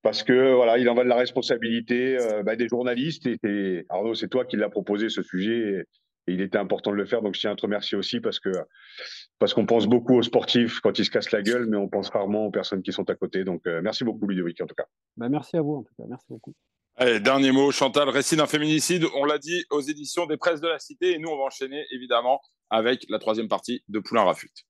parce 0.00 0.22
que 0.22 0.54
voilà, 0.54 0.78
il 0.78 0.88
en 0.88 0.94
va 0.94 1.04
de 1.04 1.10
la 1.10 1.16
responsabilité 1.16 2.16
euh, 2.18 2.42
bah, 2.42 2.56
des 2.56 2.68
journalistes. 2.68 3.26
Et, 3.26 3.84
Arnaud, 3.90 4.14
c'est 4.14 4.28
toi 4.28 4.46
qui 4.46 4.56
l'as 4.56 4.70
proposé 4.70 5.10
ce 5.10 5.22
sujet 5.22 5.84
et, 6.26 6.32
il 6.32 6.40
était 6.40 6.58
important 6.58 6.90
de 6.90 6.96
le 6.96 7.06
faire. 7.06 7.22
Donc, 7.22 7.34
je 7.34 7.40
tiens 7.40 7.52
à 7.52 7.56
te 7.56 7.62
remercier 7.62 7.96
aussi 7.96 8.20
parce 8.20 8.40
que 8.40 8.50
parce 9.38 9.54
qu'on 9.54 9.66
pense 9.66 9.86
beaucoup 9.86 10.14
aux 10.14 10.22
sportifs 10.22 10.80
quand 10.80 10.98
ils 10.98 11.04
se 11.04 11.10
cassent 11.10 11.32
la 11.32 11.42
gueule, 11.42 11.66
mais 11.66 11.76
on 11.76 11.88
pense 11.88 12.10
rarement 12.10 12.46
aux 12.46 12.50
personnes 12.50 12.82
qui 12.82 12.92
sont 12.92 13.08
à 13.10 13.14
côté. 13.14 13.44
Donc, 13.44 13.66
euh, 13.66 13.80
merci 13.82 14.04
beaucoup, 14.04 14.26
Ludovic, 14.26 14.60
en 14.60 14.66
tout 14.66 14.74
cas. 14.74 14.86
Bah, 15.16 15.28
merci 15.28 15.56
à 15.56 15.62
vous, 15.62 15.76
en 15.76 15.82
tout 15.82 15.94
cas. 15.98 16.04
Merci 16.08 16.26
beaucoup. 16.28 16.54
Allez, 16.96 17.20
dernier 17.20 17.52
mot, 17.52 17.70
Chantal, 17.72 18.10
récit 18.10 18.36
d'un 18.36 18.46
féminicide, 18.46 19.06
on 19.16 19.24
l'a 19.24 19.38
dit 19.38 19.64
aux 19.70 19.80
éditions 19.80 20.26
des 20.26 20.36
presses 20.36 20.60
de 20.60 20.68
la 20.68 20.78
Cité, 20.78 21.12
et 21.12 21.18
nous 21.18 21.30
on 21.30 21.38
va 21.38 21.44
enchaîner 21.44 21.86
évidemment 21.90 22.42
avec 22.68 23.06
la 23.08 23.18
troisième 23.18 23.48
partie 23.48 23.82
de 23.88 23.98
Poulain 23.98 24.24
Rafute. 24.24 24.66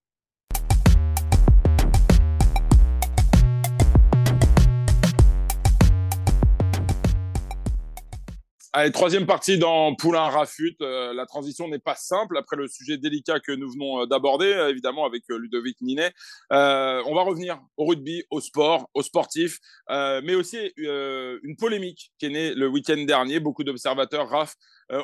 Allez, 8.74 8.90
troisième 8.90 9.26
partie 9.26 9.58
dans 9.58 9.94
Poulain 9.94 10.30
Rafute. 10.30 10.80
Euh, 10.80 11.12
la 11.12 11.26
transition 11.26 11.68
n'est 11.68 11.78
pas 11.78 11.94
simple 11.94 12.38
après 12.38 12.56
le 12.56 12.68
sujet 12.68 12.96
délicat 12.96 13.38
que 13.38 13.52
nous 13.52 13.70
venons 13.70 14.00
euh, 14.00 14.06
d'aborder, 14.06 14.46
euh, 14.46 14.70
évidemment 14.70 15.04
avec 15.04 15.24
Ludovic 15.28 15.78
Ninet. 15.82 16.10
on 16.50 17.14
va 17.14 17.20
revenir 17.20 17.60
au 17.76 17.84
rugby, 17.84 18.24
au 18.30 18.40
sport, 18.40 18.88
aux 18.94 19.02
sportifs, 19.02 19.58
mais 19.90 20.34
aussi 20.34 20.72
une 20.78 21.56
polémique 21.58 22.12
qui 22.18 22.26
est 22.26 22.30
née 22.30 22.54
le 22.54 22.66
week-end 22.66 22.96
dernier. 23.06 23.40
Beaucoup 23.40 23.62
d'observateurs, 23.62 24.30
Raf, 24.30 24.54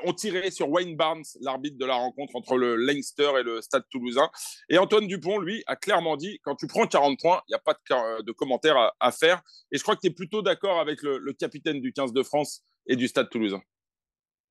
ont 0.05 0.15
tiré 0.15 0.51
sur 0.51 0.71
Wayne 0.71 0.97
Barnes, 0.97 1.25
l'arbitre 1.43 1.77
de 1.79 1.85
la 1.85 1.95
rencontre 1.95 2.37
entre 2.37 2.57
le 2.57 2.77
Leinster 2.77 3.33
et 3.39 3.43
le 3.43 3.61
Stade 3.61 3.85
toulousain. 3.91 4.31
Et 4.71 4.79
Antoine 4.79 5.07
Dupont, 5.07 5.39
lui, 5.39 5.63
a 5.67 5.77
clairement 5.77 6.17
dit 6.17 6.41
quand 6.43 6.57
tu 6.57 6.67
prends 6.67 6.87
40 6.87 7.19
points, 7.21 7.43
il 7.49 7.53
n'y 7.53 7.57
a 7.57 7.59
pas 7.59 7.75
de, 8.23 8.33
commentaires 8.33 8.93
à, 8.99 9.13
faire. 9.13 9.43
Et 9.73 9.79
je 9.79 9.83
crois 9.83 9.95
que 9.95 10.01
tu 10.01 10.07
es 10.07 10.15
plutôt 10.15 10.41
d'accord 10.41 10.81
avec 10.81 11.03
le, 11.03 11.19
le 11.19 11.33
capitaine 11.35 11.81
du 11.81 11.93
15 11.93 12.13
de 12.15 12.23
France 12.23 12.65
et 12.89 12.97
du 12.97 13.07
Stade 13.07 13.31
toulousain. 13.31 13.63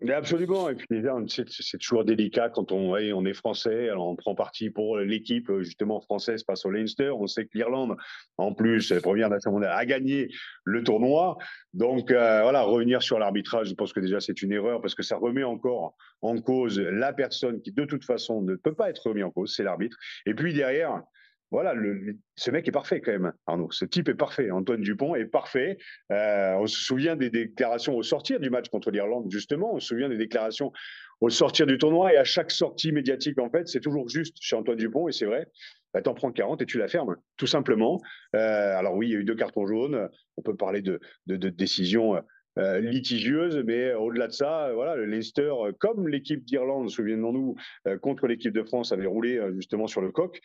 Absolument. 0.07 0.69
Et 0.69 0.75
puis 0.75 1.03
c'est 1.27 1.79
toujours 1.79 2.05
délicat 2.05 2.49
quand 2.49 2.71
on, 2.71 2.95
est 2.95 3.33
français, 3.33 3.89
alors 3.89 4.07
on 4.07 4.15
prend 4.15 4.35
parti 4.35 4.69
pour 4.69 4.99
l'équipe 4.99 5.51
justement 5.61 5.99
française 6.01 6.43
face 6.45 6.65
au 6.67 6.69
Leinster. 6.69 7.09
On 7.09 7.25
sait 7.25 7.45
que 7.45 7.57
l'Irlande, 7.57 7.97
en 8.37 8.53
plus, 8.53 8.93
première 9.01 9.29
nation 9.29 9.51
mondiale, 9.51 9.73
a 9.75 9.85
gagné 9.87 10.29
le 10.65 10.83
tournoi. 10.83 11.37
Donc 11.73 12.11
euh, 12.11 12.43
voilà, 12.43 12.61
revenir 12.61 13.01
sur 13.01 13.17
l'arbitrage, 13.17 13.69
je 13.69 13.73
pense 13.73 13.91
que 13.91 13.99
déjà 13.99 14.19
c'est 14.19 14.43
une 14.43 14.51
erreur 14.51 14.81
parce 14.81 14.93
que 14.93 15.01
ça 15.01 15.17
remet 15.17 15.43
encore 15.43 15.95
en 16.21 16.39
cause 16.39 16.79
la 16.79 17.11
personne 17.11 17.59
qui 17.61 17.71
de 17.71 17.85
toute 17.85 18.05
façon 18.05 18.43
ne 18.43 18.55
peut 18.55 18.75
pas 18.75 18.91
être 18.91 19.07
remis 19.07 19.23
en 19.23 19.31
cause, 19.31 19.55
c'est 19.55 19.63
l'arbitre. 19.63 19.97
Et 20.27 20.35
puis 20.35 20.53
derrière, 20.53 21.01
voilà, 21.49 21.73
le, 21.73 22.17
ce 22.35 22.51
mec 22.51 22.67
est 22.67 22.71
parfait 22.71 22.99
quand 22.99 23.11
même, 23.11 23.33
Arnaud. 23.45 23.71
Ce 23.71 23.85
type 23.85 24.09
est 24.09 24.15
parfait. 24.15 24.51
Antoine 24.51 24.81
Dupont 24.81 25.15
est 25.15 25.25
parfait. 25.25 25.77
Euh, 26.11 26.55
on 26.55 26.67
se 26.67 26.77
souvient 26.77 27.15
des 27.15 27.29
déclarations 27.29 27.95
au 27.95 28.03
sortir 28.03 28.39
du 28.39 28.49
match 28.49 28.67
contre 28.69 28.91
l'Irlande, 28.91 29.31
justement. 29.31 29.73
On 29.73 29.79
se 29.79 29.87
souvient 29.87 30.09
des 30.09 30.17
déclarations 30.17 30.73
au 31.21 31.29
sortir 31.29 31.65
du 31.65 31.77
tournoi. 31.77 32.13
Et 32.13 32.17
à 32.17 32.25
chaque 32.25 32.51
sortie 32.51 32.91
médiatique, 32.91 33.39
en 33.39 33.49
fait, 33.49 33.67
c'est 33.67 33.79
toujours 33.79 34.09
juste 34.09 34.37
chez 34.41 34.57
Antoine 34.57 34.77
Dupont. 34.77 35.07
Et 35.07 35.13
c'est 35.13 35.25
vrai, 35.25 35.47
bah, 35.93 36.01
t'en 36.01 36.13
prends 36.13 36.33
40 36.33 36.61
et 36.61 36.65
tu 36.65 36.77
la 36.77 36.89
fermes, 36.89 37.15
tout 37.37 37.47
simplement. 37.47 38.01
Euh, 38.35 38.75
alors 38.75 38.95
oui, 38.95 39.07
il 39.07 39.13
y 39.13 39.15
a 39.15 39.19
eu 39.19 39.23
deux 39.23 39.35
cartons 39.35 39.65
jaunes. 39.67 40.09
On 40.35 40.41
peut 40.41 40.55
parler 40.55 40.81
de, 40.81 40.99
de, 41.27 41.37
de 41.37 41.49
décisions 41.49 42.21
euh, 42.57 42.79
litigieuse, 42.79 43.63
mais 43.65 43.93
au-delà 43.93 44.27
de 44.27 44.33
ça, 44.33 44.71
voilà, 44.73 44.95
le 44.95 45.05
Leicester, 45.05 45.51
comme 45.79 46.07
l'équipe 46.07 46.43
d'Irlande, 46.43 46.89
souvenons-nous, 46.89 47.55
contre 48.01 48.27
l'équipe 48.27 48.53
de 48.53 48.63
France, 48.63 48.91
avait 48.91 49.05
roulé 49.05 49.39
justement 49.55 49.87
sur 49.87 50.01
le 50.01 50.11
coq. 50.11 50.37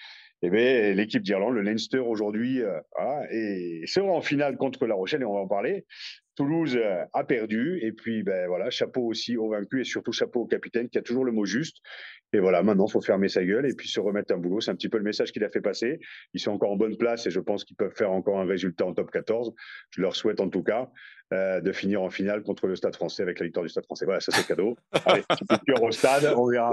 Et 0.44 0.46
eh 0.46 0.50
bien, 0.50 0.94
l'équipe 0.94 1.22
d'Irlande, 1.22 1.54
le 1.54 1.62
Leinster 1.62 2.00
aujourd'hui, 2.00 2.60
voilà, 2.96 3.32
et 3.32 3.82
sera 3.86 4.10
en 4.10 4.20
finale 4.20 4.56
contre 4.56 4.86
La 4.86 4.94
Rochelle, 4.94 5.22
et 5.22 5.24
on 5.24 5.34
va 5.34 5.40
en 5.40 5.46
parler. 5.46 5.84
Toulouse 6.34 6.78
a 7.12 7.24
perdu, 7.24 7.78
et 7.82 7.92
puis 7.92 8.22
ben 8.22 8.46
voilà, 8.48 8.70
chapeau 8.70 9.02
aussi 9.02 9.36
au 9.36 9.50
vaincu, 9.50 9.80
et 9.80 9.84
surtout 9.84 10.12
chapeau 10.12 10.40
au 10.40 10.46
capitaine 10.46 10.88
qui 10.88 10.98
a 10.98 11.02
toujours 11.02 11.24
le 11.24 11.32
mot 11.32 11.44
juste. 11.44 11.78
Et 12.34 12.40
voilà, 12.40 12.62
maintenant, 12.62 12.86
il 12.86 12.90
faut 12.90 13.02
fermer 13.02 13.28
sa 13.28 13.44
gueule 13.44 13.66
et 13.66 13.74
puis 13.74 13.88
se 13.88 14.00
remettre 14.00 14.32
un 14.32 14.38
boulot. 14.38 14.60
C'est 14.60 14.70
un 14.70 14.74
petit 14.74 14.88
peu 14.88 14.96
le 14.96 15.04
message 15.04 15.32
qu'il 15.32 15.44
a 15.44 15.50
fait 15.50 15.60
passer. 15.60 16.00
Ils 16.32 16.40
sont 16.40 16.52
encore 16.52 16.70
en 16.70 16.76
bonne 16.76 16.96
place 16.96 17.26
et 17.26 17.30
je 17.30 17.40
pense 17.40 17.64
qu'ils 17.64 17.76
peuvent 17.76 17.94
faire 17.94 18.10
encore 18.10 18.40
un 18.40 18.46
résultat 18.46 18.86
en 18.86 18.94
top 18.94 19.10
14. 19.10 19.52
Je 19.90 20.00
leur 20.00 20.16
souhaite 20.16 20.40
en 20.40 20.48
tout 20.48 20.62
cas. 20.62 20.90
Euh, 21.32 21.62
de 21.62 21.72
finir 21.72 22.02
en 22.02 22.10
finale 22.10 22.42
contre 22.42 22.66
le 22.66 22.76
Stade 22.76 22.94
français 22.94 23.22
avec 23.22 23.38
la 23.38 23.46
victoire 23.46 23.62
du 23.62 23.70
Stade 23.70 23.86
français. 23.86 24.04
Voilà, 24.04 24.20
ça 24.20 24.32
c'est 24.32 24.46
cadeau. 24.46 24.76
Allez, 25.06 25.22
petit 25.22 25.46
coup 25.46 25.56
de 25.56 25.64
cœur 25.64 25.82
au 25.82 25.90
stade, 25.90 26.34
on 26.36 26.46
verra. 26.46 26.70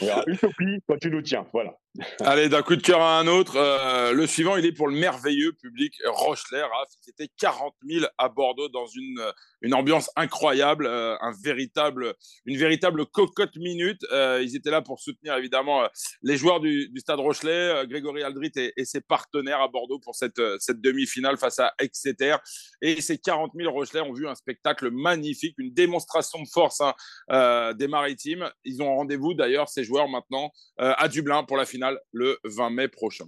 On 0.00 0.06
verra. 0.06 0.22
Utopie 0.26 0.78
quand 0.88 0.96
tu 0.96 1.10
nous 1.10 1.20
tiens. 1.20 1.46
Voilà. 1.52 1.74
Allez, 2.20 2.48
d'un 2.48 2.62
coup 2.62 2.76
de 2.76 2.82
cœur 2.82 3.02
à 3.02 3.18
un 3.18 3.26
autre. 3.26 3.56
Euh, 3.56 4.14
le 4.14 4.26
suivant, 4.26 4.56
il 4.56 4.64
est 4.64 4.72
pour 4.72 4.88
le 4.88 4.96
merveilleux 4.96 5.52
public 5.52 6.00
Rochelet. 6.06 6.62
C'était 7.00 7.28
40 7.38 7.74
000 7.86 8.06
à 8.16 8.30
Bordeaux 8.30 8.70
dans 8.70 8.86
une, 8.94 9.20
une 9.62 9.74
ambiance 9.74 10.10
incroyable, 10.16 10.86
euh, 10.86 11.16
un 11.20 11.32
véritable, 11.42 12.14
une 12.46 12.56
véritable 12.56 13.06
cocotte 13.06 13.56
minute. 13.56 14.00
ils 14.12 14.56
étaient 14.56 14.70
là 14.70 14.82
pour 14.82 15.00
soutenir 15.00 15.36
évidemment 15.36 15.88
les 16.22 16.36
joueurs 16.36 16.60
du, 16.60 16.90
Stade 16.96 17.20
Rochelet, 17.20 17.86
Grégory 17.86 18.22
Aldrit 18.22 18.52
et, 18.56 18.84
ses 18.84 19.00
partenaires 19.00 19.60
à 19.60 19.68
Bordeaux 19.68 19.98
pour 19.98 20.14
cette, 20.14 20.40
cette 20.58 20.80
demi-finale 20.80 21.38
face 21.38 21.58
à 21.58 21.72
Exeter. 21.78 22.36
Et 22.82 23.00
ces 23.00 23.18
40 23.18 23.52
000 23.54 23.70
Rochelet 23.72 24.00
ont 24.00 24.12
vu 24.12 24.26
un 24.26 24.34
spectacle 24.34 24.90
magnifique, 24.90 25.54
une 25.58 25.72
démonstration 25.72 26.42
de 26.42 26.48
force 26.48 26.80
hein, 26.80 26.94
euh, 27.30 27.72
des 27.74 27.88
Maritimes. 27.88 28.50
Ils 28.64 28.82
ont 28.82 28.94
rendez-vous 28.94 29.34
d'ailleurs, 29.34 29.68
ces 29.68 29.84
joueurs 29.84 30.08
maintenant, 30.08 30.50
euh, 30.80 30.92
à 30.96 31.08
Dublin 31.08 31.44
pour 31.44 31.56
la 31.56 31.64
finale 31.64 31.98
le 32.12 32.38
20 32.44 32.70
mai 32.70 32.88
prochain. 32.88 33.26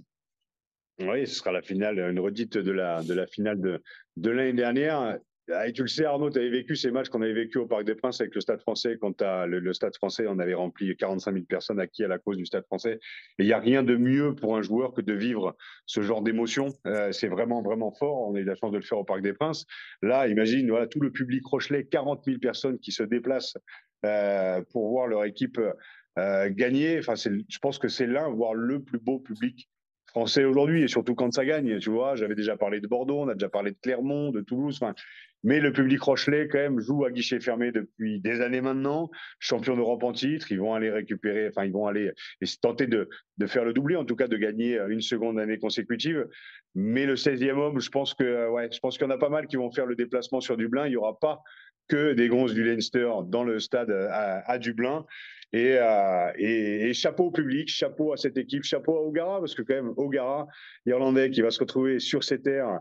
Oui, 0.99 1.25
ce 1.25 1.35
sera 1.35 1.51
la 1.51 1.61
finale, 1.61 1.99
une 1.99 2.19
redite 2.19 2.57
de 2.57 2.71
la, 2.71 3.01
de 3.01 3.13
la 3.13 3.25
finale 3.25 3.59
de, 3.59 3.81
de 4.15 4.29
l'année 4.29 4.53
dernière. 4.53 5.17
Ah, 5.51 5.67
et 5.67 5.73
tu 5.73 5.81
le 5.81 5.89
sais, 5.89 6.05
Arnaud, 6.05 6.29
tu 6.29 6.39
avais 6.39 6.49
vécu 6.49 6.75
ces 6.77 6.89
matchs 6.89 7.09
qu'on 7.09 7.21
avait 7.21 7.33
vécu 7.33 7.57
au 7.57 7.67
Parc 7.67 7.83
des 7.83 7.95
Princes 7.95 8.21
avec 8.21 8.33
le 8.33 8.39
Stade 8.39 8.61
français. 8.61 8.97
Quand 9.01 9.21
le, 9.21 9.59
le, 9.59 9.73
Stade 9.73 9.93
français, 9.95 10.25
on 10.27 10.39
avait 10.39 10.53
rempli 10.53 10.95
45 10.95 11.33
000 11.33 11.45
personnes 11.45 11.81
acquis 11.81 12.05
à 12.05 12.07
la 12.07 12.17
cause 12.17 12.37
du 12.37 12.45
Stade 12.45 12.65
français. 12.65 12.99
Il 13.39 13.45
n'y 13.45 13.51
a 13.51 13.59
rien 13.59 13.83
de 13.83 13.97
mieux 13.97 14.35
pour 14.35 14.55
un 14.55 14.61
joueur 14.61 14.93
que 14.93 15.01
de 15.01 15.13
vivre 15.13 15.57
ce 15.85 16.01
genre 16.01 16.21
d'émotion. 16.21 16.69
Euh, 16.87 17.11
c'est 17.11 17.27
vraiment, 17.27 17.61
vraiment 17.61 17.91
fort. 17.91 18.29
On 18.29 18.35
a 18.35 18.39
eu 18.39 18.45
la 18.45 18.55
chance 18.55 18.71
de 18.71 18.77
le 18.77 18.83
faire 18.83 18.99
au 18.99 19.03
Parc 19.03 19.21
des 19.21 19.33
Princes. 19.33 19.65
Là, 20.01 20.27
imagine, 20.29 20.69
voilà, 20.69 20.87
tout 20.87 21.01
le 21.01 21.11
public 21.11 21.45
Rochelet, 21.45 21.85
40 21.85 22.23
000 22.23 22.39
personnes 22.39 22.79
qui 22.79 22.93
se 22.93 23.03
déplacent 23.03 23.57
euh, 24.05 24.61
pour 24.71 24.91
voir 24.91 25.07
leur 25.07 25.25
équipe 25.25 25.59
euh, 26.19 26.49
gagner. 26.51 26.99
Enfin, 26.99 27.15
je 27.15 27.59
pense 27.59 27.79
que 27.79 27.89
c'est 27.89 28.07
l'un, 28.07 28.29
voire 28.29 28.53
le 28.53 28.81
plus 28.81 28.99
beau 28.99 29.19
public 29.19 29.67
français 30.13 30.45
aujourd'hui, 30.45 30.83
et 30.83 30.87
surtout 30.87 31.15
quand 31.15 31.33
ça 31.33 31.43
gagne. 31.43 31.79
Tu 31.79 31.89
vois, 31.89 32.15
j'avais 32.15 32.35
déjà 32.35 32.55
parlé 32.55 32.79
de 32.79 32.87
Bordeaux, 32.87 33.21
on 33.21 33.27
a 33.27 33.33
déjà 33.33 33.49
parlé 33.49 33.71
de 33.71 33.77
Clermont, 33.81 34.31
de 34.31 34.41
Toulouse. 34.41 34.79
Mais 35.43 35.59
le 35.59 35.73
public 35.73 36.01
Rochelet, 36.01 36.47
quand 36.47 36.59
même, 36.59 36.79
joue 36.79 37.03
à 37.03 37.11
guichet 37.11 37.41
fermé 37.41 37.71
depuis 37.71 38.21
des 38.21 38.39
années 38.39 38.61
maintenant. 38.61 39.09
Champion 39.39 39.75
d'Europe 39.75 40.03
en 40.03 40.13
titre, 40.13 40.51
ils 40.51 40.59
vont 40.59 40.73
aller 40.73 40.89
récupérer, 40.89 41.49
enfin, 41.49 41.65
ils 41.65 41.73
vont 41.73 41.87
aller 41.87 42.11
tenter 42.61 42.87
de, 42.87 43.09
faire 43.47 43.65
le 43.65 43.73
doublé, 43.73 43.97
en 43.97 44.05
tout 44.05 44.15
cas 44.15 44.27
de 44.27 44.37
gagner 44.37 44.79
une 44.87 45.01
seconde 45.01 45.39
année 45.39 45.57
consécutive. 45.57 46.27
Mais 46.75 47.05
le 47.05 47.15
16e 47.15 47.57
homme, 47.57 47.79
je 47.81 47.89
pense 47.89 48.13
que, 48.13 48.49
ouais, 48.49 48.69
je 48.71 48.79
pense 48.79 48.97
qu'il 48.97 49.05
y 49.05 49.09
en 49.09 49.13
a 49.13 49.17
pas 49.17 49.29
mal 49.29 49.47
qui 49.47 49.57
vont 49.57 49.71
faire 49.71 49.85
le 49.85 49.95
déplacement 49.95 50.39
sur 50.39 50.55
Dublin. 50.55 50.85
Il 50.85 50.91
n'y 50.91 50.95
aura 50.95 51.19
pas 51.19 51.41
que 51.87 52.13
des 52.13 52.27
gonzes 52.27 52.53
du 52.53 52.63
Leinster 52.63 53.09
dans 53.27 53.43
le 53.43 53.59
stade 53.59 53.91
à, 53.91 54.39
à 54.49 54.57
Dublin. 54.57 55.05
Et, 55.53 55.77
euh, 55.79 56.31
et, 56.37 56.93
chapeau 56.93 57.25
au 57.25 57.31
public, 57.31 57.69
chapeau 57.69 58.11
à 58.11 58.17
cette 58.17 58.37
équipe, 58.37 58.63
chapeau 58.63 58.97
à 58.97 59.01
O'Gara, 59.01 59.39
parce 59.39 59.53
que 59.53 59.61
quand 59.61 59.75
même, 59.75 59.93
O'Gara, 59.97 60.47
Irlandais, 60.87 61.29
qui 61.29 61.41
va 61.41 61.51
se 61.51 61.59
retrouver 61.59 61.99
sur 61.99 62.23
ces 62.23 62.41
terres 62.41 62.79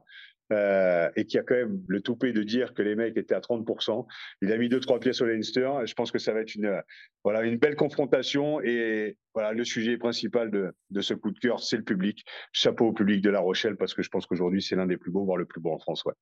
euh, 0.52 1.10
et 1.16 1.26
qui 1.26 1.38
a 1.38 1.42
quand 1.42 1.54
même 1.54 1.82
le 1.86 2.00
toupet 2.00 2.32
de 2.32 2.42
dire 2.42 2.72
que 2.72 2.80
les 2.82 2.94
mecs 2.94 3.16
étaient 3.18 3.34
à 3.34 3.40
30%. 3.40 4.06
Il 4.40 4.50
a 4.52 4.56
mis 4.56 4.70
deux 4.70 4.80
trois 4.80 5.00
pièces 5.00 5.20
au 5.20 5.26
Leinster. 5.26 5.70
Je 5.84 5.92
pense 5.92 6.10
que 6.10 6.18
ça 6.18 6.32
va 6.32 6.40
être 6.40 6.54
une 6.54 6.82
voilà 7.24 7.42
une 7.42 7.58
belle 7.58 7.76
confrontation 7.76 8.60
et 8.62 9.16
voilà 9.34 9.52
le 9.52 9.64
sujet 9.64 9.98
principal 9.98 10.50
de, 10.50 10.72
de 10.90 11.00
ce 11.00 11.14
coup 11.14 11.30
de 11.30 11.38
cœur, 11.38 11.60
c'est 11.60 11.76
le 11.76 11.84
public. 11.84 12.24
Chapeau 12.52 12.88
au 12.88 12.92
public 12.92 13.22
de 13.22 13.30
La 13.30 13.40
Rochelle 13.40 13.76
parce 13.76 13.94
que 13.94 14.02
je 14.02 14.08
pense 14.08 14.26
qu'aujourd'hui 14.26 14.62
c'est 14.62 14.76
l'un 14.76 14.86
des 14.86 14.96
plus 14.96 15.10
beaux, 15.10 15.24
voire 15.24 15.38
le 15.38 15.46
plus 15.46 15.60
beau 15.60 15.72
en 15.72 15.78
France. 15.78 16.04
Ouais. 16.04 16.14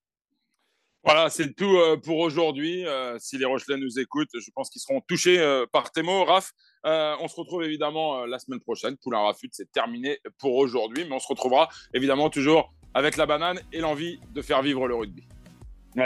Voilà, 1.02 1.30
c'est 1.30 1.54
tout 1.54 1.76
euh, 1.76 1.96
pour 1.96 2.18
aujourd'hui. 2.18 2.86
Euh, 2.86 3.16
si 3.18 3.38
les 3.38 3.46
Rochelais 3.46 3.78
nous 3.78 3.98
écoutent, 3.98 4.28
je 4.34 4.50
pense 4.54 4.68
qu'ils 4.68 4.82
seront 4.82 5.00
touchés 5.00 5.40
euh, 5.40 5.64
par 5.72 5.90
tes 5.92 6.02
mots. 6.02 6.24
Raph, 6.24 6.52
on 6.84 7.26
se 7.26 7.36
retrouve 7.36 7.62
évidemment 7.62 8.26
la 8.26 8.38
semaine 8.38 8.60
prochaine. 8.60 8.96
Poulain 8.98 9.20
Rafut, 9.20 9.48
c'est 9.52 9.70
terminé 9.72 10.18
pour 10.38 10.56
aujourd'hui, 10.56 11.04
mais 11.08 11.14
on 11.14 11.18
se 11.18 11.28
retrouvera 11.28 11.68
évidemment 11.94 12.28
toujours 12.28 12.72
avec 12.94 13.16
la 13.16 13.26
banane 13.26 13.60
et 13.72 13.80
l'envie 13.80 14.18
de 14.34 14.42
faire 14.42 14.62
vivre 14.62 14.88
le 14.88 14.94
rugby. 14.94 15.22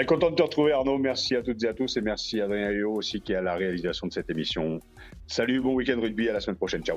Content 0.07 0.31
de 0.31 0.37
te 0.37 0.43
retrouver 0.43 0.73
Arnaud, 0.73 0.99
merci 0.99 1.37
à 1.37 1.43
toutes 1.43 1.63
et 1.63 1.69
à 1.69 1.75
tous 1.75 1.97
et 1.97 2.01
merci 2.01 2.41
à 2.41 2.45
Adrien 2.45 2.71
Léo 2.71 2.93
aussi 2.95 3.21
qui 3.21 3.33
est 3.33 3.37
à 3.37 3.43
la 3.43 3.55
réalisation 3.55 4.07
de 4.07 4.13
cette 4.13 4.31
émission. 4.31 4.81
Salut, 5.27 5.61
bon 5.61 5.75
week-end 5.75 6.01
rugby, 6.01 6.29
à 6.29 6.33
la 6.33 6.41
semaine 6.41 6.57
prochaine, 6.57 6.83
ciao. 6.83 6.97